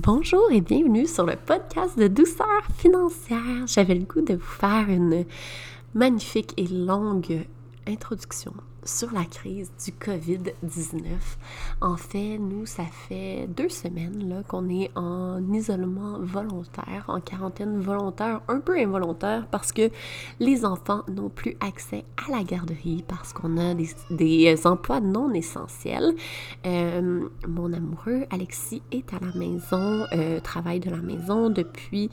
[0.00, 3.66] Bonjour et bienvenue sur le podcast de douceur financière.
[3.66, 5.24] J'avais le goût de vous faire une
[5.92, 7.44] magnifique et longue
[7.84, 11.02] introduction sur la crise du COVID-19.
[11.80, 18.40] En fait, nous, ça fait deux semaines qu'on est en isolement volontaire, en quarantaine volontaire,
[18.48, 19.90] un peu involontaire, parce que
[20.40, 23.74] les enfants n'ont plus accès à la garderie, parce qu'on a
[24.10, 26.14] des, emplois non essentiels.
[26.66, 32.10] Euh, mon amoureux, Alexis, est à la maison, euh, travaille de la maison depuis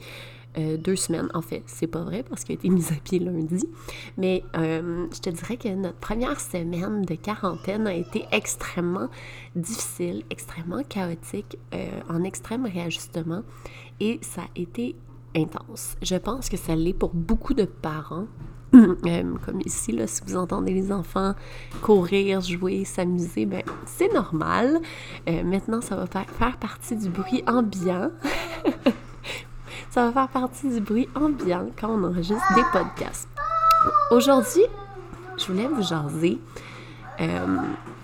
[0.58, 1.28] euh, deux semaines.
[1.34, 3.68] En fait, c'est pas vrai parce qu'il a été mis à pied lundi.
[4.16, 9.08] Mais euh, je te dirais que notre première semaine de quarantaine a été extrêmement
[9.54, 13.42] difficile, extrêmement chaotique, euh, en extrême réajustement.
[14.00, 14.96] Et ça a été
[15.36, 15.96] intense.
[16.00, 18.26] Je pense que ça l'est pour beaucoup de parents.
[18.72, 21.34] comme ici, là, si vous entendez les enfants
[21.82, 24.80] courir, jouer, s'amuser, ben, c'est normal.
[25.26, 28.10] maintenant, ça va faire, faire partie du bruit ambiant.
[29.96, 33.30] Ça va faire partie du bruit ambiant quand on enregistre des podcasts.
[34.10, 34.64] Aujourd'hui,
[35.38, 36.38] je voulais vous jaser
[37.18, 37.56] euh,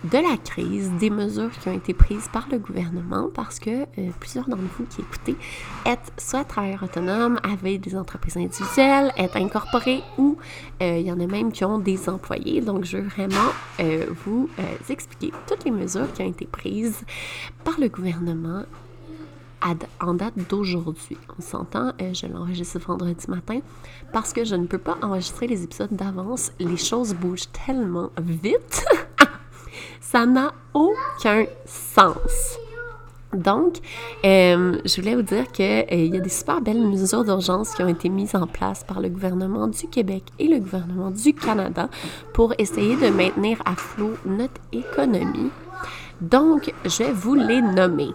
[0.04, 4.08] de la crise, des mesures qui ont été prises par le gouvernement parce que euh,
[4.20, 5.36] plusieurs d'entre vous qui écoutez
[5.84, 10.38] êtes soit travailleurs autonomes, avec des entreprises individuelles, êtes incorporés ou
[10.80, 12.62] euh, il y en a même qui ont des employés.
[12.62, 13.52] Donc, je veux vraiment
[14.24, 14.48] vous
[14.88, 17.04] expliquer toutes les mesures qui ont été prises
[17.64, 18.62] par le gouvernement
[20.00, 21.16] en date d'aujourd'hui.
[21.38, 23.60] On s'entend, euh, je l'enregistre vendredi matin
[24.12, 26.52] parce que je ne peux pas enregistrer les épisodes d'avance.
[26.58, 28.84] Les choses bougent tellement vite.
[30.00, 32.58] Ça n'a aucun sens.
[33.32, 33.78] Donc,
[34.26, 37.82] euh, je voulais vous dire qu'il euh, y a des super belles mesures d'urgence qui
[37.82, 41.88] ont été mises en place par le gouvernement du Québec et le gouvernement du Canada
[42.34, 45.50] pour essayer de maintenir à flot notre économie.
[46.20, 48.10] Donc, je vais vous les nommer.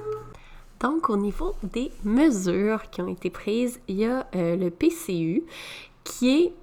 [0.79, 5.43] Donc, au niveau des mesures qui ont été prises, il y a euh, le PCU
[6.03, 6.53] qui est,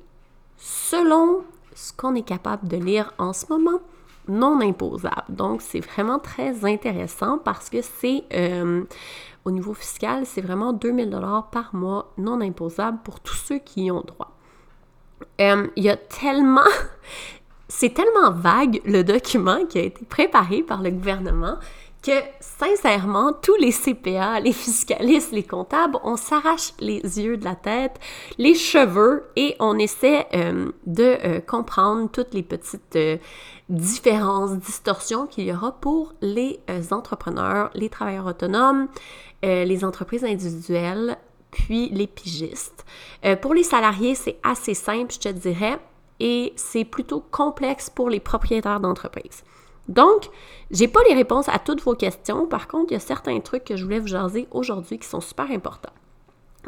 [0.56, 1.42] selon
[1.74, 3.80] ce qu'on est capable de lire en ce moment,
[4.28, 5.24] non imposable.
[5.28, 8.84] Donc, c'est vraiment très intéressant parce que c'est, euh,
[9.44, 13.84] au niveau fiscal, c'est vraiment 2000 dollars par mois non imposable pour tous ceux qui
[13.84, 14.36] y ont droit.
[15.40, 16.60] Euh, il y a tellement...
[17.68, 21.58] c'est tellement vague le document qui a été préparé par le gouvernement
[22.04, 27.54] que sincèrement, tous les CPA, les fiscalistes, les comptables, on s'arrache les yeux de la
[27.54, 27.98] tête,
[28.38, 33.16] les cheveux et on essaie euh, de euh, comprendre toutes les petites euh,
[33.70, 36.60] différences, distorsions qu'il y aura pour les
[36.90, 38.88] entrepreneurs, les travailleurs autonomes,
[39.42, 41.16] les entreprises individuelles,
[41.50, 42.84] puis les pigistes.
[43.40, 45.78] pour les salariés, c'est assez simple, je te dirais,
[46.20, 49.44] et c'est plutôt complexe pour les propriétaires d'entreprises.
[49.88, 50.30] Donc,
[50.70, 52.46] j'ai pas les réponses à toutes vos questions.
[52.46, 55.20] Par contre, il y a certains trucs que je voulais vous jaser aujourd'hui qui sont
[55.20, 55.92] super importants.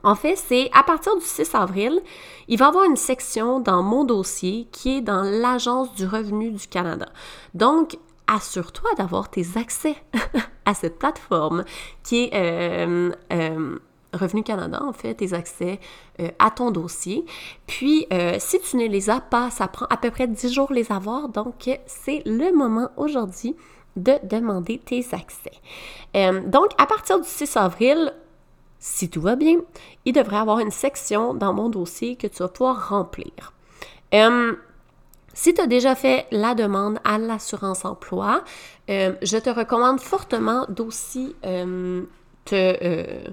[0.03, 2.01] En fait, c'est à partir du 6 avril,
[2.49, 6.51] il va y avoir une section dans mon dossier qui est dans l'Agence du revenu
[6.51, 7.07] du Canada.
[7.55, 9.97] Donc, assure-toi d'avoir tes accès
[10.65, 11.65] à cette plateforme
[12.03, 13.79] qui est euh, euh,
[14.17, 15.79] Revenu Canada, en fait, tes accès
[16.21, 17.25] euh, à ton dossier.
[17.67, 20.73] Puis, euh, si tu ne les as pas, ça prend à peu près 10 jours
[20.73, 21.29] les avoir.
[21.29, 23.57] Donc, c'est le moment aujourd'hui
[23.97, 25.53] de demander tes accès.
[26.17, 28.13] Euh, donc, à partir du 6 avril,
[28.79, 29.59] si tout va bien,
[30.05, 33.53] il devrait y avoir une section dans mon dossier que tu vas pouvoir remplir.
[35.35, 38.43] si tu as déjà fait la demande à l'assurance emploi,
[38.89, 41.35] je te recommande fortement d'aussi
[42.45, 43.33] te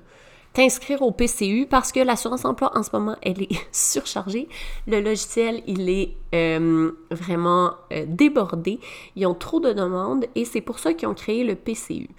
[0.54, 4.48] t'inscrire au PCU parce que l'assurance emploi en ce moment, elle est surchargée.
[4.88, 8.80] Le logiciel, il est euh, vraiment euh, débordé.
[9.16, 12.10] Ils ont trop de demandes et c'est pour ça qu'ils ont créé le PCU.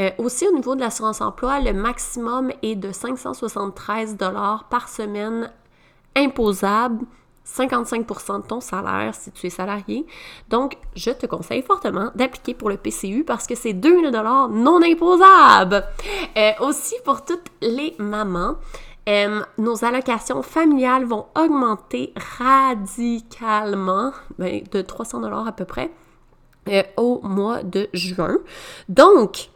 [0.00, 5.52] Euh, aussi, au niveau de l'assurance emploi, le maximum est de 573 dollars par semaine
[6.16, 7.04] imposable
[7.46, 10.06] 55% de ton salaire si tu es salarié.
[10.48, 14.80] Donc, je te conseille fortement d'appliquer pour le PCU parce que c'est 2000 dollars non
[14.82, 15.84] imposables.
[16.36, 18.56] Euh, aussi, pour toutes les mamans,
[19.08, 25.90] euh, nos allocations familiales vont augmenter radicalement, ben, de 300 dollars à peu près,
[26.68, 28.38] euh, au mois de juin.
[28.88, 29.50] Donc,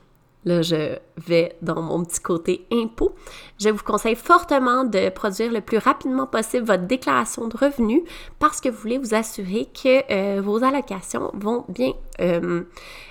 [0.49, 3.15] Là, je vais dans mon petit côté impôt.
[3.61, 8.01] Je vous conseille fortement de produire le plus rapidement possible votre déclaration de revenus
[8.39, 11.93] parce que vous voulez vous assurer que euh, vos allocations vont bien
[12.23, 12.63] euh,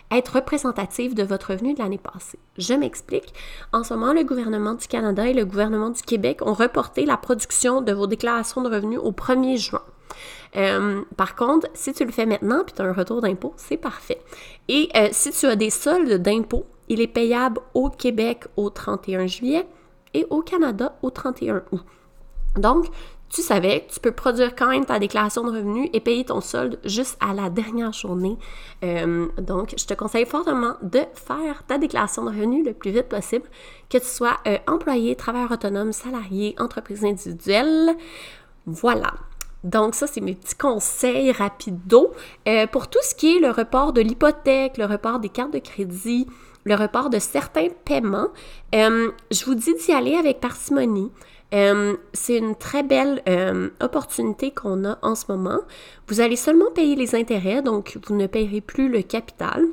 [0.10, 2.39] être représentatives de votre revenu de l'année passée.
[2.57, 3.31] Je m'explique.
[3.72, 7.18] En ce moment, le gouvernement du Canada et le gouvernement du Québec ont reporté la
[7.18, 9.84] production de vos déclarations de revenus au 1er juin.
[10.56, 13.78] Euh, par contre, si tu le fais maintenant puis tu as un retour d'impôt, c'est
[13.78, 14.22] parfait.
[14.69, 19.68] Et si tu as des soldes d'impôt il est payable au Québec au 31 juillet
[20.13, 21.84] et au Canada au 31 août.
[22.56, 22.88] Donc,
[23.30, 26.39] tu savais que tu peux produire quand même ta déclaration de revenus et payer ton
[26.39, 28.38] solde juste à la dernière journée.
[28.84, 33.10] Euh, donc, je te conseille fortement de faire ta déclaration de revenus le plus vite
[33.10, 33.45] possible,
[33.89, 37.95] que tu sois euh, employé, travailleur autonome, salarié, entreprise individuelle.
[38.66, 39.13] Voilà.
[39.63, 42.13] Donc, ça, c'est mes petits conseils rapido.
[42.48, 45.60] Euh, pour tout ce qui est le report de l'hypothèque, le report des cartes de
[45.60, 46.28] crédit,
[46.67, 48.27] le report de certains paiements,
[48.73, 51.11] je vous dis d'y aller avec parcimonie.
[51.53, 55.59] Euh, c'est une très belle euh, opportunité qu'on a en ce moment.
[56.07, 59.65] Vous allez seulement payer les intérêts, donc vous ne payerez plus le capital,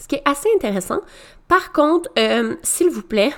[0.00, 1.00] ce qui est assez intéressant.
[1.48, 3.32] Par contre, euh, s'il vous plaît,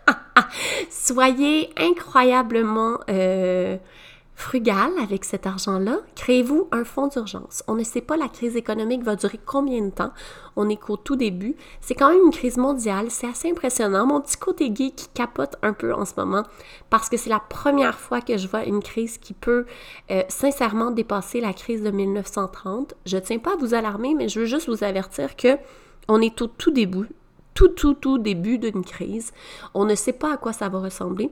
[0.90, 2.98] soyez incroyablement
[4.34, 7.62] frugal avec cet argent-là, créez-vous un fonds d'urgence.
[7.68, 10.12] On ne sait pas la crise économique va durer combien de temps.
[10.56, 11.56] On est qu'au tout début.
[11.80, 13.06] C'est quand même une crise mondiale.
[13.10, 14.06] C'est assez impressionnant.
[14.06, 16.42] Mon petit côté gay qui capote un peu en ce moment
[16.90, 19.66] parce que c'est la première fois que je vois une crise qui peut
[20.10, 22.94] euh, sincèrement dépasser la crise de 1930.
[23.06, 25.56] Je ne tiens pas à vous alarmer, mais je veux juste vous avertir que
[26.08, 27.08] on est au tout début,
[27.54, 29.32] tout, tout, tout début d'une crise.
[29.74, 31.30] On ne sait pas à quoi ça va ressembler.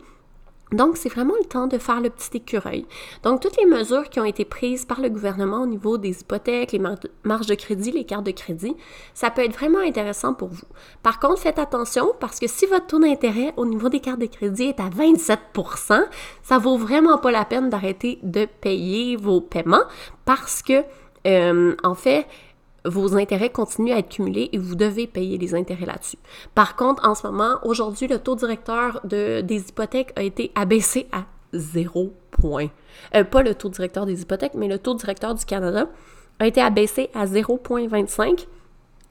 [0.73, 2.87] Donc, c'est vraiment le temps de faire le petit écureuil.
[3.23, 6.73] Donc, toutes les mesures qui ont été prises par le gouvernement au niveau des hypothèques,
[6.73, 6.81] les
[7.25, 8.77] marges de crédit, les cartes de crédit,
[9.15, 10.67] ça peut être vraiment intéressant pour vous.
[11.03, 14.27] Par contre, faites attention parce que si votre taux d'intérêt au niveau des cartes de
[14.27, 16.03] crédit est à 27%
[16.43, 19.85] ça vaut vraiment pas la peine d'arrêter de payer vos paiements
[20.25, 20.85] parce que,
[21.27, 22.27] euh, en fait,
[22.85, 26.19] vos intérêts continuent à être cumulés et vous devez payer les intérêts là-dessus.
[26.55, 31.07] Par contre, en ce moment, aujourd'hui, le taux directeur de, des hypothèques a été abaissé
[31.13, 32.69] à 0 point.
[33.15, 35.87] Euh, pas le taux directeur des hypothèques, mais le taux directeur du Canada
[36.39, 38.47] a été abaissé à 0,25.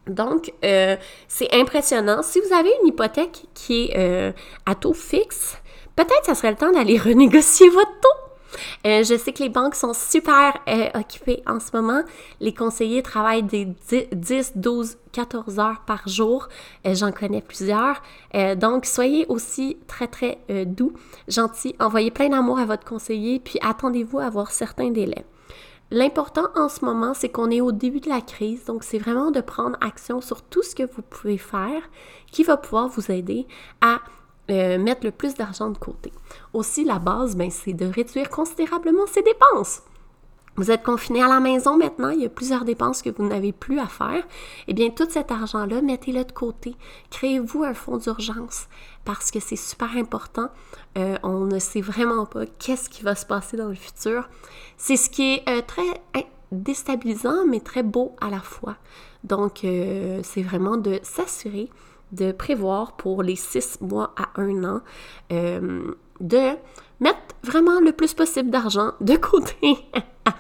[0.08, 0.96] Donc, euh,
[1.28, 2.22] c'est impressionnant.
[2.24, 4.32] Si vous avez une hypothèque qui est euh,
[4.66, 5.58] à taux fixe,
[5.96, 8.31] peut-être ça serait le temps d'aller renégocier votre taux
[8.86, 12.04] euh, je sais que les banques sont super euh, occupées en ce moment.
[12.40, 16.48] Les conseillers travaillent des 10, 12, 14 heures par jour.
[16.86, 18.02] Euh, j'en connais plusieurs.
[18.58, 20.94] donc, soyez aussi très, très doux,
[21.28, 21.76] gentils.
[21.80, 25.26] Envoyez plein d'amour à votre conseiller, puis attendez-vous à avoir certains délais.
[25.94, 29.30] L'important en ce moment, c'est qu'on est au début de la crise, donc c'est vraiment
[29.30, 31.82] de prendre action sur tout ce que vous pouvez faire
[32.32, 33.46] qui va pouvoir vous aider
[33.82, 34.00] à
[34.50, 36.12] euh, mettre le plus d'argent de côté.
[36.54, 39.84] Aussi, la base, ben, c'est de réduire considérablement ses dépenses.
[40.58, 43.54] Vous êtes confiné à la maison maintenant, il y a plusieurs dépenses que vous n'avez
[43.54, 44.24] plus à faire.
[44.68, 46.76] Eh bien, tout cet argent-là, mettez-le de côté.
[47.10, 48.68] Créez-vous un fonds d'urgence
[49.06, 50.50] parce que c'est super important.
[50.98, 54.28] Euh, on ne sait vraiment pas qu'est-ce qui va se passer dans le futur.
[54.76, 58.76] C'est ce qui est euh, très déstabilisant, mais très beau à la fois.
[59.24, 61.70] Donc, c'est vraiment de s'assurer
[62.12, 64.82] de prévoir pour les six mois à un an
[65.32, 66.52] euh, de
[67.00, 69.78] mettre vraiment le plus possible d'argent de côté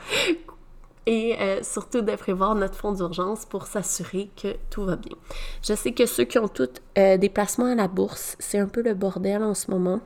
[1.05, 5.15] et euh, surtout de prévoir notre fonds d'urgence pour s'assurer que tout va bien.
[5.63, 8.67] Je sais que ceux qui ont tous euh, des placements à la bourse, c'est un
[8.67, 10.01] peu le bordel en ce moment.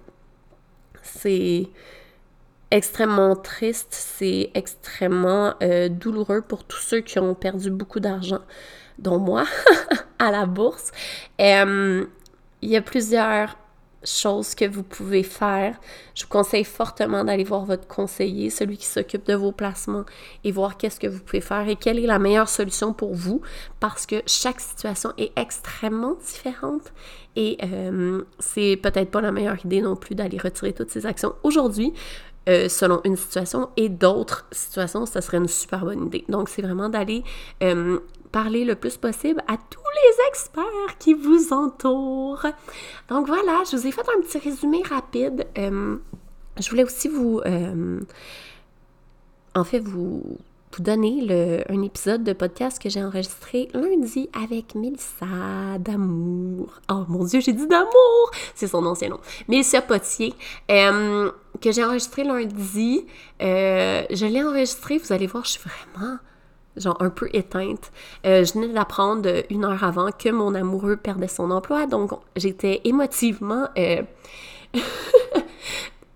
[1.01, 1.67] C'est
[2.71, 5.53] extrêmement triste, c'est extrêmement
[5.89, 8.41] douloureux pour tous ceux qui ont perdu beaucoup d'argent
[8.99, 9.45] dont moi,
[10.19, 10.91] à la bourse.
[11.39, 12.07] Il
[12.61, 13.57] y a plusieurs
[14.05, 15.79] choses que vous pouvez faire.
[16.13, 20.05] Je vous conseille fortement d'aller voir votre conseiller, celui qui s'occupe de vos placements,
[20.43, 23.41] et voir qu'est-ce que vous pouvez faire et quelle est la meilleure solution pour vous,
[23.79, 26.93] parce que chaque situation est extrêmement différente
[27.35, 27.57] et
[28.39, 31.93] c'est peut-être pas la meilleure idée non plus d'aller retirer toutes ces actions aujourd'hui.
[32.47, 36.23] Euh, selon une situation et d'autres situations, ça serait une super bonne idée.
[36.29, 37.23] Donc, c'est vraiment d'aller
[38.35, 42.45] parler le plus possible à tous les experts qui vous entourent.
[43.07, 45.47] Donc voilà, je vous ai fait un petit résumé rapide.
[45.57, 45.95] Euh,
[46.59, 47.39] je voulais aussi vous...
[47.45, 48.01] Euh,
[49.55, 50.37] en fait, vous,
[50.79, 56.81] donner un épisode de podcast que j'ai enregistré lundi avec Mélissa d'amour.
[56.91, 58.31] Oh mon Dieu, j'ai dit d'amour!
[58.53, 59.21] C'est son ancien nom.
[59.47, 60.33] Mélissa Potier,
[60.69, 63.05] euh, que j'ai enregistré lundi.
[63.39, 66.17] je l'ai enregistré, vous allez voir, je suis vraiment
[66.77, 67.91] genre un peu éteinte.
[68.25, 72.81] Euh, je venais d'apprendre une heure avant que mon amoureux perdait son emploi, donc j'étais
[72.83, 74.01] émotivement euh,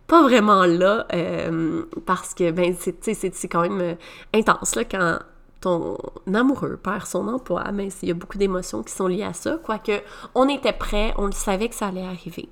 [0.07, 3.97] pas vraiment là, euh, parce que ben, c'est quand même
[4.33, 5.19] intense là, quand
[5.61, 5.97] ton
[6.33, 9.57] amoureux perd son emploi, mais il y a beaucoup d'émotions qui sont liées à ça,
[9.61, 10.01] quoique
[10.33, 12.47] on était prêt, on le savait que ça allait arriver.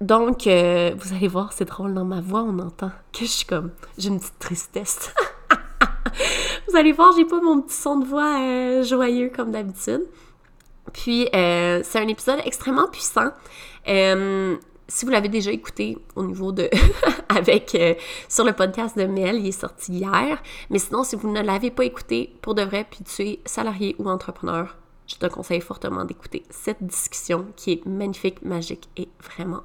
[0.00, 3.70] donc, vous allez voir, c'est drôle, dans ma voix, on entend que je suis comme,
[3.96, 5.14] j'ai une petite tristesse.
[6.68, 10.02] Vous allez voir, j'ai pas mon petit son de voix euh, joyeux comme d'habitude.
[10.92, 13.30] Puis, euh, c'est un épisode extrêmement puissant.
[13.88, 16.70] Euh, si vous l'avez déjà écouté au niveau de
[17.28, 17.76] avec
[18.28, 20.42] sur le podcast de Mel, il est sorti hier.
[20.70, 23.96] Mais sinon, si vous ne l'avez pas écouté pour de vrai, puis tu es salarié
[23.98, 29.62] ou entrepreneur, je te conseille fortement d'écouter cette discussion qui est magnifique, magique et vraiment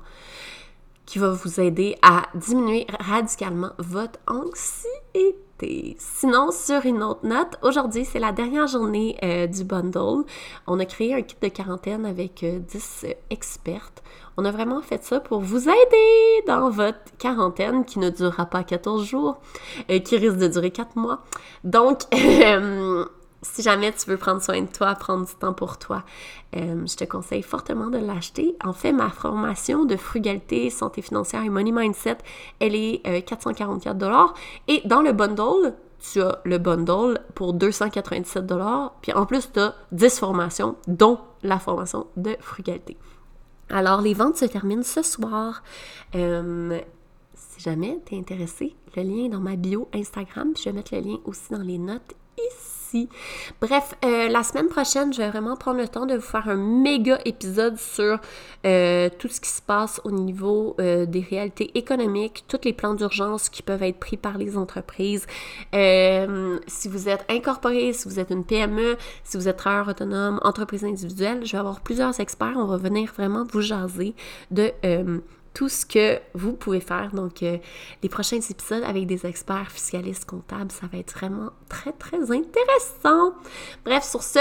[1.06, 5.36] qui va vous aider à diminuer radicalement votre anxiété.
[5.98, 10.26] Sinon, sur une autre note, aujourd'hui, c'est la dernière journée euh, du bundle.
[10.68, 14.04] On a créé un kit de quarantaine avec 10 euh, expertes.
[14.36, 18.64] On a vraiment fait ça pour vous aider dans votre quarantaine qui ne durera pas
[18.64, 19.40] 14 jours,
[19.90, 21.22] euh, qui risque de durer 4 mois.
[21.64, 22.02] Donc,
[23.44, 26.04] si jamais tu veux prendre soin de toi, prendre du temps pour toi,
[26.56, 28.56] euh, je te conseille fortement de l'acheter.
[28.64, 32.18] En fait, ma formation de frugalité, santé financière et money mindset,
[32.60, 34.28] elle est 444 euh,
[34.68, 38.46] Et dans le bundle, tu as le bundle pour 297
[39.02, 42.98] Puis en plus, tu as 10 formations, dont la formation de frugalité.
[43.70, 45.64] Alors, les ventes se terminent ce soir.
[46.16, 46.80] Euh,
[47.34, 50.54] si jamais tu es intéressé, le lien est dans ma bio Instagram.
[50.58, 52.73] je vais mettre le lien aussi dans les notes ici.
[53.62, 56.56] Bref, euh, la semaine prochaine, je vais vraiment prendre le temps de vous faire un
[56.56, 58.20] méga épisode sur
[58.66, 62.94] euh, tout ce qui se passe au niveau euh, des réalités économiques, tous les plans
[62.94, 65.26] d'urgence qui peuvent être pris par les entreprises.
[65.74, 70.84] si vous êtes incorporé, si vous êtes une PME, si vous êtes travailleur autonome, entreprise
[70.84, 72.56] individuelle, je vais avoir plusieurs experts.
[72.58, 74.14] On va venir vraiment vous jaser
[74.52, 74.72] de
[75.54, 77.12] tout ce que vous pouvez faire.
[77.12, 77.58] Donc, euh,
[78.02, 83.34] les prochains épisodes avec des experts fiscalistes comptables, ça va être vraiment très, très intéressant.
[83.86, 84.40] Bref, sur ce,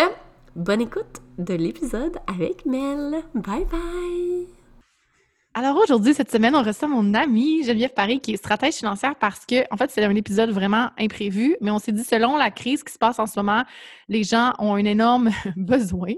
[0.57, 3.23] bonne écoute de l'épisode avec Mel.
[3.35, 4.62] Bye bye!
[5.55, 9.45] Alors aujourd'hui, cette semaine, on reçoit mon amie Geneviève Paris, qui est stratège financière parce
[9.45, 12.83] que, en fait, c'est un épisode vraiment imprévu, mais on s'est dit, selon la crise
[12.83, 13.63] qui se passe en ce moment,
[14.09, 16.15] les gens ont un énorme besoin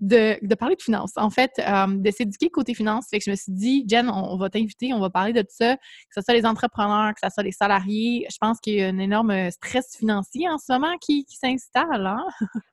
[0.00, 1.12] de, de, parler de finances.
[1.16, 3.08] En fait, euh, de s'éduquer côté finances.
[3.10, 5.48] Fait que je me suis dit, Jen, on, va t'inviter, on va parler de tout
[5.50, 8.26] ça, que ce soit les entrepreneurs, que ce soit les salariés.
[8.30, 12.06] Je pense qu'il y a un énorme stress financier en ce moment qui, qui s'installe.
[12.06, 12.24] Hein?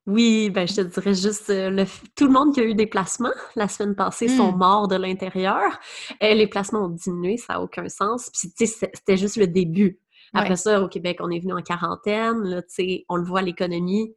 [0.08, 2.86] Oui, ben je te dirais juste, euh, le, tout le monde qui a eu des
[2.86, 4.58] placements la semaine passée sont hmm.
[4.58, 5.80] morts de l'intérieur.
[6.24, 8.30] Euh, les placements ont diminué, ça n'a aucun sens.
[8.30, 10.00] Puis, tu sais, c'était juste le début.
[10.34, 12.44] Après ça, au Québec, on est venu en quarantaine.
[12.44, 14.14] Là, tu sais, on le voit, l'économie,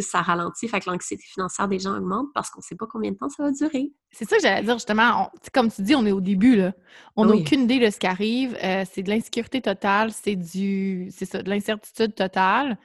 [0.00, 0.68] ça ralentit.
[0.68, 3.28] Fait que l'anxiété financière des gens augmente parce qu'on ne sait pas combien de temps
[3.28, 3.92] ça va durer.
[4.10, 5.30] C'est ça que j'allais dire, justement.
[5.52, 6.72] comme tu dis, on est au début, là.
[7.16, 8.56] On n'a aucune idée de ce qui arrive.
[8.62, 11.08] Euh, c'est de l'insécurité totale, c'est du...
[11.10, 12.78] C'est ça, de l'incertitude totale.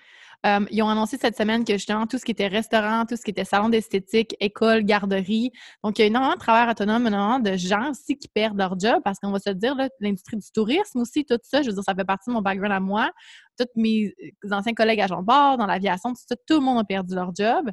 [0.45, 3.21] Euh, ils ont annoncé cette semaine que justement tout ce qui était restaurant, tout ce
[3.21, 5.51] qui était salon d'esthétique, école, garderie.
[5.83, 8.77] Donc, il y a énormément de travailleurs autonomes, énormément de gens aussi qui perdent leur
[8.77, 11.83] job parce qu'on va se dire, l'industrie du tourisme aussi, tout ça, je veux dire,
[11.83, 13.11] ça fait partie de mon background à moi.
[13.57, 14.13] Tous mes
[14.45, 17.33] euh, anciens collègues agents de bord, dans l'aviation, tout, tout le monde a perdu leur
[17.33, 17.69] job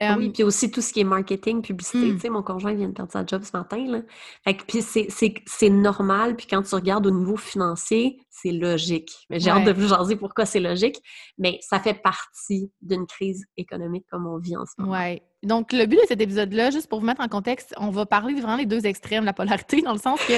[0.00, 2.12] oui, puis aussi tout ce qui est marketing, publicité.
[2.14, 3.84] Tu sais, mon conjoint vient de perdre sa job ce matin.
[3.86, 4.02] Là.
[4.44, 6.36] Fait que, puis c'est normal.
[6.36, 9.10] Puis quand tu regardes au niveau financier, c'est logique.
[9.30, 11.02] Mais j'ai hâte de vous jaser pourquoi c'est logique.
[11.36, 14.96] Mais ça fait partie d'une crise économique comme on vit en ce moment.
[14.98, 15.20] Oui.
[15.44, 18.34] Donc, le but de cet épisode-là, juste pour vous mettre en contexte, on va parler
[18.34, 20.32] vraiment les deux extrêmes, la polarité, dans le sens que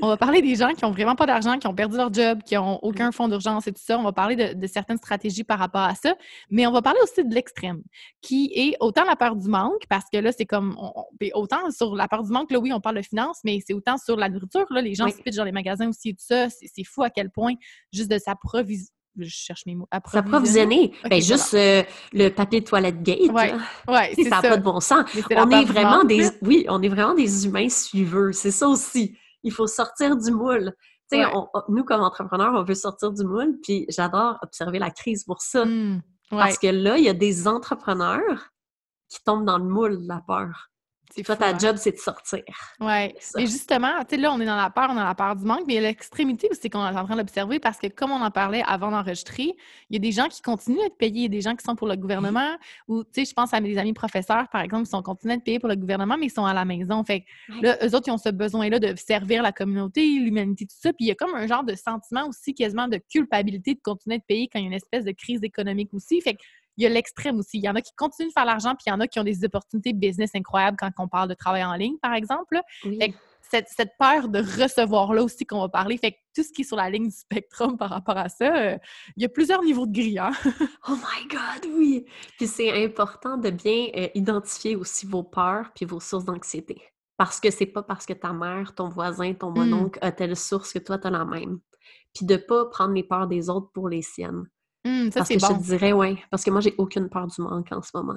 [0.00, 2.40] on va parler des gens qui ont vraiment pas d'argent, qui ont perdu leur job,
[2.44, 3.98] qui ont aucun fonds d'urgence et tout ça.
[3.98, 6.14] On va parler de, certaines stratégies par rapport à ça,
[6.50, 7.82] mais on va parler aussi de l'extrême,
[8.22, 10.76] qui est autant la peur du manque, parce que là, c'est comme,
[11.34, 13.98] autant sur la peur du manque, là, oui, on parle de finances, mais c'est autant
[13.98, 16.48] sur la nourriture, là, les gens se pitchent dans les magasins aussi et tout ça.
[16.48, 17.54] C'est fou à quel point
[17.92, 19.88] juste de s'approvisionner je cherche mes mots.
[20.10, 20.92] S'approvisionner.
[21.08, 23.30] ben, juste euh, le papier de toilette gate.
[23.30, 23.54] Ouais,
[23.88, 24.40] ouais c'est ça.
[24.40, 25.04] n'a pas de bon sens.
[25.30, 28.32] on est vraiment des, oui, on est vraiment des humains suiveux.
[28.32, 29.16] C'est ça aussi.
[29.42, 30.72] Il faut sortir du moule.
[31.68, 35.64] Nous, comme entrepreneurs, on veut sortir du moule, puis j'adore observer la crise pour ça.
[35.64, 38.50] Mmh, Parce que là, il y a des entrepreneurs
[39.08, 40.70] qui tombent dans le moule de la peur.
[41.22, 42.42] Toi, ta job, c'est de sortir.
[42.80, 43.14] Oui.
[43.38, 45.36] Et justement, tu sais, là, on est dans la peur, on est dans la peur
[45.36, 48.30] du manque, mais l'extrémité aussi qu'on est en train d'observer parce que, comme on en
[48.30, 49.54] parlait avant d'enregistrer,
[49.90, 51.64] il y a des gens qui continuent d'être payés, il y a des gens qui
[51.64, 52.56] sont pour le gouvernement,
[52.88, 55.44] ou, tu sais, je pense à mes amis professeurs, par exemple, qui sont continués d'être
[55.44, 57.04] payés pour le gouvernement, mais ils sont à la maison.
[57.04, 60.76] Fait que, là, eux autres, ils ont ce besoin-là de servir la communauté, l'humanité, tout
[60.78, 60.92] ça.
[60.92, 64.16] Puis il y a comme un genre de sentiment aussi, quasiment de culpabilité de continuer
[64.16, 66.20] d'être payé quand il y a une espèce de crise économique aussi.
[66.20, 66.42] Fait que,
[66.76, 67.58] il y a l'extrême aussi.
[67.58, 69.18] Il y en a qui continuent de faire l'argent, puis il y en a qui
[69.20, 72.60] ont des opportunités business incroyables quand on parle de travail en ligne, par exemple.
[73.50, 75.98] cette, cette, peur de recevoir là aussi qu'on va parler.
[75.98, 78.56] Fait que tout ce qui est sur la ligne du spectrum par rapport à ça,
[78.56, 78.78] euh,
[79.16, 80.18] il y a plusieurs niveaux de gris.
[80.18, 80.32] Hein.
[80.88, 82.04] oh my God, oui!
[82.38, 86.82] Puis c'est important de bien euh, identifier aussi vos peurs puis vos sources d'anxiété.
[87.16, 89.58] Parce que c'est pas parce que ta mère, ton voisin, ton mmh.
[89.58, 91.60] mononcle a telle source que toi, tu as la même.
[92.14, 94.48] Puis de pas prendre les peurs des autres pour les siennes.
[94.84, 97.40] Mmh, ça, parce que je te dirais, oui, parce que moi, j'ai aucune peur du
[97.40, 98.16] manque en ce moment.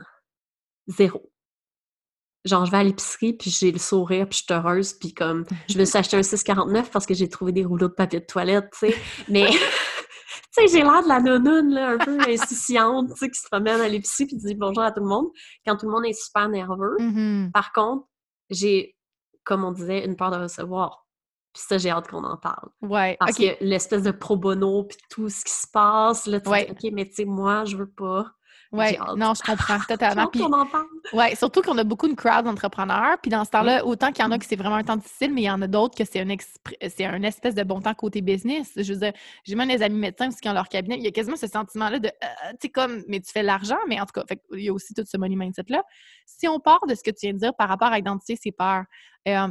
[0.87, 1.31] Zéro.
[2.45, 5.45] genre, je vais à l'épicerie, puis j'ai le sourire, puis je suis heureuse, puis comme,
[5.69, 8.25] je me suis acheté un 6,49 parce que j'ai trouvé des rouleaux de papier de
[8.25, 8.95] toilette, tu sais.
[9.29, 9.57] Mais, tu
[10.51, 13.81] sais, j'ai l'air de la nounoune, là, un peu insouciante, tu sais, qui se promène
[13.81, 15.27] à l'épicerie, puis dit bonjour à tout le monde,
[15.65, 16.95] quand tout le monde est super nerveux.
[16.99, 17.51] Mhm.
[17.53, 18.07] Par contre,
[18.49, 18.95] j'ai,
[19.43, 21.06] comme on disait, une peur de recevoir.
[21.57, 22.69] Puis ça, j'ai hâte qu'on en parle.
[22.83, 26.47] Ouais, Parce que l'espèce de pro bono, puis tout ce qui se passe, là, tu
[26.49, 26.65] Ouais.
[26.65, 28.31] dis, OK, mais tu sais, moi, je veux pas.
[28.73, 29.17] Hâte.
[29.17, 30.27] non, je comprends J'ai totalement.
[30.27, 30.41] Puis,
[31.13, 33.17] ouais, surtout qu'on a beaucoup de crowd d'entrepreneurs.
[33.21, 35.33] Puis dans ce temps-là, autant qu'il y en a que c'est vraiment un temps difficile,
[35.33, 36.35] mais il y en a d'autres que c'est un,
[36.89, 38.71] c'est un espèce de bon temps côté business.
[38.75, 40.97] Je veux dire, j'ai même des amis médecins aussi qui ont leur cabinet.
[40.97, 43.47] Il y a quasiment ce sentiment-là de, euh, tu sais, comme, mais tu fais de
[43.47, 45.83] l'argent, mais en tout cas, fait, il y a aussi tout ce money mindset-là.
[46.25, 48.51] Si on part de ce que tu viens de dire par rapport à identifier ses
[48.51, 48.83] peurs,
[49.27, 49.47] euh,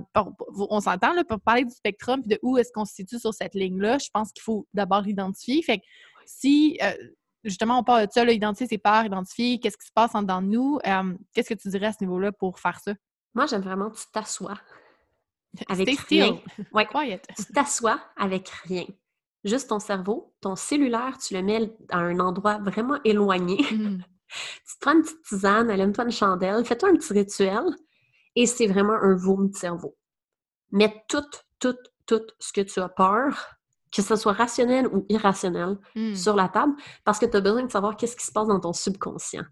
[0.70, 3.34] on s'entend là pour parler du spectrum puis de où est-ce qu'on se situe sur
[3.34, 3.98] cette ligne-là.
[3.98, 5.60] Je pense qu'il faut d'abord l'identifier.
[5.62, 5.84] Fait que
[6.24, 6.92] si euh,
[7.44, 10.22] justement on parle de ça, là, identifier ses peurs, identifier qu'est-ce qui se passe en
[10.22, 12.92] dedans de nous, euh, qu'est-ce que tu dirais à ce niveau-là pour faire ça?
[13.34, 14.58] Moi, j'aime vraiment que tu t'assois
[15.68, 16.40] avec Stay rien.
[16.72, 16.86] Ouais.
[16.86, 17.22] Quiet.
[17.36, 18.86] Tu t'assois avec rien.
[19.44, 23.58] Juste ton cerveau, ton cellulaire, tu le mets à un endroit vraiment éloigné.
[24.28, 24.38] Mhm.
[24.66, 27.62] tu te prends une petite tisane, allume-toi une chandelle, fais-toi un petit rituel
[28.34, 29.96] et c'est vraiment un vomi de cerveau.
[30.72, 31.22] Mets tout,
[31.60, 31.76] tout,
[32.06, 33.55] tout ce que tu as peur,
[33.92, 36.14] que ce soit rationnel ou irrationnel, Mhm.
[36.16, 36.74] sur la table
[37.04, 39.44] parce que tu as besoin de savoir qu'est-ce qui se passe dans ton subconscient.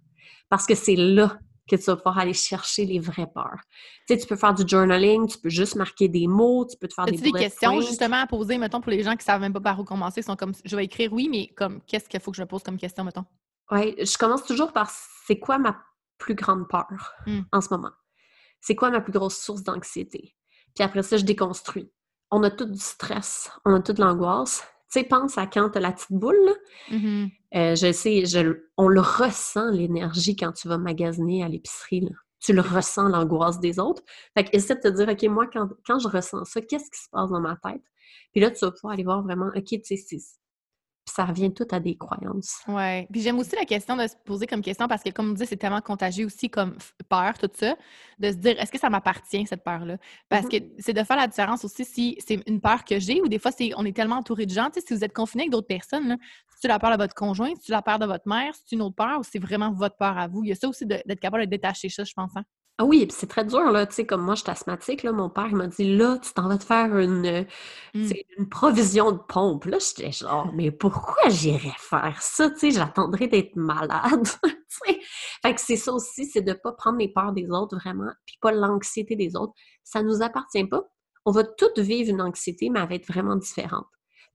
[0.49, 3.61] Parce que c'est là que tu vas pouvoir aller chercher les vraies peurs.
[4.07, 6.87] Tu sais, tu peux faire du journaling, tu peux juste marquer des mots, tu peux
[6.89, 7.81] te faire des des questions points.
[7.81, 10.37] justement à poser, mettons, pour les gens qui savent même pas par où commencer, sont
[10.37, 12.77] comme je vais écrire oui, mais comme qu'est-ce qu'il faut que je me pose comme
[12.77, 13.25] question, mettons?
[13.71, 14.91] Ouais, je commence toujours par
[15.27, 15.81] c'est quoi ma
[16.19, 17.41] plus grande peur Hmm.
[17.51, 17.93] en ce moment?
[18.61, 20.37] C'est quoi ma plus grosse source d'anxiété?
[20.75, 21.91] Puis après ça, je déconstruis.
[22.31, 24.61] On a tout du stress, on a toute l'angoisse.
[24.93, 26.37] Tu sais, pense à quand tu as la petite boule.
[26.91, 27.31] Mhm.
[27.55, 32.09] Euh, je sais, je- on le ressent, l'énergie, quand tu vas magasiner à l'épicerie.
[32.41, 34.03] Tu le ressens, l'angoisse des autres.
[34.37, 37.01] Fait que essaie de te dire, OK, moi, quand, quand je ressens ça, qu'est-ce qui
[37.01, 37.83] se passe dans ma tête?
[38.33, 40.39] Puis là, tu vas pouvoir aller voir vraiment, OK, tu sais, c'est-
[41.05, 42.63] puis ça revient tout à des croyances.
[42.67, 43.07] Ouais.
[43.13, 45.45] Puis j'aime aussi la question de se poser comme question parce que, comme on dit,
[45.47, 46.77] c'est tellement contagieux aussi comme
[47.09, 47.77] peur, tout ça,
[48.19, 49.99] de se dire est-ce que ça m'appartient, cette peur-là?
[50.29, 53.29] Parce que c'est de faire la différence aussi si c'est une peur que j'ai ou
[53.29, 54.71] des fois, c'est on est tellement entouré de gens.
[54.71, 56.17] Tu sais, si vous êtes confiné avec d'autres personnes, là,
[56.55, 58.65] si tu la peur de votre conjoint, si tu la peur de votre mère, si
[58.65, 60.43] tu une autre peur ou c'est vraiment votre peur à vous?
[60.45, 62.31] Il y a ça aussi d'être capable de détacher ça, je pense.
[62.35, 62.45] hein.
[62.79, 63.87] Ah oui, puis c'est très dur, là.
[63.87, 65.13] Tu sais, comme moi, je suis asthmatique, là.
[65.13, 67.45] Mon père, il m'a dit, là, tu t'en vas te faire une, euh,
[67.95, 68.07] Mm.
[68.09, 69.67] c'est une provision de pompe.
[69.67, 72.51] Là, j'étais genre, mais pourquoi j'irais faire ça?
[72.51, 74.25] Tu sais, j'attendrais d'être malade.
[74.43, 75.01] tu sais?
[75.43, 78.37] Fait que c'est ça aussi, c'est de pas prendre les peurs des autres, vraiment, puis
[78.41, 79.53] pas l'anxiété des autres.
[79.85, 80.83] Ça nous appartient pas.
[81.25, 83.87] On va toutes vivre une anxiété, mais elle va être vraiment différente.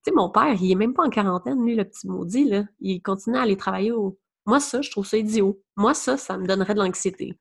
[0.05, 2.63] Tu sais, mon père, il est même pas en quarantaine, lui, le petit maudit, là.
[2.79, 4.17] Il continue à aller travailler au...
[4.45, 5.61] Moi, ça, je trouve ça idiot.
[5.75, 7.37] Moi, ça, ça me donnerait de l'anxiété.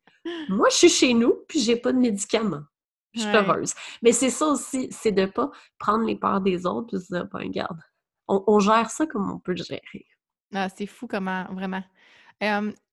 [0.49, 2.63] Moi, je suis chez nous, puis j'ai pas de médicaments.
[3.15, 3.37] Je suis Ouais.
[3.37, 3.75] heureuse.
[4.03, 7.27] Mais c'est ça aussi, c'est de pas prendre les peurs des autres puis se dire,
[7.33, 7.79] ben, regarde,
[8.29, 10.07] on, on gère ça comme on peut le gérer.
[10.55, 11.83] Ah, c'est fou comment, vraiment.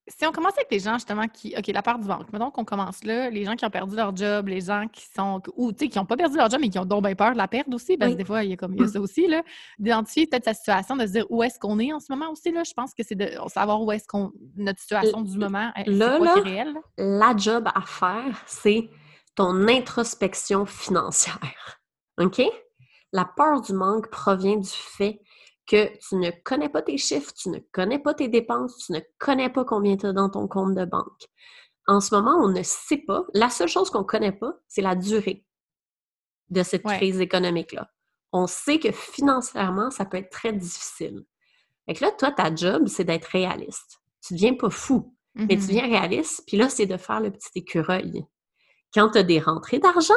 [0.08, 1.52] Si on commence avec les gens justement qui.
[1.58, 2.32] OK, la part du banque.
[2.32, 5.42] Mettons qu'on commence là, les gens qui ont perdu leur job, les gens qui sont.
[5.56, 7.32] ou tu sais, qui n'ont pas perdu leur job, mais qui ont donc bien peur
[7.32, 8.14] de la perdre aussi, parce Oui.
[8.16, 9.42] que des fois, il y a comme il y a ça aussi, là.
[9.80, 12.52] D'identifier peut-être sa situation, de se dire où est-ce qu'on est en ce moment aussi,
[12.52, 12.62] là.
[12.64, 14.30] Je pense que c'est de savoir où est-ce qu'on.
[14.56, 16.74] notre situation du moment, c'est là, quoi qui est là, réel.
[16.74, 16.80] là.
[16.98, 18.88] La job à faire, c'est
[19.34, 21.80] ton introspection financière.
[22.20, 22.42] OK?
[23.12, 25.20] La peur du manque provient du fait
[25.66, 29.00] que tu ne connais pas tes chiffres, tu ne connais pas tes dépenses, tu ne
[29.18, 31.26] connais pas combien tu as dans ton compte de banque.
[31.88, 33.24] En ce moment, on ne sait pas.
[33.34, 35.44] La seule chose qu'on ne connaît pas, c'est la durée
[36.50, 36.96] de cette Ouais.
[36.96, 37.90] crise économique-là.
[38.32, 41.24] On sait que financièrement, ça peut être très difficile.
[41.86, 44.00] Fait que là, toi, ta job, c'est d'être réaliste.
[44.24, 45.66] Tu ne deviens pas fou, mais tu Mhm.
[45.68, 48.24] deviens réaliste, puis là, c'est de faire le petit écureuil.
[48.94, 50.14] Quand tu as des rentrées d'argent,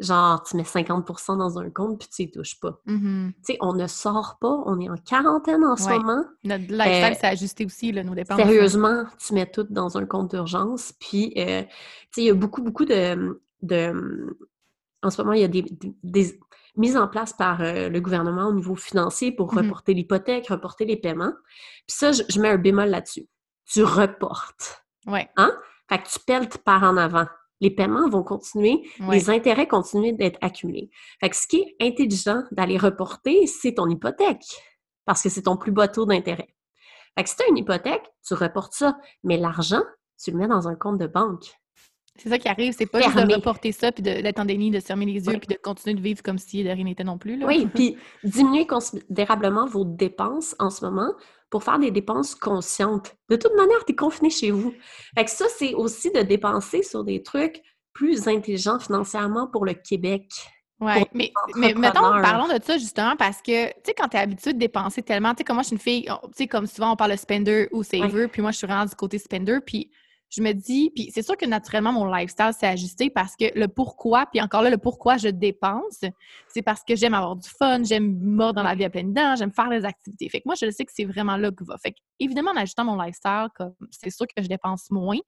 [0.00, 2.80] genre, tu mets 50% dans un compte, puis tu y touches pas.
[2.86, 3.32] Mhm.
[3.36, 6.24] Tu sais, on ne sort pas, on est en quarantaine en ce moment.
[6.42, 8.38] Notre lifestyle Euh, s'est ajusté aussi, là, nos dépenses.
[8.38, 10.92] Sérieusement, tu mets tout dans un compte d'urgence.
[10.98, 11.68] Puis, euh, tu
[12.12, 14.36] sais, il y a beaucoup, beaucoup de, de-
[15.02, 15.64] En ce moment, il y a des,
[16.02, 16.38] des-
[16.96, 19.60] en place par euh, le gouvernement au niveau financier pour Mhm.
[19.60, 21.32] reporter l'hypothèque, reporter les paiements.
[21.86, 23.26] Puis ça, je, je mets un bémol là-dessus.
[23.66, 24.82] Tu reportes.
[25.06, 25.28] Ouais.
[25.88, 27.26] Fait que tu peltes par en avant.
[27.60, 29.16] Les paiements vont continuer, Ouais.
[29.16, 30.90] les intérêts continuent d'être accumulés.
[31.20, 34.44] Fait que ce qui est intelligent d'aller reporter, c'est ton hypothèque.
[35.04, 36.54] Parce que c'est ton plus bas taux d'intérêt.
[37.16, 38.96] Fait que si tu as une hypothèque, tu reportes ça.
[39.24, 39.82] Mais l'argent,
[40.22, 41.44] tu le mets dans un compte de banque.
[42.16, 44.70] C'est ça qui arrive, c'est pas juste de reporter ça puis de- d'être en déni,
[44.70, 45.38] de se fermer les yeux Ouais.
[45.38, 47.36] puis de continuer de vivre comme si de rien n'était non plus.
[47.38, 47.46] Là.
[47.46, 51.12] Oui, puis diminuer considérablement vos dépenses en ce moment
[51.50, 53.16] pour faire des dépenses conscientes.
[53.28, 54.72] De toute manière, tu es confiné chez vous.
[55.16, 57.60] Fait que ça, c'est aussi de dépenser sur des trucs
[57.92, 60.30] plus intelligents financièrement pour le Québec.
[60.80, 64.20] Oui, mais, mais mettons, parlons de ça justement parce que, tu sais, quand tu es
[64.20, 66.66] habitué de dépenser tellement, tu sais, comme moi, je suis une fille, tu sais, comme
[66.66, 69.58] souvent, on parle de spender ou saver, puis moi, je suis vraiment du côté spender,
[69.60, 69.90] puis
[70.30, 73.66] je me dis, puis c'est sûr que naturellement, mon lifestyle s'est ajusté parce que le
[73.66, 76.00] pourquoi, puis encore là, le pourquoi je dépense,
[76.46, 79.34] c'est parce que j'aime avoir du fun, j'aime mordre dans la vie à pleine dents,
[79.36, 80.28] j'aime faire des activités.
[80.28, 81.76] Fait que moi, je sais que c'est vraiment là que va.
[81.78, 85.18] Fait que, évidemment, en ajustant mon lifestyle, comme c'est sûr que je dépense moins.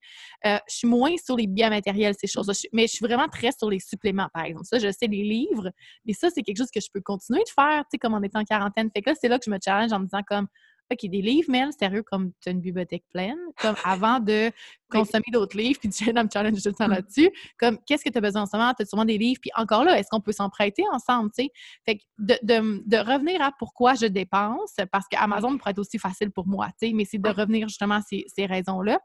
[0.45, 2.53] Euh, je suis moins sur les biens matériels, ces choses-là.
[2.71, 4.65] Mais je suis vraiment très sur les suppléments, par exemple.
[4.65, 5.69] Ça, je sais, les livres.
[6.05, 8.21] Mais ça, c'est quelque chose que je peux continuer de faire, tu sais, comme en
[8.21, 8.89] étant en quarantaine.
[8.95, 10.47] Fait que là, c'est là que je me challenge en me disant comme,
[10.91, 14.51] OK, des livres, mais sérieux, comme tu as une bibliothèque pleine, comme avant de
[14.89, 16.91] consommer d'autres livres, puis tu viens me challenge tout le mmh.
[16.91, 18.73] là-dessus, comme qu'est-ce que tu as besoin en ce moment?
[18.77, 21.43] Tu as sûrement des livres, puis encore là, est-ce qu'on peut s'en prêter ensemble, tu
[21.43, 21.49] sais?
[21.85, 25.97] Fait que de, de, de, revenir à pourquoi je dépense, parce qu'Amazon pourrait être aussi
[25.97, 28.99] facile pour moi, tu sais, mais c'est de revenir justement à ces, ces raisons-là.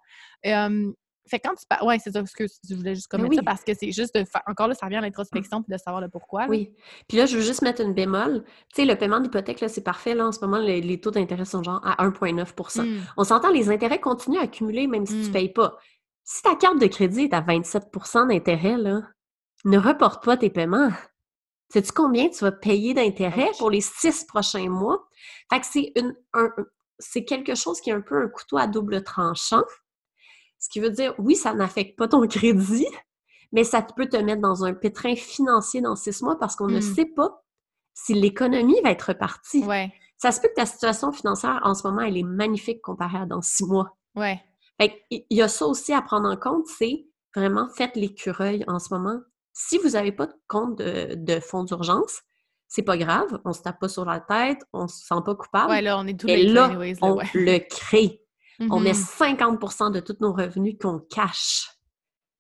[1.28, 1.86] Fait quand tu parles.
[1.86, 4.42] Ouais, c'est ça, que je voulais juste commenter ça parce que c'est juste de faire.
[4.46, 6.46] Encore là, ça revient à l'introspection puis de savoir le pourquoi.
[6.48, 6.72] Oui.
[7.08, 8.44] Puis là, je veux juste mettre une bémol.
[8.74, 10.14] Tu sais, le paiement d'hypothèque, là, c'est parfait.
[10.14, 13.00] Là, en ce moment, les, taux d'intérêt sont genre à 1,9% mmh.
[13.16, 15.32] On s'entend, les intérêts continuent à accumuler même si tu ne mmh.
[15.32, 15.78] payes pas.
[16.24, 19.02] Si ta carte de crédit est à 27% d'intérêt, là,
[19.64, 20.90] ne reporte pas tes paiements.
[21.72, 25.06] Sais-tu combien tu vas payer d'intérêt pour les six prochains mois?
[25.50, 26.14] Fait que c'est une,
[26.98, 29.62] c'est quelque chose qui est un peu un couteau à double tranchant.
[30.58, 32.86] Ce qui veut dire, oui, ça n'affecte pas ton crédit,
[33.52, 36.78] mais ça peut te mettre dans un pétrin financier dans six mois parce qu'on ne
[36.78, 36.94] hmm.
[36.94, 37.42] sait pas
[37.94, 39.64] si l'économie va être repartie.
[39.64, 39.92] Ouais.
[40.16, 43.26] Ça se peut que ta situation financière en ce moment, elle est magnifique comparée à
[43.26, 43.96] dans six mois.
[44.16, 44.40] Ouais.
[44.80, 48.92] il y a ça aussi à prendre en compte, c'est vraiment faites l'écureuil en ce
[48.92, 49.20] moment.
[49.52, 52.22] Si vous n'avez pas de compte de, fonds d'urgence,
[52.66, 55.70] c'est pas grave, on se tape pas sur la tête, on se sent pas coupable.
[55.70, 56.70] Ouais, là, on est tous Et là,
[57.02, 58.20] on le crée.
[58.60, 59.92] On met 50 mm-hmm.
[59.92, 61.68] de tous nos revenus qu'on cache.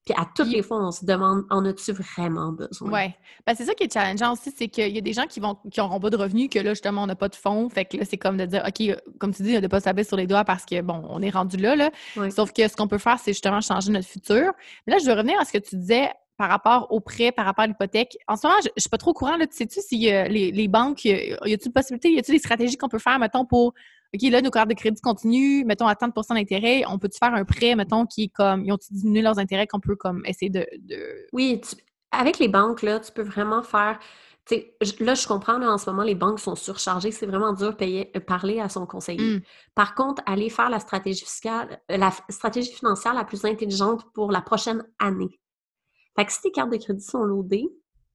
[0.08, 2.90] Puis à toutes les fois, on se demande, en as-tu vraiment besoin?
[2.90, 3.12] Oui.
[3.46, 5.56] Ben, c'est ça qui est challengeant aussi, c'est qu'il y a des gens qui vont
[5.70, 7.68] qui n'auront pas de revenus, que là, justement, on n'a pas de fonds.
[7.68, 10.08] Fait que là, c'est comme de dire, OK, comme tu dis, de ne pas s'abaisser
[10.08, 11.76] sur les doigts parce que, bon, on est rendu là.
[11.76, 11.90] là.
[12.30, 14.52] Sauf que ce qu'on peut faire, c'est justement changer notre futur.
[14.86, 17.44] Mais là, je veux revenir à ce que tu disais par rapport au prêt, par
[17.44, 18.16] rapport à l'hypothèque.
[18.28, 19.36] En ce moment, je, ne suis pas trop au courant.
[19.36, 22.88] Là, sais-tu si les, les, banques, y a-t-il une possibilité, y a-t-il des stratégies qu'on
[22.88, 23.74] peut faire, mettons, pour
[24.14, 27.44] OK, là, nos cartes de crédit continuent, mettons, à 30% d'intérêt, on peut-tu faire un
[27.44, 30.66] prêt, mettons, qui est comme, ils ont diminué leurs intérêts, qu'on peut comme essayer de.
[31.32, 31.60] Oui,
[32.10, 33.98] avec les banques, là, tu peux vraiment faire.
[34.46, 37.10] sais, là, je comprends, là, en ce moment, les banques sont surchargées.
[37.10, 39.36] C'est vraiment dur de euh, parler à son conseiller.
[39.36, 39.42] Mmh.
[39.74, 44.32] Par contre, aller faire la stratégie fiscale, euh, la stratégie financière la plus intelligente pour
[44.32, 45.38] la prochaine année.
[46.16, 47.68] Fait que si tes cartes de crédit sont loadées,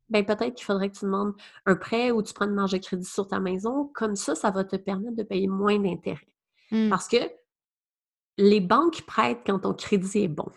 [0.10, 1.34] ben peut-être qu'il faudrait que tu demandes
[1.66, 3.90] un prêt ou tu prends une marge de crédit sur ta maison.
[3.94, 6.28] Comme ça, ça va te permettre de payer moins d'intérêts.
[6.72, 6.90] Mmh.
[6.90, 7.18] Parce que
[8.38, 10.50] les banques prêtent quand ton crédit est bon.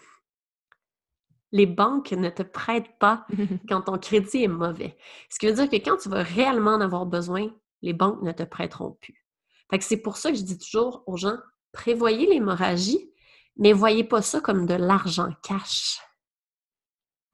[1.53, 3.27] Les banques ne te prêtent pas
[3.69, 4.97] quand ton crédit est mauvais.
[5.31, 7.49] Ce qui veut dire que quand tu vas réellement en avoir besoin,
[7.83, 9.27] les banques ne te prêteront plus.
[9.71, 11.37] Fait que c'est pour ça que je dis toujours aux gens,
[11.73, 13.11] prévoyez l'hémorragie,
[13.57, 15.99] mais voyez pas ça comme de l'argent cash.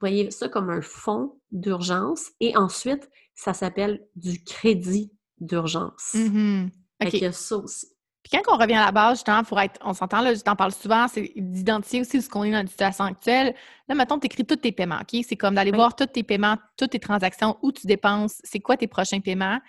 [0.03, 6.13] Voyez ça comme un fonds d'urgence et ensuite, ça s'appelle du crédit d'urgence.
[6.13, 6.65] Mmh
[6.99, 7.87] Il y a ça aussi.
[8.21, 10.57] Puis quand on revient à la base, justement, pour être, on s'entend, là, je t'en
[10.57, 13.55] parle souvent, c'est d'identifier aussi ce qu'on est dans la situation actuelle.
[13.87, 15.23] Là, mettons, tu écris tous tes paiements, OK?
[15.25, 18.75] C'est comme d'aller voir tous tes paiements, toutes tes transactions, où tu dépenses, c'est quoi
[18.75, 19.59] tes prochains paiements?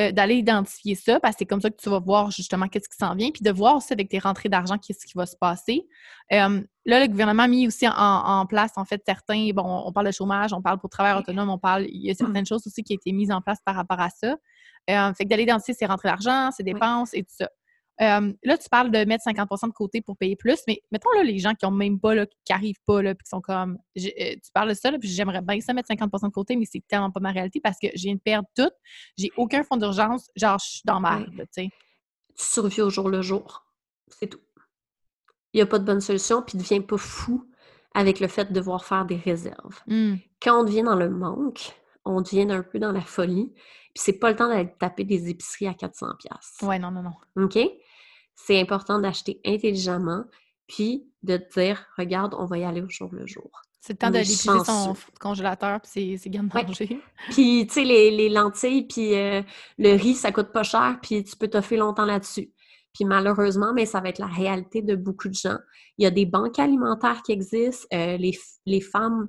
[0.00, 2.88] Euh, d'aller identifier ça, parce que c'est comme ça que tu vas voir justement qu'est-ce
[2.88, 5.36] qui s'en vient, puis de voir aussi avec tes rentrées d'argent qu'est-ce qui va se
[5.36, 5.86] passer.
[6.32, 10.06] Euh, là, le gouvernement a mis aussi en, place, en fait, certains, bon, on parle
[10.06, 12.82] de chômage, on parle pour travail autonome, on parle, il y a certaines choses aussi
[12.82, 14.34] qui ont été mises en place par rapport à ça.
[14.88, 17.50] Euh, fait que d'aller identifier ses rentrées d'argent, ses dépenses et tout ça.
[18.02, 21.22] Euh, là, tu parles de mettre 50 de côté pour payer plus, mais mettons là
[21.22, 23.78] les gens qui ont même pas, là, qui arrivent pas, là, puis qui sont comme.
[23.96, 24.00] Euh,
[24.42, 26.82] tu parles de ça, là, puis j'aimerais bien ça mettre 50 de côté, mais c'est
[26.88, 28.70] tellement pas ma réalité parce que je viens de perdre tout.
[29.16, 31.68] J'ai aucun fonds d'urgence, genre, je suis dans ma tu sais.
[32.36, 33.64] Tu survis au jour le jour.
[34.08, 34.40] C'est tout.
[35.52, 37.46] Il n'y a pas de bonne solution, puis ne deviens pas fou
[37.94, 39.80] avec le fait de devoir faire des réserves.
[39.86, 40.14] Mmh.
[40.40, 43.52] Quand on devient dans le manque, on devient un peu dans la folie.
[43.94, 46.56] Puis c'est pas le temps d'aller taper des épiceries à 400 pièces.
[46.62, 47.44] Ouais, non, non, non.
[47.44, 47.58] OK?
[48.34, 50.24] C'est important d'acheter intelligemment,
[50.66, 53.50] puis de te dire, regarde, on va y aller au jour le jour.
[53.80, 57.00] C'est le temps d'aller utiliser son congélateur, puis c'est bien de manger.
[57.30, 59.42] Puis, tu sais, les, lentilles, puis euh,
[59.78, 62.52] le riz, ça coûte pas cher, puis tu peux t'offrir longtemps là-dessus.
[62.94, 65.58] Puis malheureusement, mais ça va être la réalité de beaucoup de gens.
[65.98, 67.86] Il y a des banques alimentaires qui existent.
[67.92, 69.28] Euh, les, les, femmes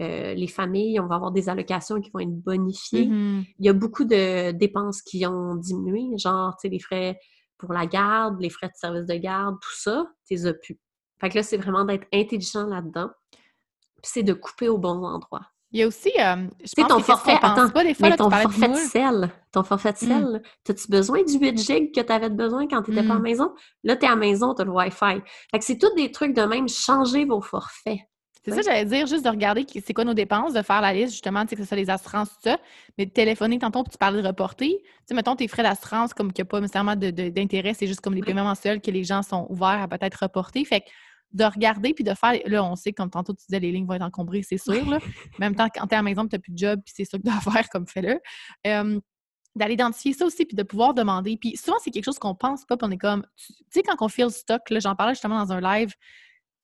[0.00, 3.06] euh, les familles, on va avoir des allocations qui vont être bonifiées.
[3.06, 3.44] Mm-hmm.
[3.58, 7.18] Il y a beaucoup de dépenses qui ont diminué, genre, tu sais, les frais
[7.58, 10.78] pour la garde, les frais de service de garde, tout ça, tu les as plus.
[11.20, 13.10] Fait que là, c'est vraiment d'être intelligent là-dedans.
[14.02, 15.42] Puis c'est de couper au bon endroit.
[15.72, 18.10] Il y a aussi, euh, je pense ton que forfait, attends, pas des fois, mais
[18.10, 20.08] là, tu ton forfait de sel, ton forfait de Mm.
[20.08, 23.16] sel, as-tu besoin du 8 gigs que tu avais besoin quand tu n'étais pas à
[23.16, 23.22] la Mm.
[23.24, 23.54] maison?
[23.84, 25.20] Là, tu es à la maison, tu as le Wi-Fi.
[25.50, 27.98] Fait que c'est tous des trucs de même, changer vos forfaits.
[28.44, 31.12] C'est ça, j'allais dire, juste de regarder c'est quoi nos dépenses, de faire la liste,
[31.12, 32.58] justement, tu sais, que ce soit les assurances, tout ça,
[32.96, 34.78] mais de téléphoner tantôt, puis tu parlais de reporter.
[34.80, 38.00] Tu sais, mettons, tes frais d'assurance, comme qu'il n'y a pas nécessairement d'intérêt, c'est juste
[38.00, 40.64] comme les paiements mensuels que les gens sont ouverts à peut-être reporter.
[40.64, 40.86] Fait que
[41.32, 43.94] de regarder, puis de faire, là, on sait, comme tantôt tu disais, les lignes vont
[43.94, 44.96] être encombrées, c'est sûr, là.
[44.96, 46.94] En même temps, quand tu es à la maison, tu n'as plus de job, puis
[46.96, 48.18] c'est ça que tu dois faire, comme fais-le.
[49.56, 51.36] D'aller identifier ça aussi, puis de pouvoir demander.
[51.36, 53.82] Puis souvent, c'est quelque chose qu'on pense pas, puis on est comme, tu tu sais,
[53.82, 55.92] quand on file stock, là, j'en parlais justement dans un live,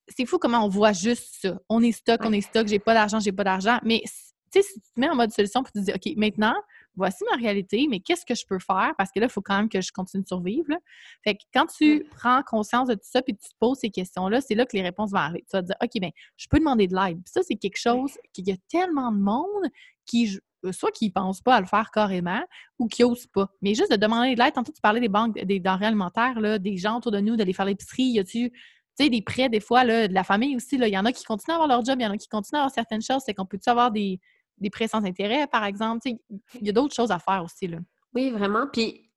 [0.09, 1.59] c'est fou comment on voit juste ça.
[1.69, 3.79] On est stock, on est stock, j'ai pas d'argent, j'ai pas d'argent.
[3.85, 6.55] Mais tu sais, si tu te mets en mode solution pour te dire, OK, maintenant,
[6.97, 8.93] voici ma réalité, mais qu'est-ce que je peux faire?
[8.97, 10.67] Parce que là, il faut quand même que je continue de survivre.
[10.69, 10.79] là.
[11.25, 14.41] Fait que quand tu prends conscience de tout ça puis tu te poses ces questions-là,
[14.41, 15.45] c'est là que les réponses vont arriver.
[15.51, 17.21] Tu vas te dire, OK, bien, je peux demander de l'aide.
[17.27, 19.71] Ça, c'est quelque chose qu'il y a tellement de monde
[20.07, 22.43] qui, euh, soit qui ne pense pas à le faire carrément
[22.79, 23.49] ou qui n'ose pas.
[23.63, 26.59] Mais juste de demander de l'aide, tantôt tu parlais des banques, des denrées alimentaires, là,
[26.59, 28.53] des gens autour de nous, d'aller faire l'épicerie, y a-tu
[28.97, 31.13] tu sais, des prêts, des fois, là, de la famille aussi, il y en a
[31.13, 33.03] qui continuent à avoir leur job, il y en a qui continuent à avoir certaines
[33.03, 33.23] choses.
[33.27, 34.21] C'est qu'on peut-tu avoir des,
[34.59, 36.09] des prêts sans intérêt, par exemple?
[36.09, 37.79] Il y a d'autres choses à faire aussi, là.
[38.15, 38.67] Oui, vraiment.
[38.73, 39.11] Puis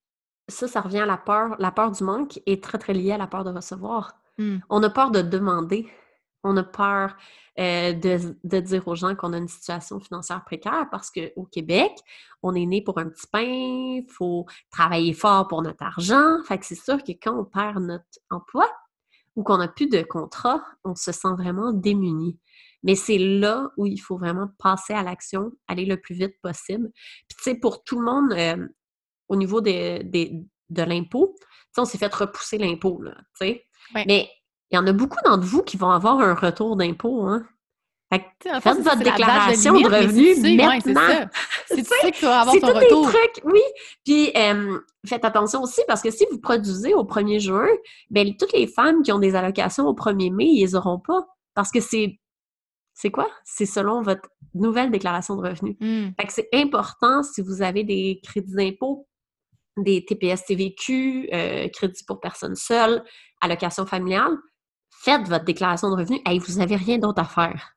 [0.48, 1.56] ça, ça revient à la peur.
[1.60, 4.20] La peur du manque est très, très liée à la peur de recevoir.
[4.38, 4.58] Hmm.
[4.70, 5.88] On a peur de demander.
[6.44, 7.16] On a peur
[7.60, 11.92] euh, de, de dire aux gens qu'on a une situation financière précaire parce qu'au Québec,
[12.42, 16.44] on est né pour un petit pain, il faut travailler fort pour notre argent.
[16.46, 18.70] Fait que c'est sûr que quand on perd notre emploi
[19.38, 22.38] ou qu'on n'a plus de contrat, on se sent vraiment démuni.
[22.84, 26.90] Mais c'est là où il faut vraiment passer à l'action, aller le plus vite possible.
[27.30, 28.68] Puis tu sais, pour tout le monde, euh,
[29.30, 30.34] au niveau des, des-
[30.70, 33.64] de l'impôt, tu sais, on s'est fait repousser l'impôt, là, tu sais.
[33.96, 34.04] Ouais.
[34.08, 34.30] Mais
[34.72, 37.48] il y en a beaucoup d'entre vous qui vont avoir un retour d'impôt, hein.
[38.12, 41.30] Fait que Faites votre déclaration de limite, mais si revenus tu sais, ouais, c'est maintenant.
[41.68, 41.76] ça.
[41.76, 43.06] Si tu sais, que tu vas avoir c'est ton tous retour.
[43.08, 43.62] des trucs, oui.
[44.06, 47.68] Puis euh, faites attention aussi parce que si vous produisez au 1er juin,
[48.10, 51.26] ben toutes les femmes qui ont des allocations au 1er mai, ils les auront pas
[51.54, 52.20] parce que c'est
[52.94, 53.30] c'est quoi?
[53.44, 55.76] C'est selon votre nouvelle déclaration de revenus.
[55.80, 56.10] Hmm.
[56.20, 59.08] Fait que c'est important si vous avez des crédits d'impôt,
[59.78, 63.04] des TPS TVQ, euh, crédits pour personnes seules,
[63.42, 64.36] allocation familiale,
[64.90, 66.22] faites votre déclaration de revenus.
[66.26, 67.77] Hey, vous n'avez rien d'autre à faire.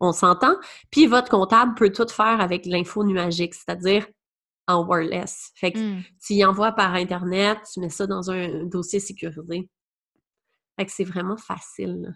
[0.00, 0.54] On s'entend.
[0.90, 4.06] Puis votre comptable peut tout faire avec l'info nuagique, c'est-à-dire
[4.66, 5.50] en wireless.
[5.56, 6.02] Fait que Hmm.
[6.24, 9.68] tu y envoies par Internet, tu mets ça dans un dossier sécurisé.
[10.78, 12.12] Fait que c'est vraiment facile.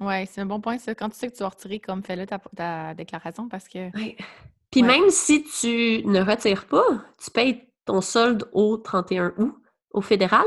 [0.00, 0.94] Ouais, c'est un bon point, ça.
[0.94, 3.94] Quand tu sais que tu vas retirer, comme fais-le ta, ta déclaration, parce que.
[3.96, 4.16] Ouais.
[4.70, 4.88] Puis Ouais.
[4.88, 6.84] même si tu ne retires pas,
[7.22, 9.54] tu payes ton solde au 31 août
[9.90, 10.46] au fédéral,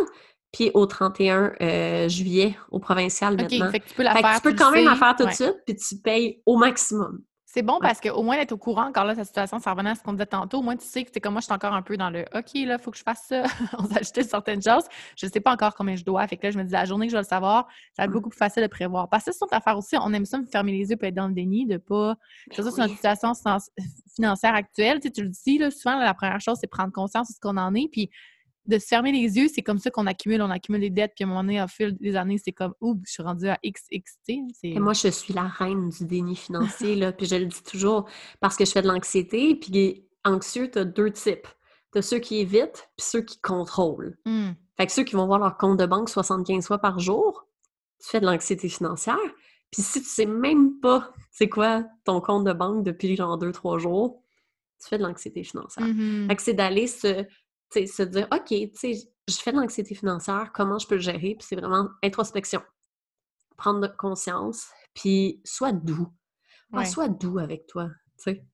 [0.52, 3.72] puis au 31 euh, juillet au provincial OK, maintenant.
[3.72, 4.36] fait que tu peux la Fait que faire.
[4.38, 5.34] tu peux quand même la faire tout de Ouais.
[5.36, 7.22] suite, puis tu payes au maximum.
[7.50, 7.80] C'est bon Ouais.
[7.82, 10.12] parce qu'au moins d'être au courant, encore là, ta situation, ça revenait à ce qu'on
[10.12, 10.60] disait tantôt.
[10.60, 12.22] Au moins, tu sais que c'est comme moi, je suis encore un peu dans le
[12.36, 13.44] OK, là, il faut que je fasse ça.
[13.80, 14.84] On s'est ajouté certaines choses.
[15.18, 16.28] Je ne sais pas encore combien je dois.
[16.28, 18.04] Fait que là, je me dis, la journée que je vais le savoir, ça va
[18.04, 18.14] être Mm.
[18.14, 19.10] beaucoup plus facile de prévoir.
[19.10, 19.96] Parce que c'est une affaire aussi.
[20.00, 22.16] On aime ça me fermer les yeux et être dans le déni, de pas.
[22.52, 23.32] C'est ça, c'est notre situation
[24.14, 25.00] financière actuelle.
[25.00, 27.34] Tu, sais, tu le dis, là, souvent, là, la première chose, c'est prendre conscience de
[27.34, 27.90] ce qu'on en est.
[27.92, 28.10] Puis
[28.68, 31.24] de se fermer les yeux, c'est comme ça qu'on accumule, on accumule des dettes, puis
[31.24, 33.58] à un moment donné, au fil des années, c'est comme, ouh, je suis rendue à
[33.66, 34.30] XXT.
[34.64, 38.10] Et moi, je suis la reine du déni financier, là, puis je le dis toujours
[38.40, 41.48] parce que je fais de l'anxiété, puis anxieux, tu as deux types.
[41.94, 44.18] Tu as ceux qui évitent, puis ceux qui contrôlent.
[44.26, 44.52] Hmm.
[44.78, 47.48] Fait que ceux qui vont voir leur compte de banque 75 fois par jour,
[48.00, 49.18] tu fais de l'anxiété financière.
[49.72, 53.52] Puis si tu sais même pas c'est quoi ton compte de banque depuis genre deux,
[53.52, 54.24] trois jours,
[54.82, 55.86] tu fais de l'anxiété financière.
[55.86, 56.28] Mhm.
[56.30, 57.26] Fait que c'est d'aller se,
[57.72, 61.36] se dire, OK, je fais de l'anxiété financière, comment je peux le gérer?
[61.38, 62.62] Puis c'est vraiment introspection.
[63.58, 66.08] Prendre conscience, puis sois doux.
[66.72, 66.86] Ouais.
[66.86, 68.46] sois doux avec toi, tu sais.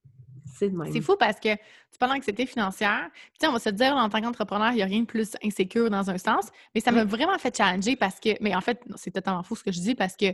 [0.56, 0.92] C'est de même.
[0.92, 3.10] C'est fou parce que tu parles d'anxiété financière.
[3.12, 5.06] Puis, tu sais, on va se dire, en tant qu'entrepreneur, il n'y a rien de
[5.06, 6.50] plus insécure dans un sens.
[6.76, 9.64] Mais ça m'a vraiment fait challenger parce que, mais en fait, c'est totalement fou ce
[9.64, 10.34] que je dis parce que,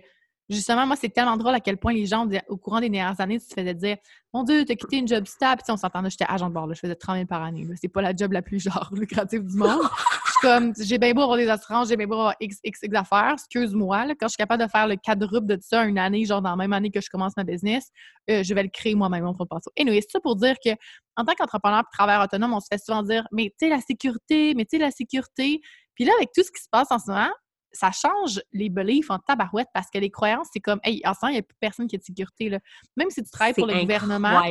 [0.49, 3.39] justement, moi, c'est tellement drôle à quel point les gens, au courant des dernières années,
[3.39, 3.97] te faisais dire,
[4.33, 5.61] mon Dieu, t'as quitté une job stable.
[5.63, 7.67] Puis, on s'entendait, j'étais agent de bord, là, je faisais 30 000 par année.
[7.79, 9.81] C'est pas la job la plus, genre, lucrative du monde.
[10.25, 12.79] Je suis comme, j'ai bien beau avoir des assurances, j'ai bien beau avoir X, X,
[12.83, 13.33] X affaires.
[13.33, 16.51] Excuse-moi, quand je suis capable de faire le quadruple de ça une année, genre dans
[16.51, 17.89] la même année que je commence ma business,
[18.29, 19.71] euh, je vais le créer moi-même, mon pension.
[19.75, 20.71] Et anyway, c'est ça pour dire que
[21.15, 23.81] en tant qu'entrepreneur et travailleur autonome, on se fait souvent dire Mais tu sais, la
[23.81, 25.61] sécurité, mais tu sais, la sécurité.
[25.95, 27.29] Puis là, avec tout ce qui se passe en ce moment,
[27.71, 31.19] ça change les beliefs en tabarouette parce que les croyances, c'est comme, hey, en ce
[31.21, 32.49] moment, il n'y a plus personne qui a de sécurité.
[32.49, 32.59] Là.
[32.95, 34.41] Même si tu travailles pour le gouvernement,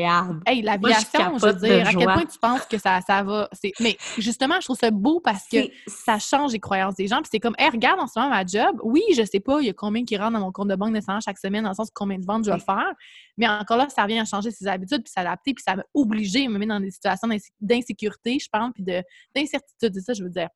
[0.46, 3.48] hey, l'aviation, je, veux dire, à quel point tu penses que ça, ça va.
[3.80, 7.18] Mais justement, je trouve ça beau parce que ça change les croyances des gens.
[7.18, 8.80] Puis c'est comme, hey, regarde en ce moment ma job.
[8.82, 10.92] Oui, je sais pas, il y a combien qui rentrent dans mon compte de banque
[10.92, 12.92] nécessairement chaque semaine, dans le sens de combien de ventes je vais faire.
[13.36, 16.48] Mais encore là, ça revient à changer ses habitudes, puis s'adapter, puis ça m'a obligé,
[16.48, 17.28] me mettre dans des situations
[17.60, 19.92] d'insécurité, je pense, puis d'incertitude.
[19.94, 20.48] C'est ça, je veux dire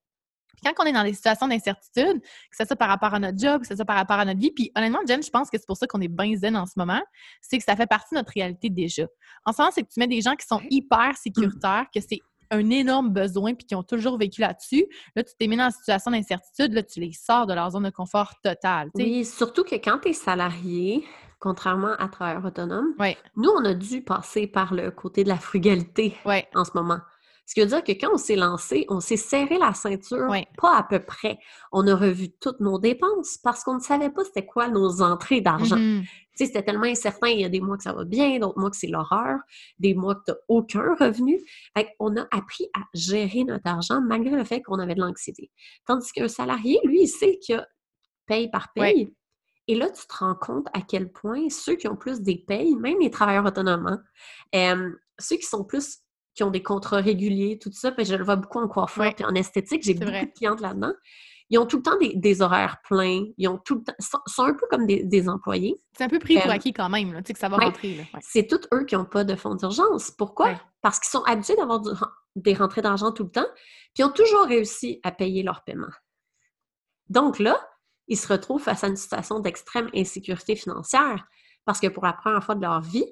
[0.65, 3.63] quand on est dans des situations d'incertitude, que c'est ça par rapport à notre job,
[3.63, 5.67] que c'est ça par rapport à notre vie, puis honnêtement, Jen, je pense que c'est
[5.67, 7.03] pour ça qu'on est bien zen en ce moment,
[7.41, 9.07] c'est que ça fait partie de notre réalité déjà.
[9.45, 12.21] En ce moment, c'est que tu mets des gens qui sont hyper sécuritaires, que c'est
[12.51, 14.85] un énorme besoin, puis qui ont toujours vécu là-dessus.
[15.17, 17.85] Là, tu t'es mis dans une situation d'incertitude, là, tu les sors de leur zone
[17.85, 18.91] de confort total.
[18.95, 21.03] Oui, surtout que quand tu es salarié,
[21.39, 22.95] contrairement à travailleur autonome,
[23.37, 26.15] nous, on a dû passer par le côté de la frugalité
[26.55, 26.99] en ce moment.
[27.47, 30.77] Ce qui veut dire que quand on s'est lancé, on s'est serré la ceinture, pas
[30.77, 31.39] à peu près.
[31.73, 35.41] On a revu toutes nos dépenses parce qu'on ne savait pas c'était quoi nos entrées
[35.41, 35.77] d'argent.
[35.77, 36.03] Mm-hmm.
[36.03, 37.29] Tu sais, c'était tellement incertain.
[37.29, 39.39] Il y a des mois que ça va bien, d'autres mois que c'est l'horreur,
[39.79, 41.41] des mois que tu n'as aucun revenu.
[41.77, 45.51] Fait on a appris à gérer notre argent malgré le fait qu'on avait de l'anxiété.
[45.87, 47.67] Tandis qu'un salarié, lui, il sait qu'il
[48.27, 49.13] paye par paye.
[49.69, 52.75] Et là, tu te rends compte à quel point ceux qui ont plus des payes,
[52.77, 54.03] même les travailleurs autonomes, hein,
[54.55, 56.02] euh, ceux qui sont plus
[56.35, 57.93] qui ont des contrats réguliers, tout ça.
[57.93, 59.83] Puis je le vois beaucoup en coiffure et en esthétique.
[59.83, 60.93] J'ai beaucoup de clientes là-dedans.
[61.51, 63.25] Ils ont tout le temps des, horaires pleins.
[63.37, 63.93] Ils ont tout le temps,
[64.27, 65.75] sont, un peu comme des, employés.
[65.97, 68.07] C'est un peu pris pour euh, acquis quand même, tu sais, que ça va rentrer.
[68.21, 70.11] C'est tous eux qui n'ont pas de fonds d'urgence.
[70.11, 70.59] Pourquoi?
[70.81, 71.83] Parce qu'ils sont habitués d'avoir
[72.37, 73.49] des rentrées d'argent tout le temps,
[73.93, 75.93] puis ils ont toujours réussi à payer leur paiement.
[77.11, 77.61] Donc là,
[78.09, 81.27] ils se retrouvent face à une situation d'extrême insécurité financière
[81.65, 83.07] parce que pour la première fois de leur vie,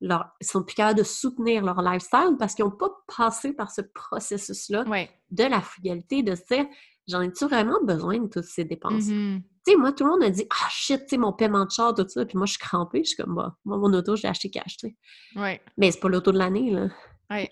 [0.00, 3.70] leur, ils sont plus capables de soutenir leur lifestyle parce qu'ils n'ont pas passé par
[3.70, 4.84] ce processus-là
[5.30, 6.66] de la frugalité, de se dire
[7.08, 9.04] j'en ai-tu vraiment besoin de toutes ces dépenses?
[9.04, 9.42] Mm-hmm.
[9.66, 11.70] Tu sais, moi, tout le monde a dit Ah shit, tu sais, mon paiement de
[11.70, 14.14] char, tout ça, puis moi, je suis crampée, je suis comme bah, moi, mon auto,
[14.14, 14.96] j'ai acheté cash, tu sais.
[15.40, 15.60] Ouais.
[15.76, 16.88] Mais c'est pas l'auto de l'année, là.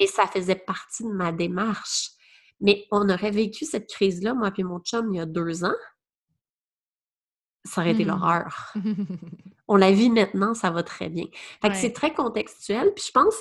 [0.00, 2.10] Et ça faisait partie de ma démarche.
[2.60, 5.74] Mais on aurait vécu cette crise-là, moi et mon chum, il y a deux ans
[7.66, 8.08] ça aurait été mmh.
[8.08, 8.72] l'horreur.
[9.68, 11.26] On la vit maintenant, ça va très bien.
[11.60, 12.92] Fait que c'est très contextuel.
[12.94, 13.34] Puis je pense,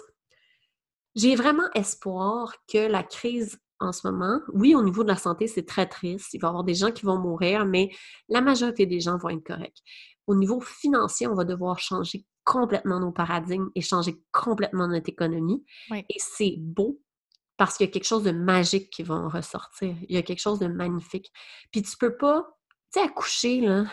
[1.16, 5.48] j'ai vraiment espoir que la crise en ce moment, oui, au niveau de la santé,
[5.48, 6.34] c'est très triste.
[6.34, 7.90] Il va y avoir des gens qui vont mourir, mais
[8.30, 9.82] la majorité des gens vont être corrects.
[10.28, 15.64] Au niveau financier, on va devoir changer complètement nos paradigmes et changer complètement notre économie.
[15.92, 17.02] Et c'est beau
[17.58, 19.96] parce qu'il y a quelque chose de magique qui va en ressortir.
[20.08, 21.32] Il y a quelque chose de magnifique.
[21.72, 22.48] Puis tu peux pas
[22.92, 23.86] tu sais, accoucher, là,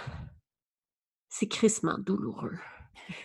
[1.29, 2.59] c'est crissement douloureux.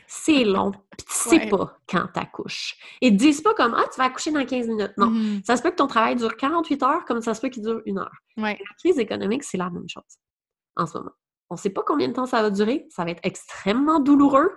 [0.08, 2.76] C'est long, puis tu sais pas quand t'accouches.
[3.02, 4.94] Ils te disent pas comme Ah, tu vas accoucher dans 15 minutes.
[4.98, 5.12] Non.
[5.12, 5.46] Mm-hmm.
[5.46, 7.82] Ça se peut que ton travail dure 48 heures comme ça se peut qu'il dure
[7.86, 8.16] une heure.
[8.38, 10.18] La crise économique, c'est la même chose
[10.78, 11.12] en ce moment.
[11.50, 12.88] On ne sait pas combien de temps ça va durer.
[12.90, 14.52] Ça va être extrêmement douloureux.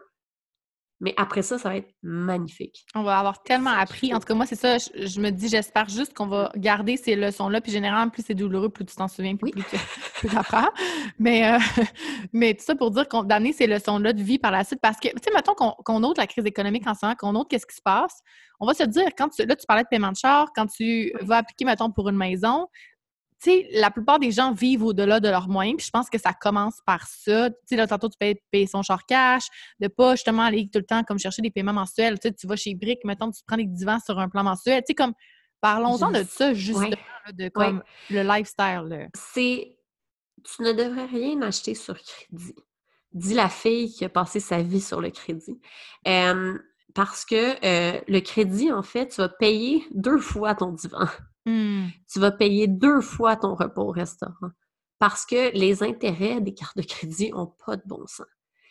[1.01, 2.85] Mais après ça, ça va être magnifique.
[2.95, 4.13] On va avoir tellement appris.
[4.13, 4.77] En tout cas, moi, c'est ça.
[4.77, 7.63] Je, me dis, j'espère juste qu'on va garder ces leçons-là.
[7.63, 9.63] Puis généralement, plus c'est douloureux, plus tu t'en souviens, plus, oui.
[9.63, 10.69] plus tu apprends.
[11.19, 11.59] Mais, euh,
[12.33, 14.81] mais tout ça pour dire qu'on d'amener ces leçons-là de vie par la suite.
[14.81, 17.49] Parce que, tu sais, mettons qu'on qu la crise économique en ce moment, qu'on note
[17.49, 18.21] qu'est-ce qui se passe.
[18.59, 21.13] On va se dire, quand tu, là, tu parlais de paiement de char, quand tu
[21.23, 22.67] vas appliquer, mettons, pour une maison,
[23.42, 26.18] tu sais, la plupart des gens vivent au-delà de leurs moyens, puis je pense que
[26.18, 27.48] ça commence par ça.
[27.48, 29.46] Tu sais, là, tantôt, tu peux payer son char cash,
[29.79, 32.18] de pas justement aller tout le temps comme chercher des paiements mensuels.
[32.18, 34.83] Tu sais, tu vas chez Brick, mettons, tu prends des divans sur un plan mensuel.
[34.83, 35.14] Tu sais, comme,
[35.62, 36.90] parlons-en de ça, justement,
[37.33, 39.09] de comme le lifestyle.
[39.14, 39.79] C'est,
[40.44, 42.55] tu ne devrais rien acheter sur crédit.
[43.12, 45.59] Dit la fille qui a passé sa vie sur le crédit.
[46.94, 51.07] parce que euh, le crédit, en fait, tu vas payer deux fois ton divan.
[51.51, 51.89] Mmh.
[52.13, 54.51] Tu vas payer deux fois ton repas au restaurant
[54.99, 58.27] parce que les intérêts des cartes de crédit n'ont pas de bon sens.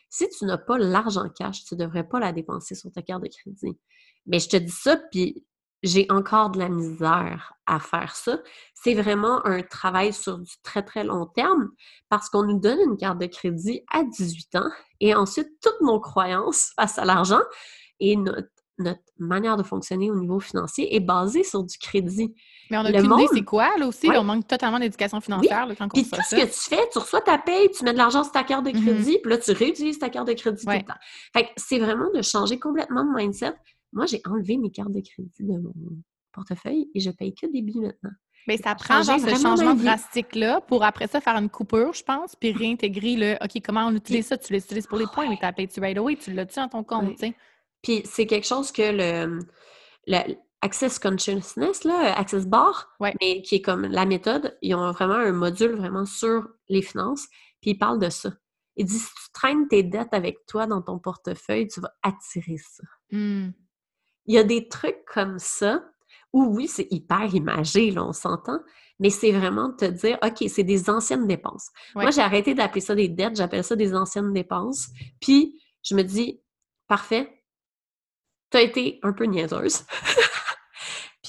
[0.10, 3.24] Si tu n'as pas l'argent cash, tu ne devrais pas la dépenser sur ta carte
[3.24, 3.78] de crédit.
[4.26, 5.46] Mais je te dis ça, puis
[5.84, 8.40] j'ai encore de la misère à faire ça.
[8.74, 11.70] C'est vraiment un travail sur du très, très long terme
[12.10, 16.00] parce qu'on nous donne une carte de crédit à 18 ans et ensuite toutes nos
[16.00, 17.42] croyances face à l'argent
[18.00, 18.50] et notre
[19.18, 22.34] manière de fonctionner au niveau financier est basée sur du crédit.
[22.70, 24.10] Mais on a aucune idée c'est quoi, là aussi.
[24.10, 27.22] on manque totalement d'éducation financière quand on puis tout ce que tu fais, tu reçois
[27.22, 28.82] ta paye, tu mets de l'argent sur ta carte de mm-hmm.
[28.84, 31.00] crédit, puis là, tu réutilises ta carte de crédit tout le temps.
[31.34, 33.54] Fait que c'est vraiment de changer complètement de mindset.
[33.92, 35.74] Moi, j'ai enlevé mes cartes de crédit de mon
[36.32, 38.12] portefeuille et je paye que des billets maintenant.
[38.48, 42.36] Mais ça prend genre ce changement drastique-là pour après ça faire une coupure, je pense,
[42.36, 44.38] puis réintégrer le OK, comment on utilise ça?
[44.38, 46.84] Tu l'utilises pour les points, mais tu as payé-tu right away, tu l'as-tu dans ton
[46.84, 47.36] compte, tu sais?
[47.82, 49.40] Puis c'est quelque chose que le,
[50.62, 55.32] Access Consciousness, là, Access Bar, mais qui est comme la méthode, ils ont vraiment un
[55.32, 57.28] module vraiment sur les finances.
[57.62, 58.32] Puis il parle de ça.
[58.76, 62.58] Il dit, si tu traînes tes dettes avec toi dans ton portefeuille, tu vas attirer
[62.58, 62.84] ça.
[63.12, 63.50] Hmm.
[64.26, 65.84] Il y a des trucs comme ça
[66.34, 68.60] où, oui, c'est hyper imagé, là, on s'entend,
[69.00, 71.70] mais c'est vraiment de te dire, OK, c'est des anciennes dépenses.
[71.96, 72.04] Ouais.
[72.04, 74.90] Moi, j'ai arrêté d'appeler ça des dettes, j'appelle ça des anciennes dépenses.
[75.20, 76.42] Puis, je me dis,
[76.88, 77.44] parfait,
[78.52, 79.84] tu as été un peu niaiseuse.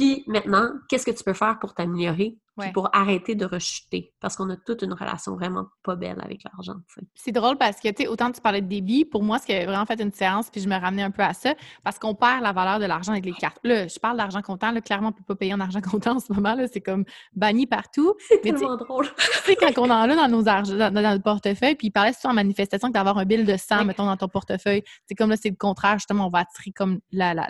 [0.00, 2.36] Puis maintenant, qu'est-ce que tu peux faire pour t'améliorer?
[2.58, 2.72] Puis Ouais.
[2.72, 4.12] pour arrêter de rechuter?
[4.20, 6.74] Parce qu'on a toute une relation vraiment pas belle avec l'argent.
[7.14, 9.54] C'est drôle parce que, tu sais, autant tu parlais de débit, pour moi, ce qui
[9.54, 12.14] a vraiment fait une différence, puis je me ramenais un peu à ça, parce qu'on
[12.14, 13.58] perd la valeur de l'argent avec les cartes.
[13.64, 16.16] Là, je parle d'argent comptant, là, clairement, on ne peut pas payer en argent comptant
[16.16, 18.14] en ce moment, là, c'est comme banni partout.
[18.28, 19.06] C'est tellement drôle.
[19.16, 21.92] Tu sais, quand on en a dans nos argent, dans, dans notre portefeuille, puis il
[21.92, 23.84] parlait souvent en manifestation que d'avoir un bill de 100, Oui.
[23.86, 26.98] mettons, dans ton portefeuille, c'est comme là, c'est le contraire, justement, on va attirer comme
[27.10, 27.46] la- la-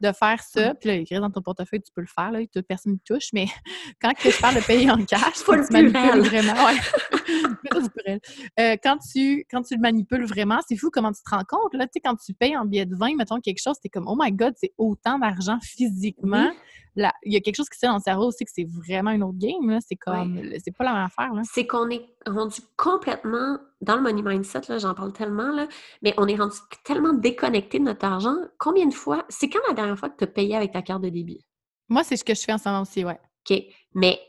[0.00, 0.76] de faire ça, Mm.
[0.80, 3.28] puis là, écrire dans ton portefeuille, tu peux le faire, là, toute personne ne touche,
[3.32, 3.46] mais
[4.00, 6.76] quand que je parle de payer en cash, Faut quand le tu manipules vraiment, ouais.
[8.60, 11.74] Euh, quand, tu, quand tu le manipules vraiment, c'est fou comment tu te rends compte,
[11.74, 14.06] là, tu sais, quand tu payes en billet de vin, mettons quelque chose, t'es comme,
[14.06, 16.50] oh my god, c'est autant d'argent physiquement.
[16.96, 19.10] Il y a quelque chose qui se fait dans le cerveau aussi que c'est vraiment
[19.10, 21.42] une autre game, là, c'est comme, c'est pas la même affaire, là.
[21.44, 25.66] c'est qu'on est rendu complètement dans le money mindset, là, j'en parle tellement, là,
[26.02, 28.36] mais on est rendu tellement déconnecté de notre argent.
[28.58, 31.02] Combien de fois, c'est quand la dernière fois que tu as payé avec ta carte
[31.02, 31.44] de débit?
[31.88, 33.20] Moi, c'est ce que je fais en ce moment aussi, ouais.
[33.50, 33.62] OK.
[33.94, 34.20] Mais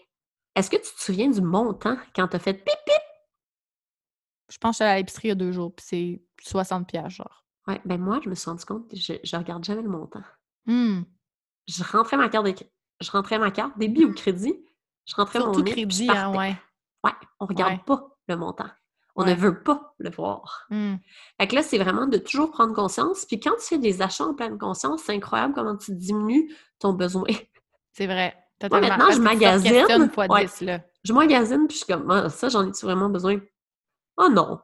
[0.55, 3.03] est-ce que tu te souviens du montant quand tu as fait pip pip?
[4.51, 7.45] Je pense que à l'épicerie il y a deux jours, puis c'est 60 pièces genre.
[7.67, 10.21] Ouais, ben moi, je me suis rendu compte que je, je regarde jamais le montant.
[10.65, 11.01] Hmm.
[11.67, 12.53] Je rentrais ma carte de
[13.01, 14.55] je rentrais ma carte, débit ou crédit,
[15.05, 16.55] je rentrais Surtout mon je crédit, hein, ouais.
[17.03, 17.81] Ouais, on regarde Ouais.
[17.85, 18.69] pas le montant.
[19.17, 19.31] On Ouais.
[19.31, 20.65] ne veut pas le voir.
[20.69, 20.95] Hmm.
[21.39, 23.25] Fait que là, c'est vraiment de toujours prendre conscience.
[23.25, 26.93] Puis quand tu fais des achats en pleine conscience, c'est incroyable comment tu diminues ton
[26.93, 27.25] besoin.
[27.93, 28.35] C'est vrai.
[28.61, 29.71] Maintenant, je magasine.
[29.71, 30.45] questionnes fois Ouais.
[30.45, 30.79] 10, là.
[31.03, 33.39] Je magasine, puis je suis comme, ah, ça, j'en ai-tu vraiment besoin?
[34.17, 34.59] Oh non,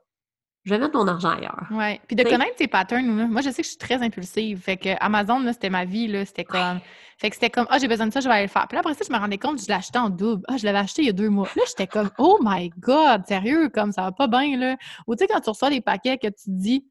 [0.64, 1.68] je vais mettre mon argent ailleurs.
[1.72, 1.99] Ouais.
[2.07, 3.26] Puis de connaître tes patterns, là.
[3.26, 4.62] moi, je sais que je suis très impulsive.
[4.62, 6.24] Fait que Amazon, là, c'était ma vie, là.
[6.26, 6.80] C'était comme.
[7.18, 8.68] Fait que c'était comme, ah, j'ai besoin de ça, je vais aller le faire.
[8.68, 10.43] Puis là, après ça, je me rendais compte, je acheté en double.
[10.47, 11.47] Ah, je l'avais acheté il y a deux mois.
[11.55, 14.76] Là, j'étais comme, oh my God, sérieux, comme ça va pas bien, là.
[15.05, 16.86] Ou tu sais, quand tu reçois des paquets que tu te dis,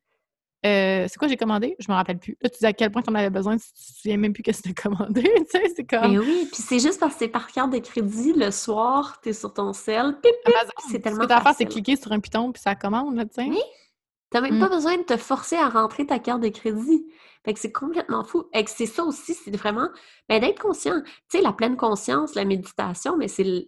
[0.66, 1.74] euh, c'est quoi j'ai commandé?
[1.78, 2.36] Je me rappelle plus.
[2.42, 4.42] Là, tu dis à quel point tu en avais besoin, tu te souviens même plus
[4.42, 5.22] qu'est-ce que tu as commandé.
[5.50, 6.12] tu sais, c'est comme.
[6.12, 9.32] Mais oui, puis c'est juste parce que c'est par carte de crédit, le soir, t'es
[9.32, 10.32] sur ton sel, pip,
[10.88, 12.74] c'est ce tellement que tu as à faire, c'est cliquer sur un piton puis ça
[12.74, 13.48] commande, là, tu sais.
[13.48, 13.60] Oui.
[14.30, 14.60] T'as même Mm.
[14.60, 17.04] pas besoin de te forcer à rentrer ta carte de crédit.
[17.44, 18.44] Fait que c'est complètement fou.
[18.54, 19.88] Et que c'est ça aussi, c'est vraiment
[20.28, 21.00] ben, d'être conscient.
[21.02, 23.62] Tu sais, la pleine conscience, la méditation, mais c'est le,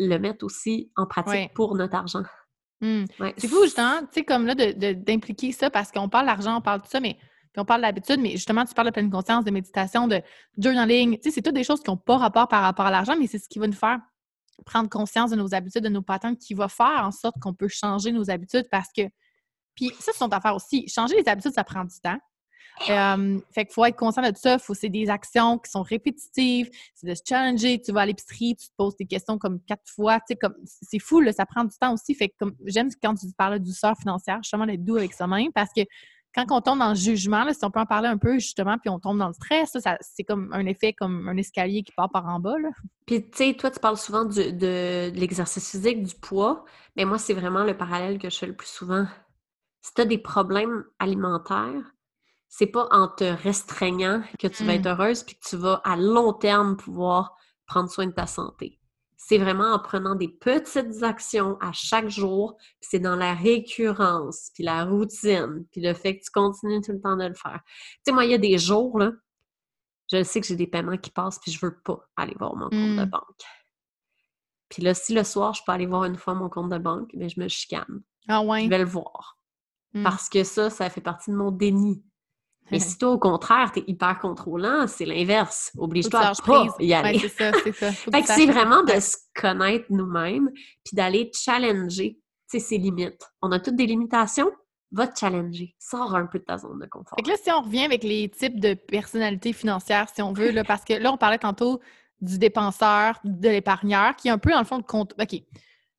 [0.00, 2.22] le mettre aussi en pratique pour notre argent.
[2.84, 3.04] Hmm.
[3.18, 3.34] Ouais.
[3.38, 6.58] C'est fou, justement, tu sais, comme là, de- de- d'impliquer ça parce qu'on parle d'argent,
[6.58, 9.10] on parle de ça, mais puis on parle d'habitude, mais justement, tu parles de pleine
[9.10, 10.20] conscience, de méditation, de
[10.58, 11.16] journaling.
[11.16, 13.26] Tu sais, c'est toutes des choses qui n'ont pas rapport par rapport à l'argent, mais
[13.26, 14.00] c'est ce qui va nous faire
[14.66, 17.68] prendre conscience de nos habitudes, de nos patterns, qui va faire en sorte qu'on peut
[17.68, 19.02] changer nos habitudes parce que.
[19.76, 20.86] Puis ça, c'est son affaire aussi.
[20.88, 22.18] Changer les habitudes, ça prend du temps.
[22.90, 24.58] Euh, fait qu'il faut être conscient de ça.
[24.58, 26.70] Faut, c'est des actions qui sont répétitives.
[26.94, 27.80] C'est de se challenger.
[27.80, 30.16] Tu vas à l'épicerie, tu te poses des questions comme quatre fois.
[30.18, 32.14] Tu sais, comme, c'est fou, là, ça prend du temps aussi.
[32.14, 32.34] Fait que
[32.66, 35.82] j'aime quand tu parles de douceur financière, justement, d'être doux avec soi-même parce que
[36.34, 38.76] quand on tombe dans le jugement, là, si on peut en parler un peu, justement,
[38.78, 41.92] puis on tombe dans le stress, ça, c'est comme un effet comme un escalier qui
[41.92, 42.70] part par en bas, là.
[43.06, 46.64] Puis, tu sais, toi, tu parles souvent du- de, de l'exercice physique, du poids,
[46.96, 49.06] mais moi, c'est vraiment le parallèle que je fais le plus souvent.
[49.82, 51.93] Si tu as des problèmes alimentaires,
[52.56, 54.76] c'est pas en te restreignant que tu vas Mm.
[54.76, 57.34] être heureuse puis que tu vas à long terme pouvoir
[57.66, 58.78] prendre soin de ta santé.
[59.16, 64.50] C'est vraiment en prenant des petites actions à chaque jour, puis c'est dans la récurrence,
[64.54, 67.60] puis la routine, puis le fait que tu continues tout le temps de le faire.
[67.64, 69.10] Tu sais, moi, il y a des jours, là,
[70.12, 72.68] je sais que j'ai des paiements qui passent, puis je veux pas aller voir mon
[72.68, 73.10] compte de Mm.
[73.10, 73.42] banque.
[74.68, 77.10] Puis là, si le soir, je peux aller voir une fois mon compte de banque,
[77.14, 78.02] bien, je me chicane.
[78.28, 79.38] Ah Je vais le voir.
[79.92, 80.02] Mm.
[80.04, 82.04] Parce que ça, ça fait partie de mon déni.
[82.70, 85.70] Mais si toi, au contraire, t'es hyper contrôlant, c'est l'inverse.
[85.76, 87.18] Oblige-toi à pas y Ouais, aller.
[87.18, 87.92] c'est ça, c'est ça.
[87.92, 90.50] Fait que c'est vraiment de se connaître nous-mêmes,
[90.84, 92.18] puis d'aller challenger,
[92.60, 93.30] ses limites.
[93.42, 94.50] On a toutes des limitations,
[94.92, 95.74] va te challenger.
[95.78, 97.16] Sors un peu de ta zone de confort.
[97.16, 100.50] Fait que là, si on revient avec les types de personnalités financières, si on veut,
[100.50, 101.80] là, parce que là, on parlait tantôt
[102.20, 105.14] du dépenseur, de l'épargneur, qui est un peu dans le fond de compte.
[105.20, 105.40] OK.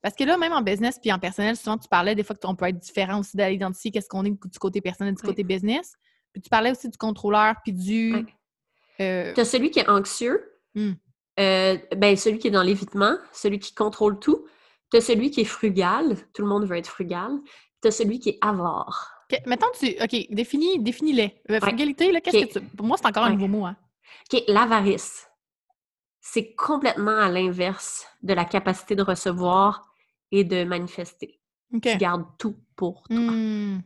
[0.01, 2.55] Parce que là, même en business puis en personnel, souvent, tu parlais des fois qu'on
[2.55, 5.93] peut être différent aussi d'aller identifier qu'est-ce qu'on est du côté personnel, du côté business.
[6.36, 8.13] Puis tu parlais aussi du contrôleur puis du.
[8.13, 8.25] Ouais.
[8.99, 10.91] euh, Tu as celui qui est anxieux, Hmm.
[11.39, 14.45] euh, ben, celui qui est dans l'évitement, celui qui contrôle tout.
[14.91, 17.31] Tu as celui qui est frugal, tout le monde veut être frugal.
[17.81, 19.11] Tu as celui qui est avare.
[19.47, 19.88] Mettons, tu.
[20.03, 21.41] OK, définis, définis-les.
[21.51, 22.65] Euh, frugalité, là, qu'est-ce que tu.
[22.75, 23.33] Pour moi, c'est encore un Ouais.
[23.36, 23.77] nouveau mot, hein.
[24.33, 25.27] OK, l'avarice.
[26.19, 29.88] C'est complètement à l'inverse de la capacité de recevoir
[30.31, 31.39] et de manifester.
[31.81, 33.17] Tu gardes tout pour toi.
[33.19, 33.79] Hmm.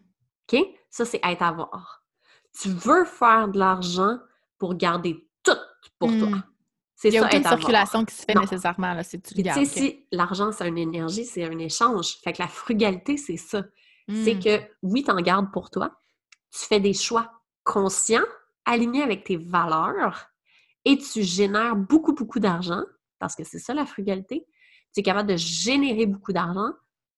[0.51, 0.59] OK?
[0.89, 1.98] Ça, c'est être avoir.
[2.57, 4.17] Tu veux faire de l'argent
[4.57, 5.51] pour garder tout
[5.97, 6.27] pour toi.
[6.29, 6.43] Hmm.
[6.95, 8.41] C'est Il n'y a ça, aucune circulation qui se fait Non.
[8.41, 9.63] nécessairement, là, c'est tu gardes.
[9.65, 12.17] si l'argent, c'est une énergie, c'est un échange.
[12.23, 13.63] Fait que la frugalité, c'est ça.
[14.11, 14.39] C'est Hmm.
[14.39, 15.91] que, oui, tu en gardes pour toi.
[16.51, 17.31] Tu fais des choix
[17.63, 18.25] conscients,
[18.65, 20.27] alignés avec tes valeurs,
[20.83, 22.81] et tu génères beaucoup, beaucoup d'argent,
[23.19, 24.45] parce que c'est ça la frugalité.
[24.93, 26.71] Tu es capable de générer beaucoup d'argent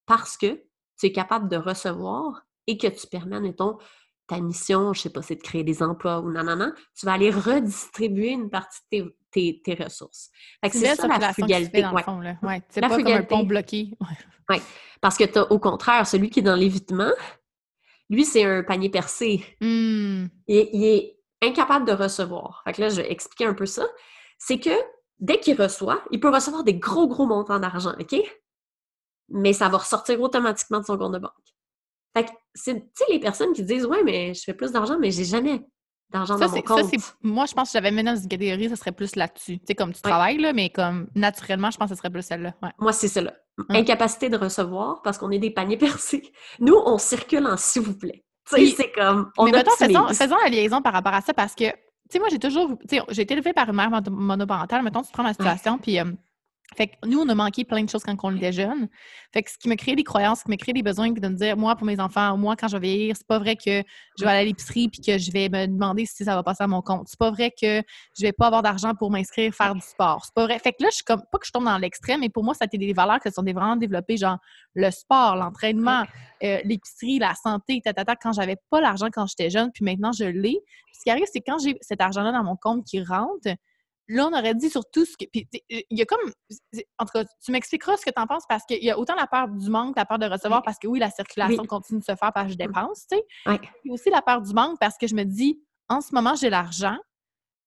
[0.06, 0.62] parce que
[1.00, 3.78] tu es capable de recevoir et que tu permets, mettons,
[4.32, 7.30] ta mission, je sais pas, c'est de créer des emplois ou nanana, tu vas aller
[7.30, 10.30] redistribuer une partie de tes, tes- tes ressources.
[10.72, 11.82] C'est ça la frugalité.
[11.82, 11.94] fait ouais.
[11.98, 12.38] le fond, là.
[12.42, 12.62] Ouais.
[12.70, 13.28] C'est comme un frugalité.
[13.28, 13.92] pont bloqué.
[14.50, 14.62] Ouais.
[15.02, 17.12] Parce que t'as, au contraire, celui qui est dans l'évitement,
[18.10, 19.44] lui, c'est un panier percé.
[19.60, 20.28] Hmm.
[20.48, 22.62] Il est, il est incapable de recevoir.
[22.64, 23.86] Fait que là, je vais expliquer un peu ça.
[24.38, 24.70] C'est que
[25.20, 28.16] dès qu'il reçoit, il peut recevoir des gros, gros montants d'argent, OK?
[29.28, 31.32] Mais ça va ressortir automatiquement de son compte de banque.
[32.16, 34.98] Fait que, c'est, tu sais, les personnes qui disent, ouais, mais je fais plus d'argent,
[35.00, 35.62] mais j'ai jamais
[36.12, 36.86] d'argent Ça, dans mon ça, compte.
[36.90, 39.60] c'est, moi, je pense que si j'avais mené dans une catégorie, ça serait plus là-dessus.
[39.60, 40.10] Tu sais, comme tu Ouais.
[40.10, 42.54] travailles, là, mais comme naturellement, je pense que ce serait plus celle-là.
[42.62, 42.72] Ouais.
[42.80, 43.34] Moi, c'est cela.
[43.58, 43.66] Hum.
[43.76, 46.24] Incapacité de recevoir parce qu'on est des paniers percés.
[46.60, 48.24] Nous, on circule en s'il vous plaît.
[48.50, 51.34] Tu sais, c'est comme, on mais mettons, faisons, faisons la liaison par rapport à ça
[51.34, 51.74] parce que, tu
[52.10, 54.84] sais, moi, j'ai toujours, tu sais, j'ai été élevée par une mère mono- monoparentale.
[54.84, 56.06] Mettons, tu prends ma situation, puis, euh,
[56.76, 58.88] fait que nous, on a manqué plein de choses quand on était jeunes.
[59.34, 61.28] Fait que ce qui me crée des croyances, ce qui me crée des besoins, de
[61.28, 63.84] me dire, moi, pour mes enfants, moi, quand je vais vieillir, c'est pas vrai que
[64.18, 66.64] je vais aller à l'épicerie puis que je vais me demander si ça va passer
[66.64, 67.08] à mon compte.
[67.10, 67.82] C'est pas vrai que
[68.18, 70.24] je vais pas avoir d'argent pour m'inscrire, faire du sport.
[70.24, 70.60] C'est pas vrai.
[70.60, 72.54] Fait que là, je suis comme, pas que je tombe dans l'extrême, mais pour moi,
[72.54, 74.38] ça a été des valeurs qui se sont des- vraiment développées, genre
[74.74, 76.06] le sport, l'entraînement,
[76.44, 80.24] euh, l'épicerie, la santé, tatata, quand j'avais pas l'argent quand j'étais jeune, puis maintenant je
[80.24, 80.58] l'ai.
[80.94, 83.50] Ce qui arrive, c'est quand j'ai cet argent-là dans mon compte qui rentre,
[84.08, 85.26] là, on aurait dit sur tout ce que.
[85.32, 86.20] Puis il y a comme.
[86.98, 89.16] En tout cas, tu m'expliqueras ce que tu en penses parce qu'il y a autant
[89.16, 90.64] la peur du manque, la peur de recevoir, Oui.
[90.66, 91.68] parce que oui, la circulation Oui.
[91.68, 93.24] continue de se faire parce que je dépense, tu sais.
[93.46, 93.60] Ouais.
[93.82, 96.50] Puis aussi la peur du manque parce que je me dis, en ce moment, j'ai
[96.50, 96.98] l'argent,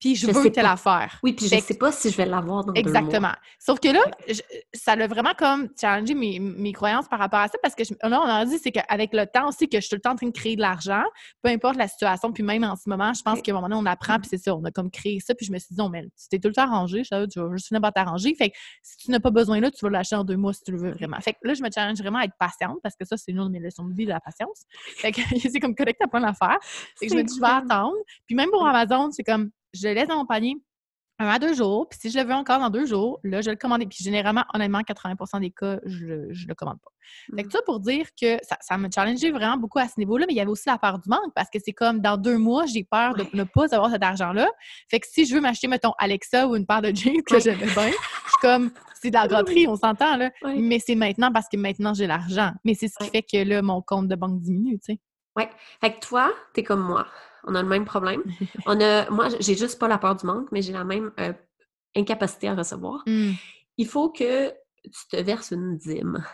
[0.01, 0.73] puis je, Je veux telle pas.
[0.73, 1.19] affaire.
[1.23, 2.99] Oui, puis je sais pas si je vais l'avoir dans deux mois.
[3.01, 3.33] Exactement.
[3.59, 4.41] Sauf que là, je-
[4.75, 7.95] ça l'a vraiment comme challengé mes, mes croyances par rapport à ça parce que je-
[8.03, 10.13] là, on aurait dit, c'est qu'avec le temps aussi, que je suis tout le temps
[10.13, 11.03] en train de créer de l'argent,
[11.43, 13.81] peu importe la situation, puis même en ce moment, je pense qu'à un moment donné,
[13.81, 15.79] on apprend, puis c'est ça, on a comme créé ça, puis je me suis dit,
[15.81, 17.93] non, mais tu t'es tout le temps arrangé, je savais, tu vas juste finir par
[17.93, 18.35] t'arranger.
[18.35, 20.63] Fait que si tu n'as pas besoin là, tu vas l'acheter en deux mois si
[20.65, 21.19] tu le veux vraiment.
[21.21, 23.43] Fait que là, je me challenge vraiment à être patiente parce que ça, c'est une
[23.45, 24.65] de mes leçons de vie, la patience.
[24.97, 25.21] Fait que
[25.53, 26.59] c'est comme connecté à plein d'affaires.
[26.99, 27.95] Fait que je me dis, je vais attendre.
[28.27, 30.57] Puis même pour Amazon, c'est comme, je le laisse dans mon panier
[31.21, 31.89] un à deux jours.
[31.89, 33.87] Puis si je le veux encore dans deux jours, là, je le commander.
[33.87, 36.91] Puis généralement, honnêtement, 80% des cas, je je le commande pas.
[37.37, 37.51] Fait que Mm.
[37.53, 40.37] ça pour dire que ça, ça me challengeait vraiment beaucoup à ce niveau-là, mais il
[40.37, 42.83] y avait aussi la peur du manque parce que c'est comme dans deux mois, j'ai
[42.83, 44.49] peur de ne pas avoir cet argent-là.
[44.91, 47.41] Fait que si je veux m'acheter, mettons, Alexa ou une paire de jeans que Ouais.
[47.41, 50.31] j'aimais bien, je suis comme, c'est de la gâterie, on s'entend, là.
[50.43, 50.57] Ouais.
[50.59, 52.53] Mais c'est maintenant parce que maintenant, j'ai l'argent.
[52.65, 54.99] Mais c'est ce qui fait que là, mon compte de banque diminue, tu sais.
[55.81, 57.07] Fait que toi, t'es comme moi.
[57.47, 58.23] On a le même problème.
[58.67, 61.33] On a, moi, j'ai juste pas la peur du manque, mais j'ai la même euh,
[61.97, 63.03] incapacité à recevoir.
[63.07, 63.33] Hmm.
[63.77, 64.51] Il faut que
[64.85, 66.25] tu te verses une dîme.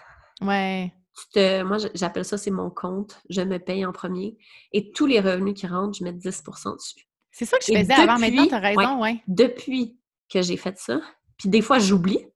[0.41, 0.93] Ouais.
[1.17, 3.21] Tu te, moi, j'appelle ça, c'est mon compte.
[3.29, 4.37] Je me paye en premier.
[4.73, 7.07] Et tous les revenus qui rentrent, je mets 10% dessus.
[7.33, 8.19] C'est ça que je Et faisais avant.
[8.19, 9.23] Maintenant, t'as raison, ouais.
[9.27, 9.99] Depuis
[10.33, 11.01] que j'ai fait ça,
[11.37, 12.27] puis des fois, j'oublie.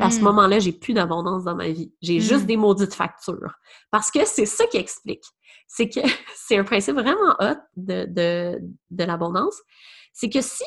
[0.00, 0.24] À ce Mm.
[0.24, 1.92] moment-là, j'ai plus d'abondance dans ma vie.
[2.00, 2.46] J'ai juste Mm.
[2.46, 3.54] des maudites factures.
[3.90, 5.24] Parce que c'est ça qui explique.
[5.66, 6.00] C'est que
[6.36, 8.58] c'est un principe vraiment hot de, de,
[8.90, 9.60] de l'abondance.
[10.12, 10.64] C'est que si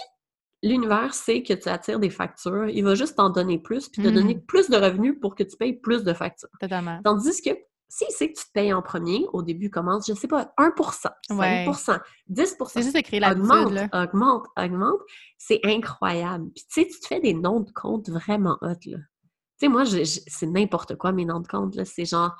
[0.63, 4.07] l'univers sait que tu attires des factures, il va juste t'en donner plus, puis te
[4.09, 4.11] Mm.
[4.13, 6.49] donner plus de revenus pour que tu payes plus de factures.
[6.59, 6.99] Totalement.
[7.03, 7.49] Tandis que
[7.87, 11.09] s'il sait que tu te payes en premier, au début, commence, je sais pas, 1%
[11.27, 11.65] 5 Ouais.
[12.27, 13.89] 10% C'est juste de créer l'habitude, augmente, là.
[14.03, 14.99] augmente, augmente.
[15.37, 16.49] C'est incroyable.
[16.55, 18.97] Puis tu sais, tu te fais des noms de compte vraiment hot, là.
[19.61, 21.85] Tu sais, moi, je- je- c'est n'importe quoi, mes noms de compte, là.
[21.85, 22.31] C'est genre,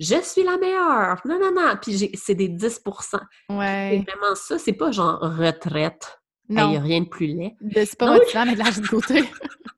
[0.00, 1.20] je suis la meilleure.
[1.26, 1.74] Non, non, non.
[1.82, 3.18] Puis j'ai- c'est des 10%
[3.50, 3.98] C'est Ouais.
[4.08, 4.58] vraiment ça.
[4.58, 6.18] C'est pas genre retraite.
[6.48, 7.54] Il n'y a rien de plus laid.
[7.60, 9.22] De- C'est pas motivant, mais de l'argent de côté.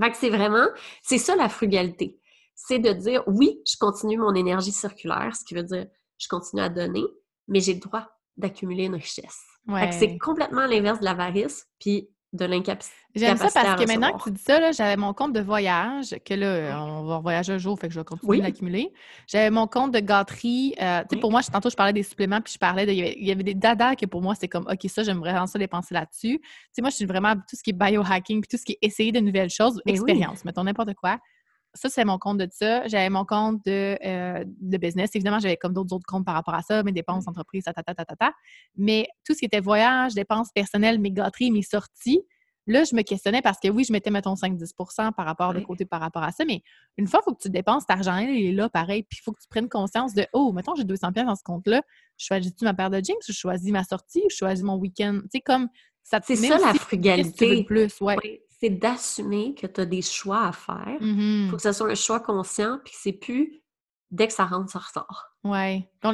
[0.00, 0.66] Fait que c'est vraiment,
[1.02, 2.18] c'est ça la frugalité.
[2.56, 5.86] C'est de dire, oui, je continue mon énergie circulaire, ce qui veut dire,
[6.18, 7.04] je continue à donner,
[7.46, 9.38] mais j'ai le droit d'accumuler une richesse.
[9.68, 12.96] Fait que c'est complètement l'inverse de l'avarice, puis de l'incapacité.
[13.14, 16.32] J'aime ça parce que maintenant que tu dis ça, j'avais mon compte de voyage, que
[16.32, 18.38] là, on va voyager un jour, fait que je vais continuer Oui.
[18.38, 18.90] de l'accumuler.
[19.26, 20.74] J'avais mon compte de gâterie.
[20.80, 21.20] euh, tu sais, Oui.
[21.20, 22.92] pour moi, je- tantôt, je parlais des suppléments, puis je parlais de.
[22.92, 25.02] Il y avait, il y avait des dadas que pour moi, c'est comme, OK, ça,
[25.02, 26.38] j'aimerais vraiment ça dépenser là-dessus.
[26.40, 28.72] Tu sais, moi, je suis vraiment tout ce qui est biohacking, puis tout ce qui
[28.72, 29.96] est essayer de nouvelles choses, Mais oui.
[29.98, 31.18] expérience, mettons n'importe quoi.
[31.74, 32.86] Ça, c'est mon compte de ça.
[32.86, 35.10] J'avais mon compte de, euh, de business.
[35.14, 37.82] Évidemment, j'avais comme d'autres autres comptes par rapport à ça, mes dépenses, entreprises, ta, ta,
[37.82, 38.32] ta, ta, ta, ta.
[38.76, 42.22] Mais tout ce qui était voyage, dépenses personnelles, mes gâteries, mes sorties,
[42.66, 45.84] là, je me questionnais parce que oui, je mettais, mettons, 5-10 par rapport de côté
[45.84, 46.62] par rapport à ça, mais
[46.96, 49.22] une fois, il faut que tu dépenses, cet argent-là, il est là, pareil, puis il
[49.24, 51.82] faut que tu prennes conscience de, oh, mettons, j'ai 200 pièces dans ce compte-là,
[52.18, 55.28] je choisis-tu ma paire de jeans, je choisis ma sortie, je choisis mon week-end, tu
[55.32, 55.68] sais, comme,
[56.04, 57.64] ça te C'est ça la aussi, frugalité.
[57.64, 58.16] plus, ouais.
[58.22, 60.96] Oui, c'est d'assumer que tu as des choix à faire.
[61.00, 61.50] Il Mhm.
[61.50, 63.60] faut que ce soit un choix conscient, puis que c'est plus
[64.10, 65.24] dès que ça rentre, ça ressort.
[65.42, 65.88] Ouais.
[66.04, 66.12] On,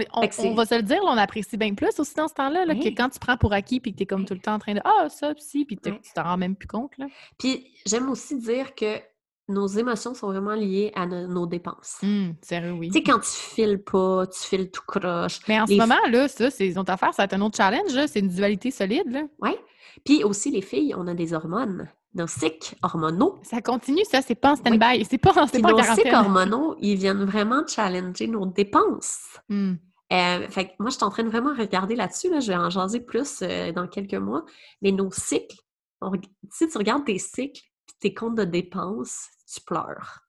[0.55, 2.81] va se le dire, là, on apprécie bien plus aussi dans ce temps-là, là, que
[2.85, 2.95] Oui.
[2.95, 4.27] quand tu prends pour acquis puis que tu es comme Oui.
[4.27, 5.93] tout le temps en train de Ah, ça, ci, puis Oui.
[6.03, 6.97] tu t'en rends même plus compte.
[6.97, 7.07] Là.
[7.39, 9.01] Puis j'aime aussi dire que
[9.49, 11.99] nos émotions sont vraiment liées à no- nos dépenses.
[12.03, 12.89] Hum, sérieux, oui.
[12.89, 15.41] Tu sais, quand tu files pas, tu files tout croche.
[15.49, 17.57] Mais en ce moment, là, ça, c'est une autre affaire, ça va être un autre
[17.57, 18.07] challenge.
[18.07, 19.23] C'est une dualité solide, là.
[19.41, 19.59] Ouais.
[20.05, 23.39] Puis aussi, les filles, on a des hormones, nos cycles hormonaux.
[23.43, 25.05] Ça continue, ça, c'est pas en stand-by.
[25.05, 29.39] C'est pas, c'est pas nos cycles hormonaux, ils viennent vraiment challenger nos dépenses.
[29.51, 29.79] Hum.
[30.13, 32.31] Euh, fait que moi, je suis en train de vraiment regarder là-dessus.
[32.31, 34.45] Là, je vais en jaser plus euh, dans quelques mois.
[34.81, 35.59] Mais nos cycles,
[36.01, 36.13] on
[36.51, 40.21] si tu regardes tes cycles puis tes comptes de dépenses, tu pleures.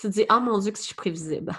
[0.00, 1.52] Tu te dis, ah mon Dieu, que je suis prévisible.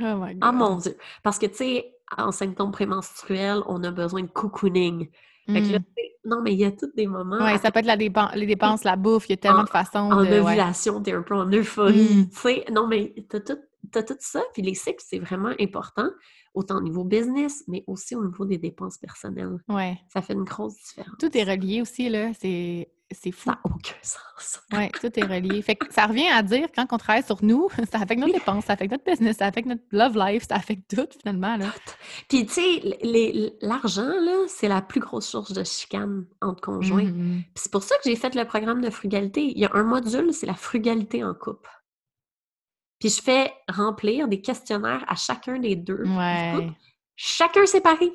[0.00, 0.38] Oh my God.
[0.40, 0.96] Ah mon Dieu.
[1.22, 5.08] Parce que, tu sais, en symptômes prémenstruels, on a besoin de cocooning.
[5.50, 7.38] Fait que là, sais, non, mais il y a tous des moments.
[7.38, 9.60] Ouais, à ça peut être la dépen- les dépenses, la bouffe, il y a tellement
[9.60, 10.28] En- de façons en de.
[10.28, 10.40] ouais.
[10.40, 12.28] ovulation, t'es un peu en euphorie, Mm.
[12.30, 12.64] tu sais.
[12.72, 13.56] Non, mais t'as tout,
[13.92, 16.08] tout ça, puis les cycles, c'est vraiment important,
[16.54, 19.56] autant au niveau business, mais aussi au niveau des dépenses personnelles.
[19.68, 19.98] Ouais.
[20.12, 21.14] Ça fait une grosse différence.
[21.18, 22.32] Tout est relié aussi, là.
[22.38, 23.44] C'est, c'est fou.
[23.50, 24.60] Ça n'a aucun sens.
[24.72, 25.62] Oui, tout est relié.
[25.62, 28.66] Fait que ça revient à dire, quand on travaille sur nous, ça affecte nos dépenses,
[28.66, 31.56] ça affecte notre business, ça affecte notre love life, ça affecte tout, finalement.
[31.56, 31.66] Là.
[32.28, 32.98] Puis, tu sais,
[33.62, 34.10] l'argent,
[34.48, 37.04] c'est la plus grosse source de chicane entre conjoints.
[37.04, 37.42] Mhm.
[37.54, 39.42] Puis c'est pour ça que j'ai fait le programme de frugalité.
[39.44, 41.70] Il y a un module, c'est la frugalité en couple.
[43.00, 46.72] Puis je fais remplir des questionnaires à chacun des deux du Ouais, couple,
[47.14, 48.10] chacun séparé.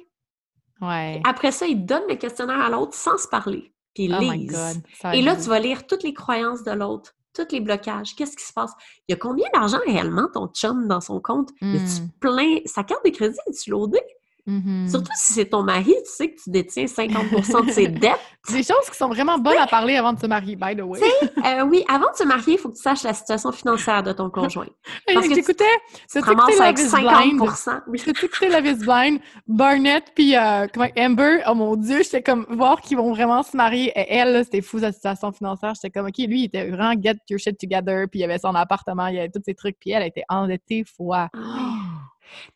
[0.81, 1.21] ouais.
[1.25, 3.72] Après ça, ils donnent le questionnaire à l'autre sans se parler.
[3.93, 4.45] Puis Oh my.
[4.45, 4.81] God.
[5.13, 8.15] Et là, tu vas lire toutes les croyances de l'autre, tous les blocages.
[8.15, 8.71] Qu'est-ce qui se passe?
[9.07, 11.49] Il y a combien d'argent réellement ton chum dans son compte?
[11.61, 11.77] Mm.
[12.19, 12.57] plein?
[12.65, 13.71] Sa carte de crédit, est-tu
[14.45, 14.89] Mhm.
[14.89, 18.19] Surtout si c'est ton mari, tu sais que tu détiens 50 de ses dettes.
[18.49, 20.99] Des choses qui sont vraiment bonnes à parler avant de se marier, by the way.
[21.45, 24.11] Euh, oui, avant de se marier, il faut que tu saches la situation financière de
[24.11, 24.67] ton conjoint.
[25.13, 25.39] Parce que tu-
[26.19, 27.39] ramasses Love avec is 50 Blind?
[27.87, 28.01] Oui.
[28.03, 29.19] T'as-tu écouté Love is Blind?
[29.47, 30.67] Barnett puis euh,
[30.97, 33.93] Amber, oh mon Dieu, j'étais comme, voir qu'ils vont vraiment se marier.
[33.95, 35.73] Et elle, c'était fou sa situation financière.
[35.75, 38.53] J'étais comme, OK, lui, il était vraiment get your shit together, puis il avait son
[38.55, 41.29] appartement, il avait tous ses trucs, puis elle était endettée fois.
[41.33, 41.69] Ah.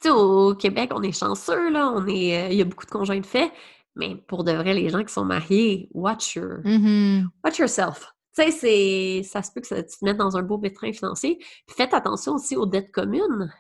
[0.02, 1.92] Tu sais, au Québec, on est chanceux, là.
[1.96, 3.52] On est, euh, il y a beaucoup de conjoints de fait.
[3.96, 7.30] Mais pour de vrai, les gens qui sont mariés, watch, your, Mhm.
[7.44, 8.14] watch yourself.
[8.36, 10.92] Tu sais, c'est, ça se peut que ça, tu te mettes dans un beau pétrin
[10.94, 11.38] financier.
[11.38, 13.52] Puis faites attention aussi aux dettes communes.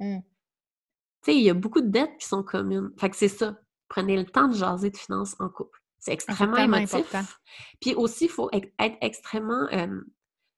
[0.00, 0.20] Mm.
[0.20, 2.90] Tu sais, il y a beaucoup de dettes qui sont communes.
[2.98, 3.58] Fait que c'est ça.
[3.88, 5.78] Prenez le temps de jaser de finances en couple.
[5.98, 6.94] C'est extrêmement émotif.
[6.94, 7.24] important.
[7.80, 10.00] Puis aussi, il faut ex- être extrêmement euh,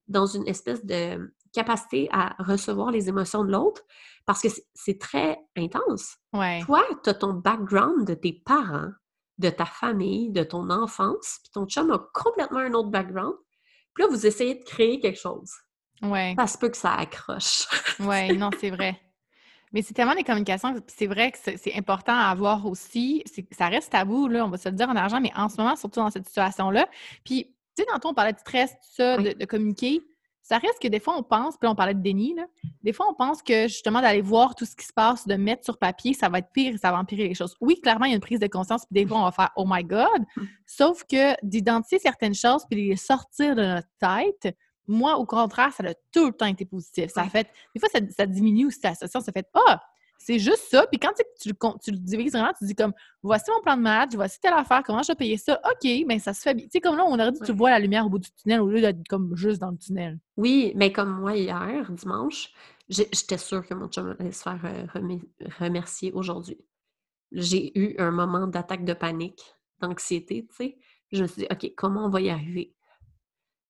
[0.09, 3.83] dans une espèce de capacité à recevoir les émotions de l'autre
[4.25, 6.17] parce que c'est- très intense.
[6.33, 6.61] Ouais.
[6.65, 8.91] Toi, tu as ton background de tes parents,
[9.39, 13.35] de ta famille, de ton enfance, puis ton chum a complètement un autre background.
[13.95, 15.51] Puis là, vous essayez de créer quelque chose.
[16.03, 16.35] Ouais.
[16.39, 17.67] Ça se peut que ça accroche.
[18.01, 19.01] Ouais, non, c'est vrai.
[19.73, 23.23] Mais c'est tellement des communications, puis c'est vrai que c'est important à avoir aussi.
[23.53, 25.77] Ça reste tabou, là, on va se le dire en argent, mais en ce moment,
[25.77, 26.89] surtout dans cette situation-là.
[27.25, 27.45] Puis,
[27.77, 29.25] tu sais, tantôt, on parlait de stress, tout ça, Oui.
[29.25, 30.03] de, de communiquer.
[30.49, 32.47] Ça reste que des fois, on pense, puis là, on parlait de déni, là.
[32.85, 35.65] Des fois, on pense que justement, d'aller voir tout ce qui se passe, de mettre
[35.65, 37.57] sur papier, ça va être pire et ça va empirer les choses.
[37.61, 39.51] Oui, clairement, il y a une prise de conscience, puis des fois, on va faire
[39.57, 40.23] Oh my God!
[40.65, 45.73] Sauf que d'identifier certaines choses, puis de les sortir de notre tête, moi, au contraire,
[45.73, 47.11] ça a tout le temps été positif.
[47.11, 47.49] Ça a fait.
[47.75, 49.19] Des fois, ça, ça diminue aussi ta situation.
[49.19, 49.83] Ça fait Ah,
[50.19, 50.87] c'est juste ça.
[50.87, 51.53] Puis quand tu,
[51.83, 52.93] tu, le divises vraiment, tu dis comme
[53.23, 55.61] voici mon plan de match, voici telle affaire, comment je vais payer ça?
[55.65, 56.65] OK, mais ça se fait bien.
[56.65, 58.61] Tu sais, comme là, on aurait dit tu vois la lumière au bout du tunnel
[58.61, 60.19] au lieu d'être comme juste dans le tunnel.
[60.37, 62.53] Oui, mais comme moi hier, dimanche,
[62.89, 65.23] j'étais sûre que mon chum allait se faire euh, remer-
[65.59, 66.59] remercier aujourd'hui.
[67.33, 69.43] J'ai eu un moment d'attaque de panique,
[69.81, 70.79] d'anxiété, tu sais.
[71.13, 72.75] Je me suis dit, OK, comment on va y arriver?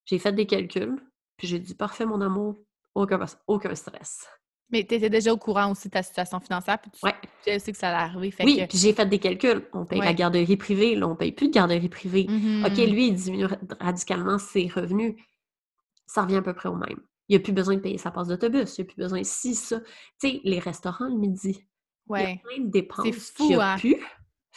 [0.05, 0.97] J'ai fait des calculs,
[1.37, 2.57] puis j'ai dit, parfait, mon amour,
[2.95, 4.27] aucun, aucun stress.
[4.71, 7.59] Mais tu étais déjà au courant aussi de ta situation financière, puis tu, Ouais.
[7.61, 8.31] sais que ça allait arriver.
[8.33, 9.69] Fait Oui, que- puis j'ai fait des calculs.
[9.73, 10.15] On paye la Ouais.
[10.15, 12.27] garderie privée, là, on paye plus de garderie privée.
[12.29, 12.65] Mhm.
[12.65, 15.15] OK, lui, il diminue ra- radicalement ses revenus.
[16.07, 17.01] Ça revient à peu près au même.
[17.29, 18.77] Il n'a plus besoin de payer sa passe d'autobus.
[18.79, 19.81] Il n'a plus besoin de ci, ça.
[19.81, 19.87] Tu
[20.31, 21.65] sais, les restaurants le midi.
[22.09, 22.41] Il y a Ouais.
[22.45, 23.77] plein de dépenses fou, qu'il a hein?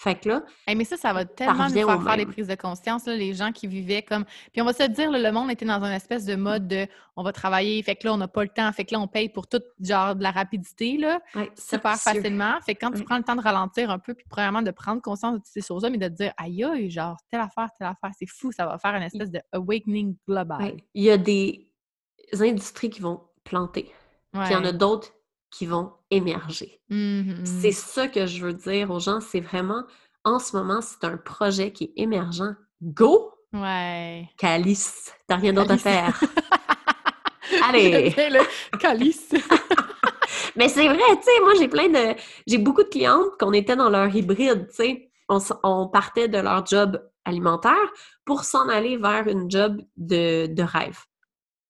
[0.01, 0.43] Fait que là,
[0.73, 3.51] mais ça, ça va tellement nous faire faire des prises de conscience, là, les gens
[3.51, 4.23] qui vivaient comme.
[4.53, 6.87] Puis on va se dire, là, le monde était dans une espèce de mode de
[7.17, 9.09] on va travailler, fait que là, on n'a pas le temps, fait que là, on
[9.09, 12.61] paye pour tout, genre, de la rapidité, là, ouais, super facilement.
[12.65, 13.03] Fait que quand tu Ouais.
[13.03, 15.61] prends le temps de ralentir un peu, puis premièrement, de prendre conscience de toutes ces
[15.61, 18.65] choses-là, mais de te dire, aïe, aïe, genre, telle affaire, telle affaire, c'est fou, ça
[18.65, 20.61] va faire une espèce de awakening global.
[20.61, 20.77] Ouais.
[20.93, 21.67] Il y a des
[22.39, 23.91] industries qui vont planter,
[24.31, 25.11] puis il y en a d'autres
[25.51, 26.81] qui vont émerger.
[26.89, 29.83] Mhm, C'est ça que je veux dire aux gens, c'est vraiment,
[30.23, 32.55] en ce moment, c'est un projet qui est émergent.
[32.81, 33.31] Go!
[33.53, 34.29] Ouais.
[34.37, 35.13] Calice!
[35.27, 36.19] T'as rien d'autre à faire.
[37.67, 38.13] Allez!
[38.17, 39.31] Le calice.
[40.55, 42.15] Mais c'est vrai, tu sais, moi, j'ai plein de...
[42.45, 45.11] J'ai beaucoup de clientes qu'on était dans leur hybride, tu sais.
[45.29, 47.75] On, on partait de leur job alimentaire
[48.25, 50.99] pour s'en aller vers une job de, de rêve.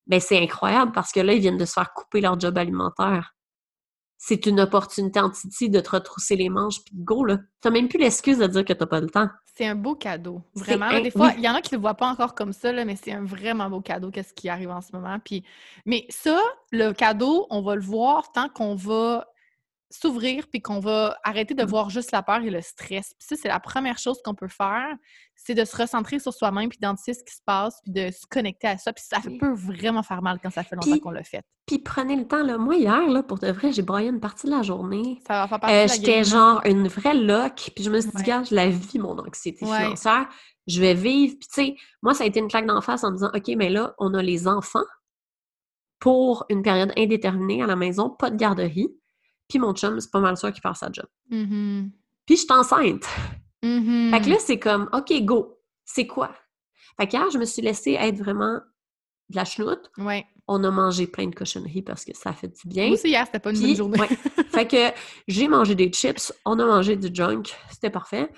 [0.07, 3.34] Mais c'est incroyable parce que là, ils viennent de se faire couper leur job alimentaire.
[4.22, 7.38] C'est une opportunité en titi de te retrousser les manches puis go, là.
[7.61, 9.30] T'as même plus l'excuse de dire que t'as pas le temps.
[9.55, 10.41] C'est un beau cadeau.
[10.55, 10.88] Vraiment.
[10.88, 11.34] un- des fois, oui.
[11.38, 13.13] il y en a qui ne le voient pas encore comme ça, là, mais c'est
[13.13, 15.17] un vraiment beau cadeau, qu'est-ce qui arrive en ce moment.
[15.24, 15.43] Puis...
[15.86, 16.38] Mais ça,
[16.72, 19.26] le cadeau, on va le voir tant qu'on va
[19.92, 21.68] s'ouvrir puis qu'on va arrêter de Mm.
[21.68, 23.14] voir juste la peur et le stress.
[23.18, 24.94] Puis ça, c'est la première chose qu'on peut faire,
[25.36, 28.26] c'est de se recentrer sur soi-même puis d'identifier ce qui se passe puis de se
[28.30, 28.94] connecter à ça.
[28.94, 31.42] Puis ça peut vraiment faire mal quand ça fait longtemps qu'on l'a fait.
[31.66, 32.58] Puis prenez le temps, là.
[32.58, 35.20] Moi, hier, là, pour de vrai, j'ai broyé une partie de la journée.
[35.28, 36.24] Ça va faire partie Euh, de la J'étais game.
[36.24, 38.24] genre une vraie loque, puis je me suis dit, Ouais.
[38.24, 39.78] gars, je la vis, mon anxiété Ouais.
[39.84, 40.28] financière.
[40.68, 41.36] Je vais vivre.
[41.40, 43.48] Puis, tu sais, moi, ça a été une claque d'en face en me disant, OK,
[43.58, 44.84] mais là, on a les enfants
[46.00, 48.88] pour une période indéterminée à la maison, pas de garderie.
[49.50, 51.08] Puis mon chum, c'est pas mal sûr qu'il perd sa job.
[51.30, 51.91] Mhm.
[52.26, 53.04] Puis je suis enceinte.
[53.64, 54.12] Mhm.
[54.12, 55.60] Fait que là, c'est comme, OK, go.
[55.84, 56.32] C'est quoi?
[56.97, 58.62] Fait que hier, je me suis laissée être vraiment
[59.30, 59.89] de la chenoute.
[59.97, 60.26] Ouais.
[60.47, 62.86] On a mangé plein de cochonneries parce que ça fait du bien.
[62.86, 64.00] Moi aussi, hier, c'était pas une bonne Puis, journée.
[64.00, 64.08] ouais.
[64.52, 68.32] fait que j'ai mangé des chips, on a mangé du junk, c'était parfait.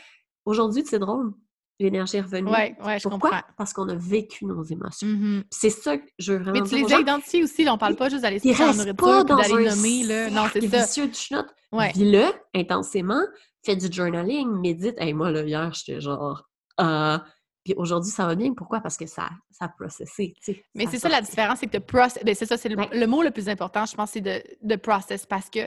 [0.45, 1.33] Aujourd'hui, c'est drôle.
[1.81, 2.51] L'énergie est revenue.
[2.51, 3.29] Ouais, ouais, je Pourquoi?
[3.31, 3.43] comprends.
[3.57, 5.07] Parce qu'on a vécu nos émotions.
[5.07, 5.41] Mhm.
[5.41, 7.77] Puis C'est ça que je veux vraiment Mais tu les as identifiés aussi, là, on
[7.77, 10.29] parle pas juste d'aller se restent nourriture pas dans d'aller nommer, là.
[10.29, 10.81] Non, c'est ça.
[10.83, 11.45] vicieux du schnout.
[11.71, 11.91] Ouais.
[11.93, 13.21] Vis-le intensément,
[13.65, 14.95] fais du journaling, médite.
[14.99, 16.47] Hey, moi, là, hier, j'étais genre...
[16.79, 17.17] Euh...
[17.63, 18.53] Puis aujourd'hui, ça va bien.
[18.55, 18.79] Pourquoi?
[18.79, 20.33] Parce que ça, ça a processé.
[20.73, 22.23] Mais c'est ça la différence, c'est que de process.
[22.23, 22.89] Ben, c'est ça, c'est le, Ouais.
[22.91, 25.59] le mot le plus important, je pense, c'est de, de process parce que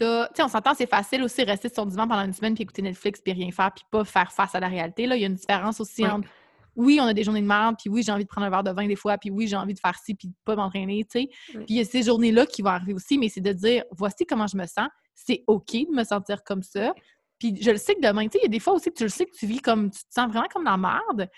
[0.00, 2.54] t'as- tu sais, on s'entend, c'est facile aussi rester sur son divan pendant une semaine
[2.54, 5.06] puis écouter Netflix puis rien faire puis pas faire face à la réalité.
[5.06, 6.10] Là, il y a une différence aussi Ouais.
[6.10, 6.28] entre
[6.76, 8.62] oui, on a des journées de merde, puis oui, j'ai envie de prendre un verre
[8.62, 11.04] de vin des fois, puis oui, j'ai envie de faire ci puis de pas m'entraîner,
[11.04, 11.28] tu sais.
[11.52, 14.24] Puis il y a ces journées-là qui vont arriver aussi, mais c'est de dire voici
[14.24, 16.94] comment je me sens, c'est OK de me sentir comme ça.
[17.38, 18.96] Puis je le sais que demain, tu sais, il y a des fois aussi que
[18.96, 21.28] tu le sais que tu vis comme, tu te sens vraiment comme dans la merde.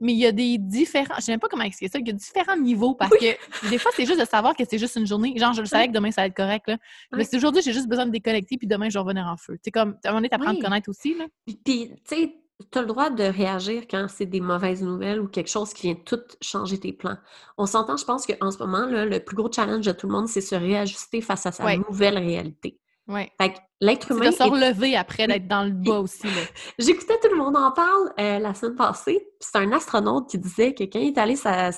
[0.00, 2.10] Mais il y a des différents, je sais même pas comment expliquer ça, il y
[2.10, 5.06] a différents niveaux parce que des fois, c'est juste de savoir que c'est juste une
[5.06, 5.34] journée.
[5.36, 6.78] Genre, je le savais que demain, ça va être correct, là.
[7.12, 9.54] Mais c'est aujourd'hui, j'ai juste besoin de déconnecter, puis demain, je vais revenir en feu.
[9.54, 11.26] Tu sais, comme, à un moment donné, t'apprends à te connaître aussi, là.
[11.46, 12.34] Puis, tu sais,
[12.72, 15.88] tu as le droit de réagir quand c'est des mauvaises nouvelles ou quelque chose qui
[15.88, 17.16] vient tout changer tes plans.
[17.56, 20.12] On s'entend, je pense qu'en ce moment, là, le plus gros challenge de tout le
[20.12, 22.80] monde, c'est se réajuster face à sa nouvelle réalité.
[23.08, 23.32] Ouais.
[23.40, 26.28] Fait que l'être humain de se est relever après, d'être dans le bas aussi.
[26.78, 29.26] J'écoutais tout le monde en parle euh, la semaine passée.
[29.40, 31.70] C'est un astronaute qui disait que quand il est allé sa-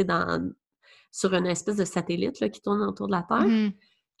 [0.00, 0.52] dans,
[1.10, 3.72] sur une espèce de satellite là, qui tourne autour de la Terre, Mhm.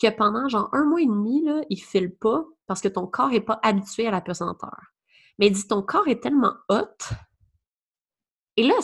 [0.02, 3.28] que pendant genre un mois et demi, là, il file pas parce que ton corps
[3.28, 4.78] n'est pas habitué à la pesanteur.
[5.38, 6.96] Mais il dit ton corps est tellement hot.
[8.56, 8.74] Et là,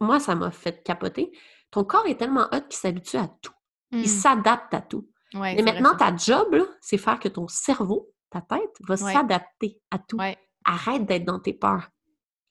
[0.00, 1.32] moi, ça m'a fait capoter.
[1.70, 3.52] Ton corps est tellement hot qu'il s'habitue à tout.
[3.92, 5.08] Il s'adapte à tout.
[5.34, 9.98] Ouais, Mais maintenant, ta job, c'est faire que ton cerveau, ta tête, va s'adapter à
[9.98, 10.18] tout.
[10.64, 11.88] Arrête d'être dans tes peurs.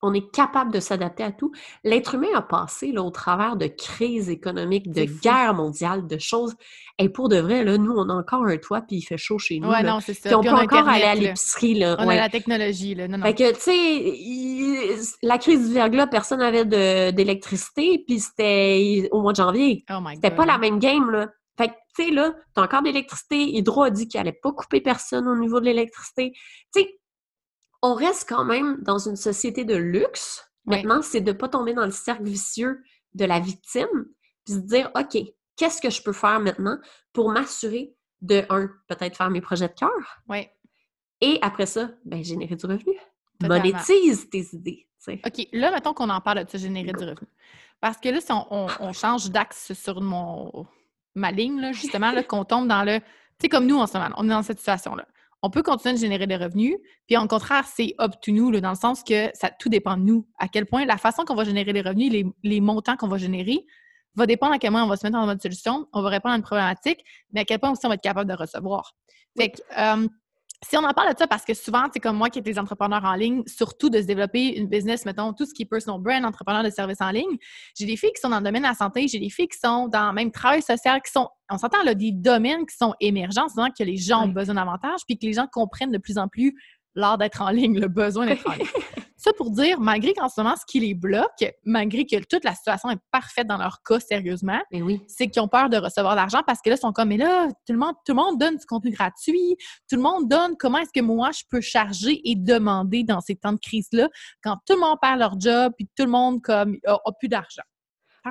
[0.04, 1.52] On est capable de s'adapter à tout.
[1.84, 6.56] L'être humain a passé là, au travers de crises économiques, de guerres mondiales, de choses.
[7.00, 9.40] Et pour de vrai, là, nous, on a encore un toit, puis il fait chaud
[9.40, 9.70] chez nous.
[9.70, 9.94] Ouais, là.
[9.94, 10.30] non, c'est ça.
[10.30, 11.74] Puis on Puis peut encore aller à l'épicerie.
[11.74, 11.96] Là.
[11.98, 12.18] On ouais.
[12.18, 13.08] a la technologie, là.
[13.08, 13.26] Non, non.
[13.26, 19.32] Fait que, tu sais, la crise du verglas, personne n'avait d'électricité, puis c'était au mois
[19.32, 19.84] de janvier.
[19.90, 21.28] Oh my C'était pas la même game, là.
[21.58, 23.42] Fait que, tu sais, là, t'as encore d'électricité.
[23.56, 26.32] Hydro a dit qu'il allait pas couper personne au niveau de l'électricité.
[26.74, 27.00] Tu sais,
[27.82, 30.44] on reste quand même dans une société de luxe.
[30.66, 30.78] Ouais.
[30.78, 32.84] Maintenant, c'est de pas tomber dans le cercle vicieux
[33.14, 33.88] de la victime,
[34.46, 35.18] puis se dire, OK,
[35.56, 36.78] qu'est-ce que je peux faire maintenant
[37.14, 40.52] pour m'assurer de, un, peut-être faire mes projets de cœur, Ouais.
[41.22, 42.98] et après ça, ben, générer du revenu.
[43.40, 43.64] Totalement.
[43.70, 44.88] Monétise tes idées.
[45.08, 47.28] OK, là, mettons qu'on en parle de générer du revenu.
[47.80, 50.66] Parce que là, si on, on- on change d'axe sur mon,
[51.18, 53.00] ma ligne, là, justement, là, qu'on tombe dans le.
[53.00, 55.06] Tu sais, comme nous en ce moment, on est dans cette situation-là.
[55.44, 58.60] On peut continuer de générer des revenus, puis au contraire, c'est up to nous, là,
[58.60, 60.28] dans le sens que ça tout dépend de nous.
[60.40, 63.18] À quel point la façon qu'on va générer les revenus, les, les montants qu'on va
[63.18, 63.66] générer,
[64.16, 66.34] va dépendre à quel moment on va se mettre en mode solution, on va répondre
[66.34, 68.94] à une problématique, mais à quel point aussi on va être capable de recevoir.
[69.38, 70.08] Fait que, euh,
[70.66, 72.58] si on en parle de ça, parce que souvent, c'est comme moi qui est des
[72.58, 76.02] entrepreneurs en ligne, surtout de se développer une business, mettons, tout ce qui est personal
[76.02, 77.38] brand, entrepreneur de services en ligne,
[77.78, 79.60] j'ai des filles qui sont dans le domaine de la santé, j'ai des filles qui
[79.60, 83.48] sont dans même travail social, qui sont, on s'entend là, des domaines qui sont émergents,
[83.50, 86.28] c'est que les gens ont besoin d'avantages, puis que les gens comprennent de plus en
[86.28, 86.56] plus
[86.98, 88.68] l'art d'être en ligne, le besoin d'être en ligne.
[89.18, 92.54] Ça pour dire, malgré qu'en ce moment, ce qui les bloque, malgré que toute la
[92.54, 95.02] situation est parfaite dans leur cas, sérieusement, oui.
[95.08, 97.18] c'est qu'ils ont peur de recevoir de l'argent parce que là, ils sont comme, mais
[97.18, 99.58] là, tout le monde, tout le monde donne du contenu gratuit,
[99.90, 103.36] tout le monde donne comment est-ce que moi, je peux charger et demander dans ces
[103.36, 104.08] temps de crise-là
[104.44, 107.64] quand tout le monde perd leur job puis tout le monde, comme, a, plus d'argent?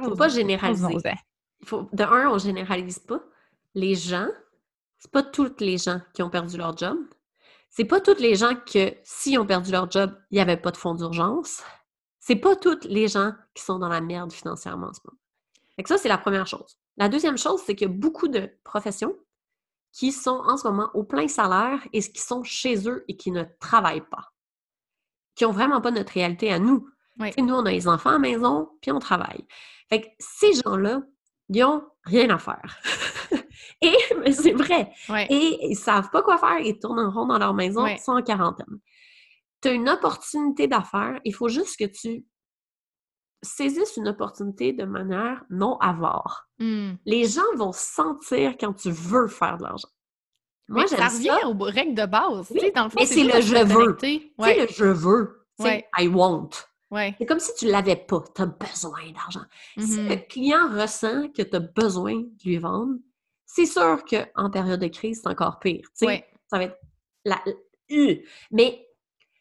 [0.05, 0.87] Faut pas généraliser.
[1.65, 3.21] Faut, de un, on généralise pas.
[3.75, 4.29] Les gens,
[4.99, 6.97] c'est pas toutes les gens qui ont perdu leur job
[7.77, 10.71] c'est pas toutes les gens que, s'ils ont perdu leur job, il n'y avait pas
[10.71, 11.63] de fonds d'urgence.
[12.21, 15.19] C'est pas toutes les gens qui sont dans la merde financièrement en ce moment.
[15.77, 16.79] Fait ça, c'est la première chose.
[16.97, 19.15] La deuxième chose, c'est qu'il y a beaucoup de professions
[19.93, 23.31] qui sont en ce moment au plein salaire et qui sont chez eux et qui
[23.31, 24.33] ne travaillent pas.
[25.35, 26.89] Qui n'ont vraiment pas notre réalité à nous.
[27.19, 29.47] Nous, on a les enfants à la maison, puis on travaille.
[29.91, 31.03] Fait que ces gens-là,
[31.51, 32.81] ils n'ont rien à faire.
[33.81, 34.91] et c'est vrai.
[35.31, 38.13] Et ils ne savent pas quoi faire, ils tournent en rond dans leur maison, sont
[38.13, 38.81] en quarantaine.
[39.63, 42.25] Tu as une opportunité d'affaires, il faut juste que tu
[43.43, 46.49] saisisses une opportunité de manière non avare.
[46.59, 46.93] Mmh.
[47.05, 49.89] Les gens vont sentir quand tu veux faire de l'argent.
[50.69, 51.09] Moi, j'aime ça.
[51.09, 52.53] revient aux règles de base.
[52.97, 53.97] mais c'est le je veux.
[54.01, 55.47] C'est le je veux.
[55.59, 56.51] C'est I want.
[56.93, 58.23] C'est comme si tu ne l'avais pas.
[58.35, 59.45] Tu as besoin d'argent.
[59.79, 60.27] Si le mm-hmm.
[60.29, 62.97] client ressent que tu as besoin de lui vendre,
[63.47, 65.89] c'est sûr qu'en période de crise, c'est encore pire.
[65.95, 66.07] Ça
[66.53, 66.79] va être
[67.25, 67.43] la.
[68.51, 68.87] Mais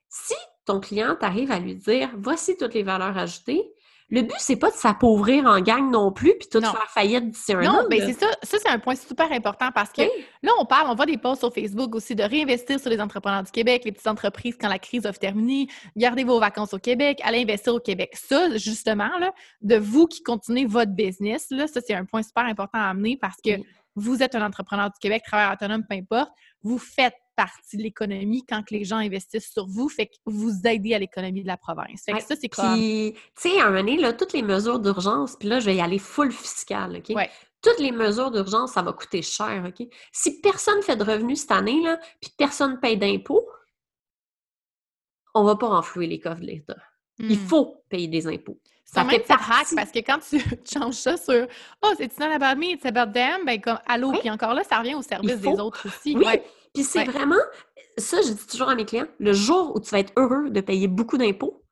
[0.08, 0.36] si
[0.66, 3.72] ton client t'arrive à lui dire voici toutes les valeurs ajoutées,
[4.10, 7.53] le but, c'est pas de s'appauvrir en gang non plus, puis tout faire faillite d'ici
[7.53, 7.74] un an.
[7.74, 8.28] Non, mais c'est ça.
[8.43, 10.03] Ça, c'est un point super important parce que
[10.43, 13.41] là, on parle, on voit des posts sur Facebook aussi de réinvestir sur les entrepreneurs
[13.41, 17.20] du Québec, les petites entreprises quand la crise a terminé, gardez vos vacances au Québec,
[17.24, 18.12] allez investir au Québec.
[18.14, 22.45] Ça, justement, là, de vous qui continuez votre business, là, ça, c'est un point super
[22.45, 23.51] important à amener parce que
[23.95, 26.31] vous êtes un entrepreneur du Québec, travailleur autonome, peu importe,
[26.63, 30.93] vous faites partie de l'économie quand les gens investissent sur vous, fait que vous aidez
[30.93, 32.03] à l'économie de la province.
[32.05, 32.75] Fait que ça, c'est comme...
[32.75, 35.75] tu sais, à un moment donné, là, toutes les mesures d'urgence, puis là, je vais
[35.75, 37.15] y aller full fiscal, OK?
[37.61, 39.87] Toutes les mesures d'urgence, ça va coûter cher, OK?
[40.11, 43.47] Si personne fait de revenus cette année, là, puis personne paye d'impôts,
[45.33, 46.77] on va pas renflouer les coffres de l'État.
[47.20, 47.47] Il hmm.
[47.47, 48.59] faut payer des impôts.
[48.84, 49.76] Ça fait partie...
[49.76, 50.39] parce que quand tu
[50.72, 51.47] changes ça sur
[51.82, 54.80] Oh, c'est not about me, it's about them, ben comme allô, puis encore là, ça
[54.80, 56.16] revient au service des autres aussi.
[56.16, 56.26] Oui.
[56.74, 57.36] Puis c'est vraiment,
[57.97, 60.61] ça, je dis toujours à mes clients, le jour où tu vas être heureux de
[60.61, 61.63] payer beaucoup d'impôts,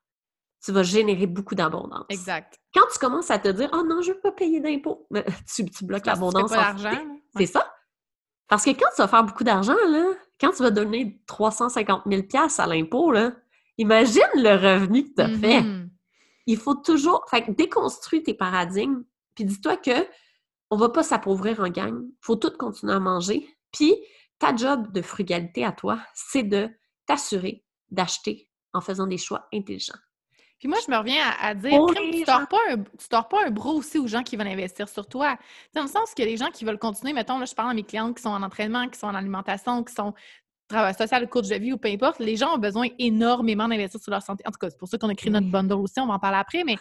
[0.64, 2.06] tu vas générer beaucoup d'abondance.
[2.10, 2.58] Exact.
[2.74, 5.08] Quand tu commences à te dire, oh non, je ne veux pas payer d'impôts,
[5.56, 6.54] tu, tu bloques l'abondance.
[7.38, 7.74] C'est ça.
[8.48, 12.24] Parce que quand tu vas faire beaucoup d'argent, là, quand tu vas donner 350 000
[12.58, 13.34] à l'impôt, là,
[13.78, 15.62] imagine le revenu que tu as fait.
[15.62, 15.90] Mm-hmm.
[16.48, 17.26] Il faut toujours.
[17.30, 19.04] Fait déconstruire tes paradigmes,
[19.36, 20.08] puis dis-toi que
[20.70, 22.02] on va pas s'appauvrir en gang.
[22.04, 23.48] Il faut tout continuer à manger.
[23.72, 23.96] Puis
[24.40, 26.70] ta job de frugalité à toi, c'est de
[27.06, 30.00] t'assurer d'acheter en faisant des choix intelligents.
[30.64, 33.72] Puis moi, je me reviens à, dire, tu ne tords, pas un, pas un bras
[33.72, 35.38] aussi aux gens qui veulent investir sur toi.
[35.74, 37.84] Dans le sens que les gens qui veulent continuer, mettons, là, je parle à mes
[37.84, 40.14] clientes qui sont en entraînement, qui sont en alimentation, qui sont
[40.68, 44.12] travail social, coach de vie ou peu importe, les gens ont besoin énormément d'investir sur
[44.12, 44.44] leur santé.
[44.48, 46.20] En tout cas, c'est pour ça qu'on a créé notre bundle aussi, on va en
[46.20, 46.78] parler après, mais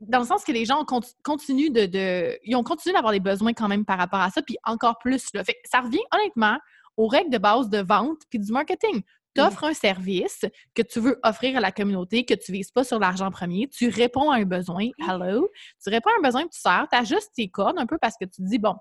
[0.00, 0.84] dans le sens que les gens
[1.22, 4.56] continuent de, Ils ont continué d'avoir des besoins quand même par rapport à ça, puis
[4.64, 5.28] encore plus.
[5.34, 5.44] Là.
[5.44, 6.58] Fait, ça revient honnêtement
[6.96, 9.02] aux règles de base de vente puis du marketing.
[9.34, 12.70] Tu offres un service que tu veux offrir à la communauté, que tu ne vises
[12.70, 15.50] pas sur l'argent premier, tu réponds à un besoin, hello,
[15.82, 18.24] tu réponds à un besoin, tu sers, tu ajustes tes codes un peu parce que
[18.24, 18.76] tu te dis, bon,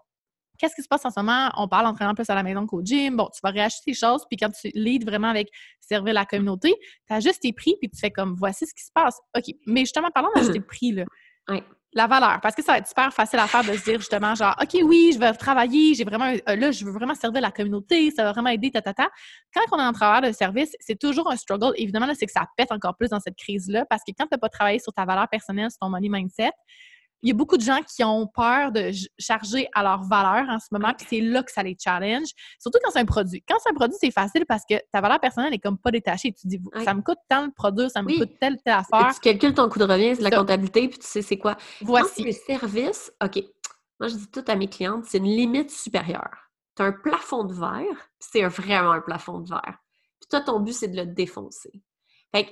[0.58, 1.50] qu'est-ce qui se passe en ce moment?
[1.58, 3.18] On parle d'entraînement plus à la maison qu'au gym.
[3.18, 5.50] Bon, tu vas réacheter les choses, puis quand tu leads vraiment avec
[5.80, 6.74] servir la communauté,
[7.08, 9.20] tu as juste tes prix, puis tu fais comme voici ce qui se passe.
[9.36, 9.54] OK.
[9.66, 11.06] Mais justement, parlons d'acheter le prix, là.
[11.98, 14.36] La valeur, parce que ça va être super facile à faire de se dire justement,
[14.36, 17.52] genre, OK, oui, je vais travailler, j'ai vraiment, euh, là, je veux vraiment servir la
[17.52, 19.10] communauté, ça va vraiment aider, ta, ta, ta.
[19.54, 21.72] Quand on est en travail de service, c'est toujours un struggle.
[21.78, 24.38] Évidemment, c'est que ça pète encore plus dans cette crise-là, parce que quand tu n'as
[24.38, 26.52] pas travaillé sur ta valeur personnelle, sur ton money mindset,
[27.22, 30.60] il y a beaucoup de gens qui ont peur de charger à leur valeur en
[30.60, 32.28] ce moment, puis c'est là que ça les challenge.
[32.60, 33.44] Surtout quand c'est un produit.
[33.48, 36.34] Quand c'est un produit, c'est facile parce que ta valeur personnelle est comme pas détachée.
[36.34, 39.14] Tu dis, ça me coûte tant de produit, ça me coûte telle, telle affaire.
[39.14, 41.58] tu calcules ton coût de revient, c'est de la comptabilité, puis tu sais c'est quoi.
[41.82, 42.24] Voici.
[42.24, 43.44] le service, OK.
[44.00, 46.50] Moi, je dis tout à mes clientes, c'est une limite supérieure.
[46.76, 49.78] Tu as un plafond de verre, c'est vraiment un plafond de verre.
[50.20, 51.82] Puis toi, ton but, c'est de le défoncer.
[52.34, 52.52] Fait que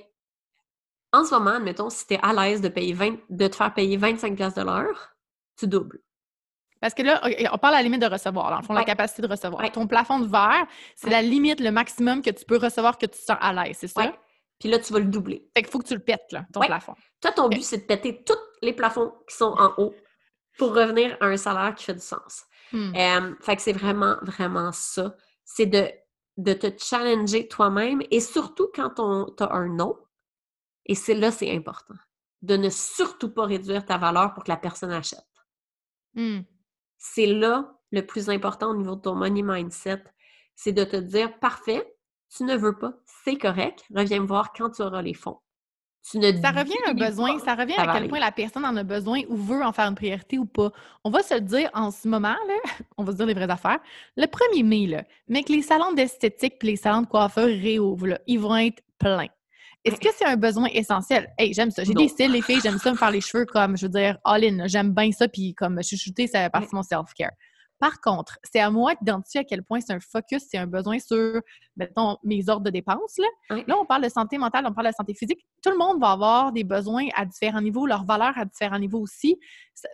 [1.14, 3.72] en ce moment, admettons, si tu es à l'aise de, payer 20, de te faire
[3.72, 5.16] payer 25$ de l'heure,
[5.58, 6.00] tu doubles.
[6.80, 9.22] Parce que là, on parle à la limite de recevoir, dans le fond, la capacité
[9.22, 9.70] de recevoir.
[9.72, 13.18] Ton plafond de verre, c'est la limite, le maximum que tu peux recevoir que tu
[13.18, 14.12] sens à l'aise, c'est ça?
[14.58, 15.48] Puis là, tu vas le doubler.
[15.54, 16.94] Fait qu'il faut que tu le pètes, là, ton plafond.
[17.20, 19.94] Toi, ton but, c'est de péter tous les plafonds qui sont en haut
[20.58, 22.44] pour revenir à un salaire qui fait du sens.
[22.72, 22.92] Hmm.
[22.94, 25.14] Euh, fait que c'est vraiment, vraiment ça.
[25.44, 25.88] C'est de,
[26.36, 29.96] de te challenger toi-même et surtout quand tu as un non.
[30.86, 31.94] Et c'est là, c'est important.
[32.42, 35.24] De ne surtout pas réduire ta valeur pour que la personne achète.
[36.14, 36.40] Hmm.
[36.98, 40.04] C'est là le plus important au niveau de ton money mindset.
[40.54, 41.96] C'est de te dire, parfait,
[42.34, 45.40] tu ne veux pas, c'est correct, reviens me voir quand tu auras les fonds
[46.04, 49.22] ça revient à un besoin, ça revient à quel point la personne en a besoin
[49.28, 50.70] ou veut en faire une priorité ou pas.
[51.02, 52.54] On va se le dire en ce moment, là,
[52.98, 53.80] on va se dire les vraies affaires.
[54.16, 58.18] Le 1er mai, là, mais que les salons d'esthétique et les salons de coiffeur réouvrent,
[58.26, 59.28] ils vont être pleins.
[59.84, 61.30] Est-ce que c'est un besoin essentiel?
[61.38, 61.84] Hey, j'aime ça.
[61.84, 64.16] J'ai des styles, les filles, j'aime ça me faire les cheveux comme, je veux dire,
[64.24, 64.66] all-in.
[64.66, 67.32] J'aime bien ça, puis comme chuchoter, ça fait partie de mon self-care.
[67.84, 70.98] Par contre, c'est à moi d'identifier à quel point c'est un focus, c'est un besoin
[70.98, 71.38] sur,
[71.76, 73.18] mettons, mes ordres de dépenses.
[73.18, 73.58] Là.
[73.66, 75.44] là, on parle de santé mentale, on parle de santé physique.
[75.62, 79.00] Tout le monde va avoir des besoins à différents niveaux, leurs valeurs à différents niveaux
[79.00, 79.38] aussi.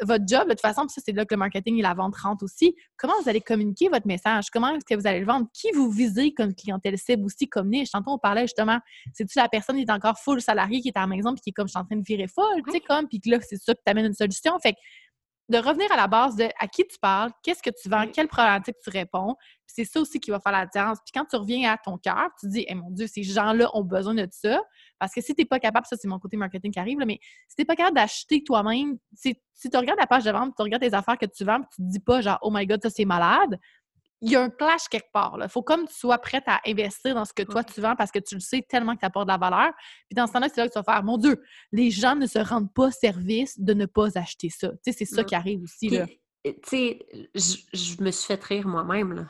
[0.02, 2.44] Votre job, de toute façon, ça, c'est là que le marketing et la vente rentrent
[2.44, 2.76] aussi.
[2.96, 4.50] Comment vous allez communiquer votre message?
[4.52, 5.48] Comment est-ce que vous allez le vendre?
[5.52, 7.90] Qui vous visez comme clientèle cible aussi, comme niche?
[7.90, 8.78] Tantôt, on parlait justement,
[9.14, 11.50] c'est-tu la personne qui est encore full salarié, qui est à la maison, puis qui
[11.50, 13.38] est comme, je suis en train de virer folle, tu sais, comme, puis que là,
[13.40, 14.56] c'est ça qui t'amène une solution?
[14.60, 14.78] Fait que
[15.50, 18.28] de revenir à la base de à qui tu parles, qu'est-ce que tu vends, quelle
[18.28, 19.34] problématique tu réponds.
[19.66, 20.98] c'est ça aussi qui va faire la différence.
[21.04, 23.68] Puis quand tu reviens à ton cœur, tu te dis, eh mon Dieu, ces gens-là
[23.74, 24.60] ont besoin de ça.
[25.00, 27.18] Parce que si tu n'es pas capable, ça c'est mon côté marketing qui arrive, mais
[27.48, 30.62] si tu n'es pas capable d'acheter toi-même, si, tu regardes la page de vente, tu
[30.62, 32.80] regardes tes affaires que tu vends, puis tu te dis pas genre, oh my God,
[32.82, 33.58] ça c'est malade,
[34.22, 35.38] il y a un clash quelque part.
[35.40, 38.10] Il faut comme tu sois prête à investir dans ce que toi tu vends parce
[38.10, 39.72] que tu le sais tellement que tu apportes de la valeur.
[40.08, 41.42] Puis dans ce temps-là, c'est là que tu vas faire Mon Dieu,
[41.72, 44.68] les gens ne se rendent pas service de ne pas acheter ça.
[44.68, 45.88] Tu sais, c'est ça qui arrive aussi.
[46.44, 49.28] Tu sais, je me suis fait rire moi-même.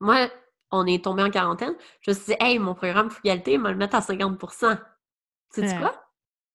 [0.00, 0.30] Moi,
[0.70, 1.74] on est tombé en quarantaine.
[2.00, 4.78] Je me suis dit, hey, mon programme frugalité, il va le mettre à 50%
[5.54, 6.02] Tu sais quoi?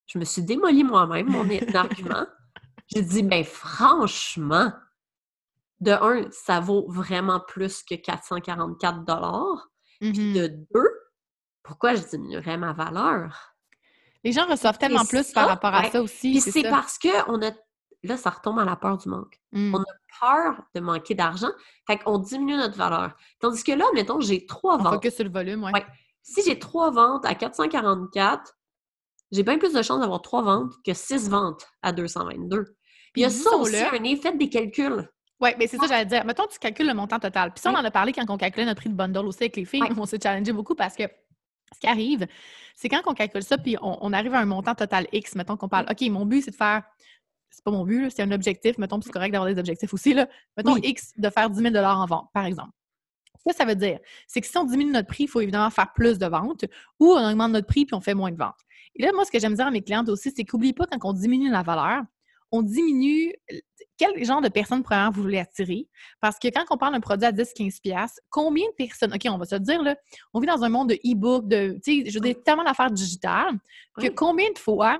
[0.07, 2.25] Je me suis démoli moi-même mon argument.
[2.87, 4.71] J'ai dit, ben franchement,
[5.81, 9.69] de un, ça vaut vraiment plus que 444 dollars.
[9.99, 10.89] Puis mmh de deux,
[11.63, 13.55] pourquoi je diminuerais ma valeur?
[14.23, 16.31] Les gens reçoivent tellement plus par rapport à ça aussi.
[16.31, 17.51] Puis c'est parce que on a
[18.05, 19.39] là, ça retombe à la peur du manque.
[19.51, 19.75] Mmh.
[19.75, 19.85] On a
[20.19, 21.51] peur de manquer d'argent,
[21.87, 23.15] fait qu'on diminue notre valeur.
[23.39, 25.01] Tandis que là, mettons, j'ai trois ventes.
[25.01, 25.71] que sur le volume, oui.
[25.73, 25.85] Ouais.
[26.21, 28.53] Si j'ai trois ventes à 444,
[29.31, 32.63] j'ai bien plus de chances d'avoir trois ventes que six ventes à 222.
[32.63, 32.73] Puis
[33.15, 35.09] il y a ça aussi, un effet des calculs.
[35.41, 36.25] Oui, mais c'est ça que j'allais dire.
[36.25, 37.51] Mettons, tu calcules le montant total.
[37.51, 39.55] Puis ça, on en a parlé quand on calculait notre prix de bundle aussi avec
[39.57, 39.81] les filles.
[39.97, 41.03] On s'est challengé beaucoup parce que
[41.73, 42.25] ce qui arrive,
[42.75, 45.67] c'est quand on calcule ça, puis on, arrive à un montant total X, mettons qu'on
[45.67, 46.83] parle, OK, mon but, c'est de faire,
[47.49, 50.27] c'est pas mon but, c'est un objectif, mettons, c'est correct d'avoir des objectifs aussi, là.
[50.55, 52.71] Mettons X de faire 10 000 en vente, par exemple.
[53.45, 55.93] Que ça veut dire, c'est que si on diminue notre prix, il faut évidemment faire
[55.93, 56.65] plus de ventes
[56.99, 58.57] ou on augmente notre prix puis on fait moins de ventes.
[58.95, 60.97] Et là, moi, ce que j'aime dire à mes clientes aussi, c'est qu'oublie pas quand
[61.07, 62.01] on diminue la valeur,
[62.51, 63.33] on diminue
[63.97, 65.87] quel genre de personnes, premièrement, vous voulez attirer?
[66.19, 69.45] Parce que quand on parle d'un produit à 10-15$, combien de personnes, OK, on va
[69.45, 69.95] se dire, là,
[70.33, 72.91] on vit dans un monde de e-book, de, tu sais, je veux dire, tellement d'affaires
[72.91, 73.57] digitales,
[73.97, 74.99] que combien de fois,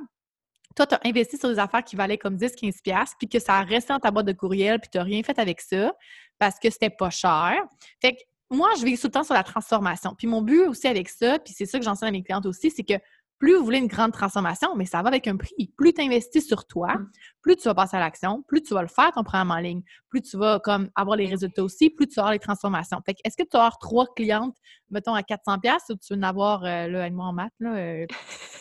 [0.76, 3.64] toi, tu as investi sur des affaires qui valaient comme 10-15$, puis que ça a
[3.64, 5.94] resté dans ta boîte de courriel, puis tu n'as rien fait avec ça,
[6.40, 7.56] parce que c'était pas cher?
[8.02, 10.14] Fait que moi, je vais tout le temps sur la transformation.
[10.18, 12.70] Puis mon but aussi avec ça, puis c'est ça que j'enseigne à mes clientes aussi,
[12.70, 12.94] c'est que
[13.38, 15.74] plus vous voulez une grande transformation, mais ça va avec un prix.
[15.78, 17.12] Plus tu investis sur toi, mm.
[17.42, 19.82] plus tu vas passer à l'action, plus tu vas le faire ton programme en ligne,
[20.10, 23.00] plus tu vas comme avoir les résultats aussi, plus tu vas avoir les transformations.
[23.06, 24.56] Fait est-ce que tu vas avoir trois clientes,
[24.90, 27.76] mettons, à 400 pièces ou tu veux en avoir, euh, là, moi en maths, là,
[27.76, 28.06] euh,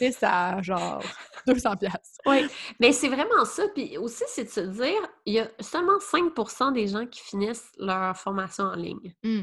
[0.22, 1.02] à genre
[1.46, 2.46] 200 pièces Oui,
[2.80, 3.64] mais c'est vraiment ça.
[3.74, 7.70] Puis aussi, c'est de se dire, il y a seulement 5% des gens qui finissent
[7.78, 9.14] leur formation en ligne.
[9.22, 9.42] Mm.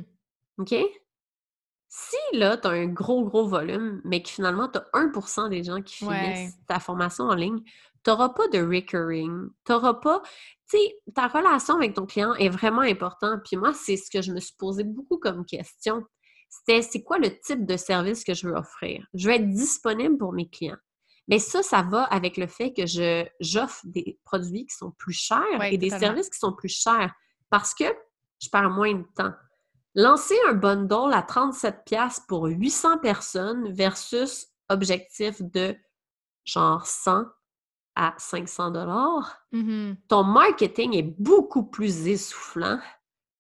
[0.60, 0.76] OK?
[1.94, 5.62] Si là, tu as un gros, gros volume, mais que finalement, tu as 1% des
[5.62, 7.60] gens qui finissent ta formation en ligne,
[8.04, 9.50] tu n'auras pas de recurring.
[9.66, 10.22] Tu n'auras pas.
[10.70, 13.42] Tu sais, ta relation avec ton client est vraiment importante.
[13.44, 16.02] Puis moi, c'est ce que je me suis posé beaucoup comme question.
[16.50, 19.06] C'était c'est quoi le type de service que je veux offrir?
[19.14, 20.80] Je veux être disponible pour mes clients.
[21.28, 25.14] Mais ça, ça va avec le fait que je, j'offre des produits qui sont plus
[25.14, 27.14] chers et des services qui sont plus chers
[27.50, 27.84] parce que
[28.42, 29.34] je perds moins de temps.
[29.94, 35.76] Lancer un bundle à 37$ pour 800 personnes versus objectif de
[36.46, 37.26] genre 100
[37.96, 39.96] à 500 dollars, mm-hmm.
[40.08, 42.80] ton marketing est beaucoup plus essoufflant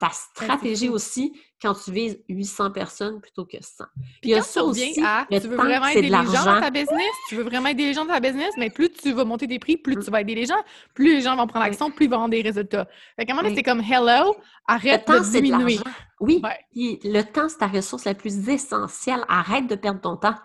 [0.01, 1.31] ta stratégie aussi
[1.61, 3.85] quand tu vises 800 personnes plutôt que 100.
[4.19, 6.71] Puis il y a ça aussi, à, tu veux vraiment aider les gens dans ta
[6.71, 9.47] business, tu veux vraiment aider les gens dans ta business, mais plus tu vas monter
[9.47, 10.03] tes prix, plus mm.
[10.03, 10.59] tu vas aider les gens,
[10.95, 12.87] plus les gens vont prendre l'action, plus ils vont avoir des résultats.
[13.15, 14.35] Fait qu'à un moment donné, c'est comme hello,
[14.67, 15.77] arrête le temps, de diminuer.
[16.19, 16.41] oui,
[16.71, 19.23] puis le temps, c'est ta ressource la plus essentielle.
[19.27, 20.35] Arrête de perdre ton temps.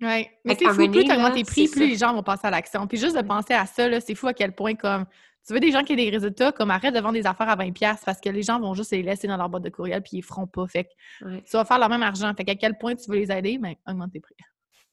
[0.00, 2.50] Oui, mais c'est fou, plus tu augmentes tes prix, plus les gens vont passer à
[2.50, 2.88] l'action.
[2.88, 5.06] Puis juste de penser à ça, c'est fou à quel point comme
[5.46, 7.56] tu veux des gens qui aient des résultats, comme arrête de vendre des affaires à
[7.56, 10.18] 20$ parce que les gens vont juste les laisser dans leur boîte de courriel puis
[10.18, 10.66] ils feront pas.
[10.66, 12.32] Fait que tu vas faire le même argent.
[12.34, 14.34] Fait qu'à quel point tu veux les aider, mais ben, augmente tes prix.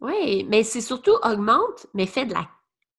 [0.02, 2.50] Oui, mais c'est surtout augmente, mais fais de la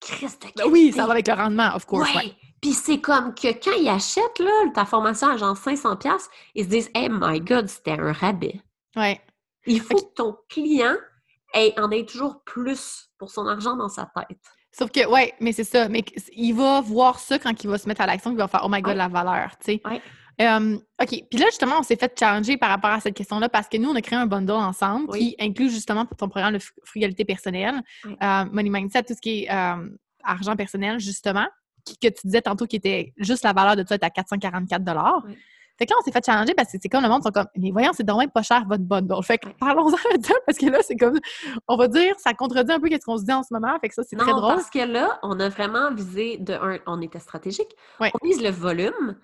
[0.00, 2.08] crise de ben Oui, ça va avec le rendement, of course.
[2.16, 2.34] Oui.
[2.60, 6.68] Puis c'est comme que quand ils achètent là, ta formation à genre 500$, ils se
[6.68, 8.60] disent Hey my God, c'était un rabais.
[8.96, 9.18] Oui.
[9.66, 10.96] Il faut que ton client
[11.54, 14.38] en ait toujours plus pour son argent dans sa tête.
[14.72, 15.88] Sauf que, ouais, mais c'est ça.
[15.88, 16.02] Mais
[16.34, 18.68] il va voir ça quand il va se mettre à l'action, il va faire Oh
[18.70, 19.82] my God, la valeur, tu sais.
[21.00, 21.08] OK.
[21.30, 23.90] Puis là, justement, on s'est fait challenger par rapport à cette question-là parce que nous,
[23.90, 28.44] on a créé un bundle ensemble qui inclut justement ton programme de frugalité personnelle, euh,
[28.50, 29.88] Money Mindset, tout ce qui est euh,
[30.24, 31.46] argent personnel, justement,
[31.84, 34.82] que tu disais tantôt qui était juste la valeur de ça est à 444
[35.78, 37.46] fait que là, on s'est fait challenger parce que c'est comme le monde sont comme,
[37.56, 39.22] mais voyons, c'est dommage pas cher votre bundle.
[39.22, 41.18] Fait que parlons-en de ça parce que là, c'est comme,
[41.68, 43.78] on va dire, ça contredit un peu ce qu'on se dit en ce moment.
[43.80, 44.54] Fait que ça, c'est très drôle.
[44.54, 47.74] parce que là, on a vraiment visé de un, on était stratégique.
[48.00, 49.16] On vise le volume.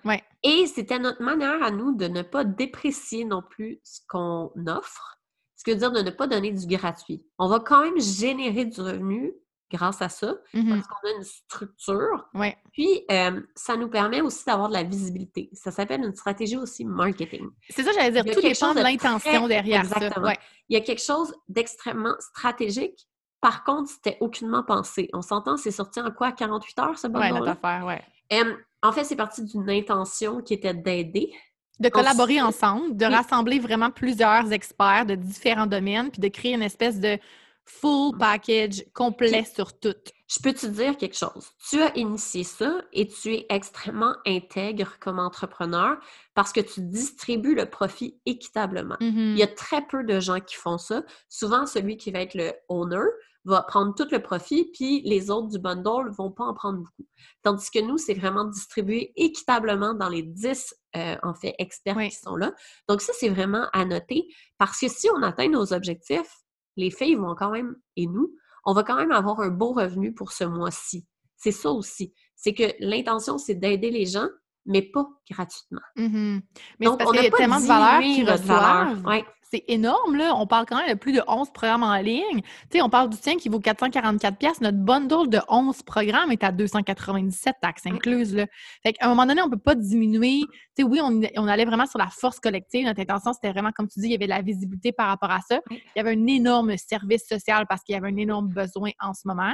[0.43, 5.17] Et c'était notre manière à nous de ne pas déprécier non plus ce qu'on offre.
[5.55, 7.25] Ce qui veut dire de ne pas donner du gratuit.
[7.37, 9.33] On va quand même générer du revenu
[9.71, 12.29] grâce à ça, mmh parce qu'on a une structure.
[12.33, 12.57] Ouais.
[12.71, 13.05] Puis,
[13.55, 15.49] ça nous permet aussi d'avoir de la visibilité.
[15.53, 17.49] Ça s'appelle une stratégie aussi marketing.
[17.69, 20.27] C'est ça, j'allais dire, tout dépend de l'intention derrière Exactement.
[20.27, 20.33] ça.
[20.69, 23.07] Il y a quelque chose d'extrêmement stratégique.
[23.41, 25.09] Par contre, c'était aucunement pensé.
[25.13, 26.31] On s'entend, c'est sorti en quoi?
[26.31, 28.03] 48 heures, ce Oui, notre affaire, ouais.
[28.83, 31.31] en fait, c'est parti d'une intention qui était d'aider.
[31.79, 36.61] De collaborer ensemble, de rassembler vraiment plusieurs experts de différents domaines, puis de créer une
[36.61, 37.17] espèce de
[37.69, 39.95] full package complet sur tout.
[40.27, 41.51] Je peux te dire quelque chose.
[41.69, 45.97] Tu as initié ça et tu es extrêmement intègre comme entrepreneur
[46.33, 48.97] parce que tu distribues le profit équitablement.
[48.99, 49.31] Mm-hmm.
[49.31, 51.03] Il y a très peu de gens qui font ça.
[51.29, 53.05] Souvent, celui qui va être le owner
[53.45, 57.07] va prendre tout le profit, puis les autres du bundle vont pas en prendre beaucoup.
[57.41, 62.11] Tandis que nous, c'est vraiment distribué équitablement dans les 10, euh, en fait, experts qui
[62.11, 62.53] sont là.
[62.87, 66.38] Donc ça, c'est vraiment à noter parce que si on atteint nos objectifs,
[66.79, 68.33] les filles vont quand même, et nous,
[68.65, 71.05] on va quand même avoir un beau revenu pour ce mois-ci.
[71.37, 72.13] C'est ça aussi.
[72.35, 74.27] C'est que l'intention, c'est d'aider les gens,
[74.65, 75.81] mais pas gratuitement.
[75.97, 76.41] Mm-hmm.
[76.79, 79.05] Mais Donc, on a tellement de valeur qui reçoivent.
[79.05, 80.35] Ouais c'est énorme, là.
[80.35, 82.41] On parle quand même de plus de 11 programmes en ligne.
[82.69, 86.43] Tu sais, on parle du tien qui vaut 444 Notre bundle de 11 programmes est
[86.43, 88.45] à 297 taxes incluses, là.
[88.83, 90.41] Fait qu'à un moment donné, on peut pas diminuer.
[90.75, 92.85] Tu sais, oui, on, allait vraiment sur la force collective.
[92.85, 95.31] Notre intention, c'était vraiment, comme tu dis, il y avait de la visibilité par rapport
[95.31, 95.59] à ça.
[95.71, 99.13] Il y avait un énorme service social parce qu'il y avait un énorme besoin en
[99.13, 99.53] ce moment.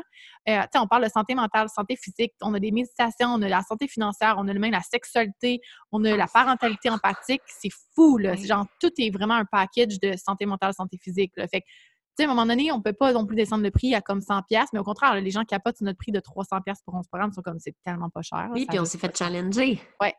[0.49, 2.33] Euh, tu sais, on parle de santé mentale, santé physique.
[2.41, 6.03] On a des méditations, on a la santé financière, on a même la sexualité, on
[6.03, 7.41] a la parentalité empathique.
[7.47, 8.35] C'est fou, là.
[8.35, 11.33] Genre, tout est vraiment un paquet de santé mentale, santé physique.
[11.35, 13.71] Fait que, tu sais, à un moment donné, on peut pas non plus descendre le
[13.71, 16.11] prix à comme 100 pièces, mais au contraire, les gens qui capotent sur notre prix
[16.11, 18.49] de 300 pièces pour 11 programmes sont comme c'est tellement pas cher.
[18.51, 19.79] oui, puis on s'est fait challenger.
[20.01, 20.13] Ouais.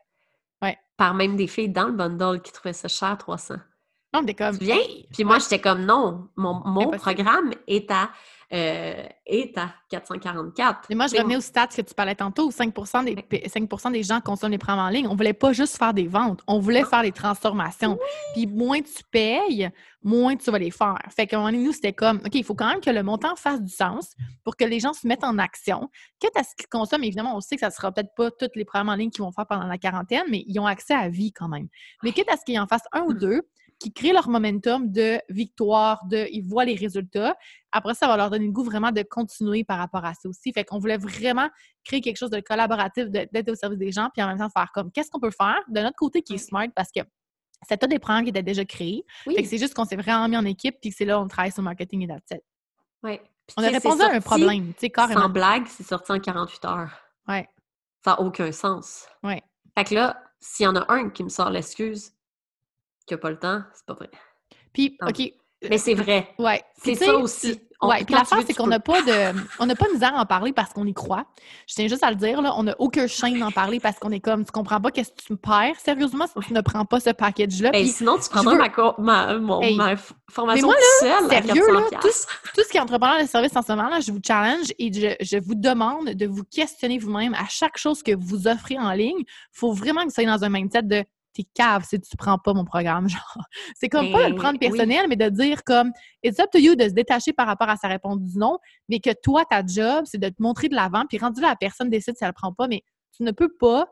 [0.61, 0.77] Ouais.
[0.95, 3.55] Par même des filles dans le bundle qui trouvaient ça cher, 300.
[4.13, 4.57] Non, mais comme.
[4.57, 4.65] Tu
[5.11, 8.09] Puis moi, j'étais comme non, mon, mon programme est à
[8.53, 10.85] euh, est à 444.
[10.89, 12.73] Mais moi, je revenais au stats que tu parlais tantôt, 5
[13.03, 15.05] des, 5 des gens consomment les programmes en ligne.
[15.07, 17.99] On voulait pas juste faire des ventes, on voulait faire des transformations.
[18.33, 19.69] Puis moins tu payes,
[20.01, 20.97] moins tu vas les faire.
[21.09, 23.03] Fait qu'à un moment donné, nous, c'était comme, OK, il faut quand même que le
[23.03, 25.89] montant fasse du sens pour que les gens se mettent en action.
[26.19, 28.63] Quitte à ce qu'ils consomment, évidemment, on sait que ça sera peut-être pas tous les
[28.63, 31.33] programmes en ligne qu'ils vont faire pendant la quarantaine, mais ils ont accès à vie
[31.33, 31.67] quand même.
[32.01, 33.19] Mais quitte à ce qu'ils en fassent un ou mmh.
[33.19, 33.41] deux,
[33.79, 37.35] qui créent leur momentum de victoire, de ils voient les résultats.
[37.71, 40.51] Après ça, va leur donner le goût vraiment de continuer par rapport à ça aussi.
[40.51, 41.49] Fait qu'on voulait vraiment
[41.83, 44.71] créer quelque chose de collaboratif, d'être au service des gens, puis en même temps faire
[44.73, 46.67] comme qu'est-ce qu'on peut faire de notre côté qui est smart?
[46.75, 47.01] Parce que
[47.67, 49.03] c'était des programmes qui étaient déjà créés.
[49.25, 51.51] Fait que c'est juste qu'on s'est vraiment mis en équipe, puis c'est là on travaille
[51.51, 52.39] sur le marketing et that's
[53.03, 53.19] Oui.
[53.55, 55.21] On a répondu à un problème, tu sais, carrément.
[55.21, 56.91] Sans blague, c'est sorti en 48 heures.
[57.29, 57.43] Oui.
[58.03, 59.07] Ça n'a aucun sens.
[59.23, 59.35] Oui.
[59.77, 62.11] Fait que là, s'il y en a un qui me sort l'excuse,
[63.07, 64.09] qui n'a pas le temps, c'est pas vrai.
[64.73, 65.33] Puis, OK.
[65.69, 66.29] Mais c'est vrai.
[66.37, 66.61] Ouais.
[66.83, 67.59] C'est ça aussi.
[67.83, 70.25] Oui, puis l'affaire, c'est qu'on n'a pas de on n'a pas de misère à en
[70.25, 71.25] parler parce qu'on y croit.
[71.67, 74.11] Je tiens juste à le dire, là, on n'a aucun chaîne d'en parler parce qu'on
[74.11, 76.85] est comme tu comprends pas qu'est-ce que tu me perds sérieusement si tu ne prends
[76.85, 77.69] pas ce package-là.
[77.69, 78.55] Ben, sinon, tu prendras
[78.97, 79.95] ma, ma,
[80.31, 82.07] formation moi, là, seule sérieux, là, tout,
[82.55, 84.91] tout, ce qui est entrepreneur de service en ce moment, là, je vous challenge et
[84.91, 88.91] je, je vous demande de vous questionner vous-même à chaque chose que vous offrez en
[88.91, 89.19] ligne.
[89.19, 91.05] Il faut vraiment que vous soyez dans un mindset de
[91.37, 93.07] t'es cave si tu prends pas mon programme.
[93.09, 93.45] Genre,
[93.75, 94.69] c'est comme pas de le Ben, prendre oui.
[94.69, 95.91] personnel, mais de dire comme
[96.23, 98.57] it's up to you de se détacher par rapport à sa réponse du non,
[98.89, 101.55] mais que toi, ta job, c'est de te montrer de l'avant, puis rendu là, la
[101.55, 102.83] personne décide si elle le prend pas, mais
[103.15, 103.87] tu ne peux pas,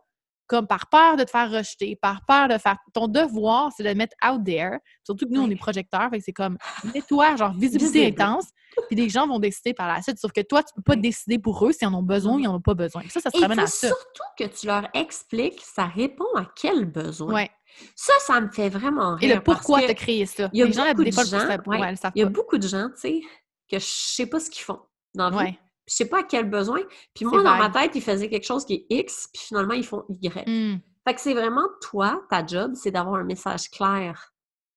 [0.47, 2.77] comme par peur de te faire rejeter, par peur de faire.
[2.93, 4.77] Ton devoir, c'est de le mettre out there.
[5.03, 6.57] Surtout que nous, on est projecteurs, fait que c'est comme
[6.93, 8.45] mets-toi, genre visibilité intense,
[8.87, 10.19] puis les gens vont décider par la suite.
[10.19, 12.47] Sauf que toi, tu peux pas décider pour eux s'ils en ont besoin ou ils
[12.47, 13.01] en ont pas besoin.
[13.01, 13.87] Puis ça, ça se Et ramène faut à ça.
[13.87, 17.33] surtout que tu leur expliques ça répond à quel besoin.
[17.33, 17.51] Ouais.
[17.95, 19.35] Ça, ça me fait vraiment Et rire.
[19.37, 20.49] le pourquoi as créé ça?
[20.53, 22.89] il y a les beaucoup de gens, ouais, ouais, Il y a beaucoup de gens,
[22.89, 23.21] tu sais,
[23.69, 24.79] que je sais pas ce qu'ils font
[25.13, 25.57] dans la vie.
[25.87, 26.81] Je sais pas à quel besoin.
[27.13, 29.85] Puis moi, dans ma tête, ils faisaient quelque chose qui est X, puis finalement, ils
[29.85, 30.47] font Y.
[30.47, 30.79] Hmm.
[31.07, 34.33] Fait que c'est vraiment toi, ta job, c'est d'avoir un message clair.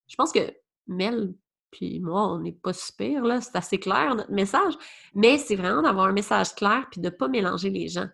[0.06, 0.52] Je pense que
[0.86, 1.34] Mel
[1.70, 3.40] puis moi, on n'est pas super, là.
[3.40, 4.74] C'est assez clair, notre message.
[5.14, 8.08] Mais c'est vraiment d'avoir un message clair puis de pas mélanger les gens.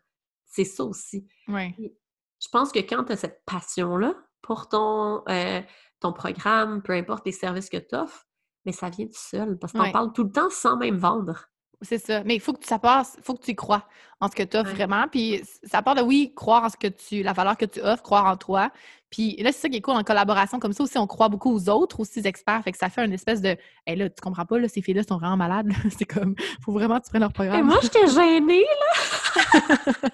[0.45, 1.27] C'est ça aussi.
[1.49, 1.75] Ouais.
[1.79, 5.61] Je pense que quand tu as cette passion-là pour ton, euh,
[6.01, 8.27] ton programme, peu importe les services que tu offres,
[8.65, 9.93] mais ça vient tout seul parce qu'on Ouais.
[9.93, 11.47] parle tout le temps sans même vendre.
[11.85, 12.23] C'est ça.
[12.25, 13.87] Mais il faut que tu- ça passe, faut que tu y crois
[14.21, 14.75] en ce que tu offres Ouais.
[14.77, 15.07] vraiment.
[15.11, 18.03] Puis ça part de oui, croire en ce que tu, la valeur que tu offres,
[18.03, 18.71] croire en toi.
[19.11, 21.53] Puis là, c'est ça qui est cool en collaboration comme ça aussi, on croit beaucoup
[21.55, 22.63] aux autres, aussi aux experts.
[22.65, 23.57] Fait que ça fait une espèce de
[23.87, 25.69] Hey, là, tu comprends pas, là, ces filles-là sont vraiment malades.
[25.99, 26.35] C'est comme
[26.65, 27.67] faut vraiment que tu prennes leur Et programme.
[27.67, 29.75] moi, j'étais gênée, là!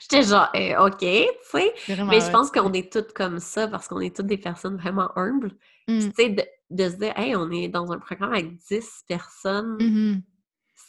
[0.00, 1.74] j'étais genre, eh, OK, tu sais.
[1.88, 5.10] Mais je pense qu'on est toutes comme ça parce qu'on est toutes des personnes vraiment
[5.16, 5.52] humbles.
[5.88, 6.00] Mm.
[6.00, 9.76] Tu sais, de, de se dire, hey, on est dans un programme avec 10 personnes,
[9.80, 10.22] Mhm.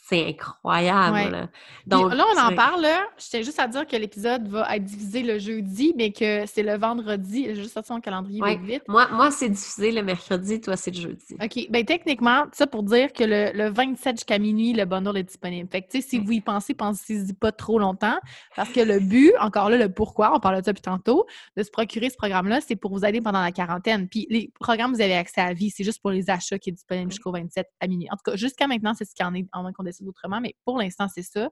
[0.08, 1.12] C'est incroyable.
[1.14, 1.30] Ouais.
[1.30, 1.48] là.
[1.86, 3.06] Donc, là, on en parle, là.
[3.18, 6.62] Je tiens juste à dire que l'épisode va être divisé le jeudi, mais que c'est
[6.62, 7.44] le vendredi.
[7.46, 8.56] J'ai juste sorti mon calendrier Ouais.
[8.56, 8.82] vite.
[8.88, 11.36] Moi, moi c'est diffusé le mercredi, toi, c'est le jeudi.
[11.42, 11.66] OK.
[11.70, 15.68] Ben techniquement, ça pour dire que le, le 27 jusqu'à minuit, le bundle est disponible.
[15.70, 16.24] Fait que, tu sais, si Ouais.
[16.24, 18.18] vous y pensez, pensez-y pas trop longtemps.
[18.56, 21.26] Parce que le but, encore là, le pourquoi, on parle de ça depuis tantôt,
[21.56, 24.08] de se procurer ce programme-là, c'est pour vous aider pendant la quarantaine.
[24.08, 25.70] Puis les programmes, vous avez accès à vie.
[25.70, 27.12] C'est juste pour les achats qui est disponible Ouais.
[27.12, 28.08] jusqu'au 27 à minuit.
[28.10, 30.40] En tout cas, jusqu'à maintenant, c'est ce qu'il y en est, en moins qu'on autrement.
[30.40, 31.48] Mais pour l'instant, c'est ça.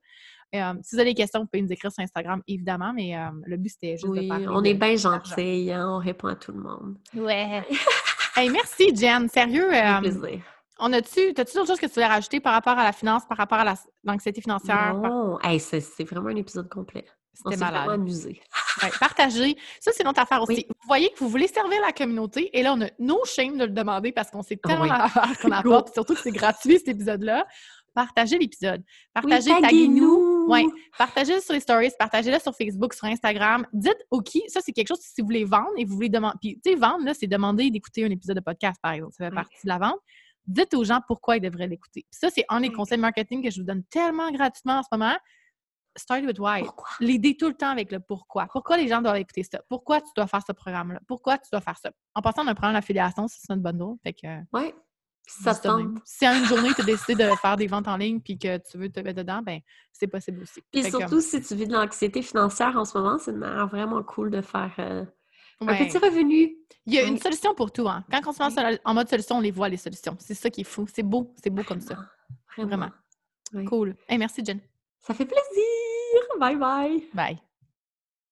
[0.54, 2.92] Euh, si vous avez des questions, vous pouvez nous écrire sur Instagram, évidemment.
[2.94, 6.28] Mais euh, le but, c'était juste de parler on est bien gentils, hein, on répond
[6.28, 6.96] à tout le monde.
[7.14, 7.64] Ouais.
[8.36, 9.28] hey, merci, Jen.
[9.28, 9.72] Sérieux.
[9.74, 10.40] Euh, plaisir.
[10.78, 13.38] on a-tu, t'as-tu d'autres choses que tu voulais rajouter par rapport à la finance, par
[13.38, 13.74] rapport à la-
[14.04, 14.96] l'anxiété financière?
[15.00, 17.04] Par- Non, hey, c'est vraiment un épisode complet.
[17.34, 17.88] C'était malade.
[17.90, 18.40] amusé.
[18.82, 19.56] Ouais, partagez.
[19.80, 20.52] Ça, c'est notre affaire aussi.
[20.52, 20.66] Oui.
[20.68, 23.64] Vous voyez que vous voulez servir la communauté et là, on a no shame de
[23.64, 24.90] le demander parce qu'on sait tellement Oui.
[25.40, 27.46] qu'on apporte, surtout que c'est gratuit cet épisode-là.
[27.96, 28.84] Partagez l'épisode.
[29.14, 30.46] Partagez, oui, taguez-nous.
[30.48, 30.66] Ouais.
[30.98, 33.66] Partagez-le sur les stories, partagez-le sur Facebook, sur Instagram.
[33.72, 36.36] Dites OK, ça c'est quelque chose si vous voulez vendre et vous voulez demander.
[36.38, 39.14] Puis, tu sais, vendre, là, c'est demander d'écouter un épisode de podcast, par exemple.
[39.16, 39.98] Ça fait partie de la vente.
[40.46, 42.04] Dites aux gens pourquoi ils devraient l'écouter.
[42.10, 45.16] Ça, c'est un des conseils marketing que je vous donne tellement gratuitement en ce moment.
[45.96, 46.64] Start with why.
[47.00, 48.46] L'aider tout le temps avec le pourquoi.
[48.52, 49.62] Pourquoi les gens doivent écouter ça?
[49.70, 51.00] Pourquoi tu dois faire ce programme-là?
[51.08, 51.90] Pourquoi tu dois faire ça?
[52.14, 53.96] En passant, on a un programme d'affiliation, c'est notre bundle.
[54.02, 54.74] Fait que, Ouais.
[55.26, 55.98] Si ça tente.
[56.22, 58.78] À une journée, tu as décidé de faire des ventes en ligne puis que tu
[58.78, 59.60] veux te mettre dedans, ben
[59.92, 60.62] c'est possible aussi.
[60.72, 63.66] Puis que, surtout, si tu vis de l'anxiété financière en ce moment, c'est une manière
[63.66, 65.04] vraiment cool de faire euh,
[65.60, 65.86] un ouais.
[65.86, 66.56] petit revenu.
[66.86, 67.88] Il y a une solution pour tout.
[67.88, 68.04] Hein.
[68.10, 70.16] Quand on se lance en mode solution, on les voit, les solutions.
[70.20, 70.86] C'est ça qui est fou.
[70.92, 71.34] C'est beau.
[71.42, 71.96] C'est beau comme ça.
[72.56, 72.68] Vraiment.
[72.68, 72.92] Vraiment.
[73.52, 73.64] Oui.
[73.64, 73.96] Cool.
[74.08, 74.60] Hey, merci, Jen.
[75.00, 76.22] Ça fait plaisir.
[76.38, 77.08] Bye bye.
[77.12, 77.38] Bye.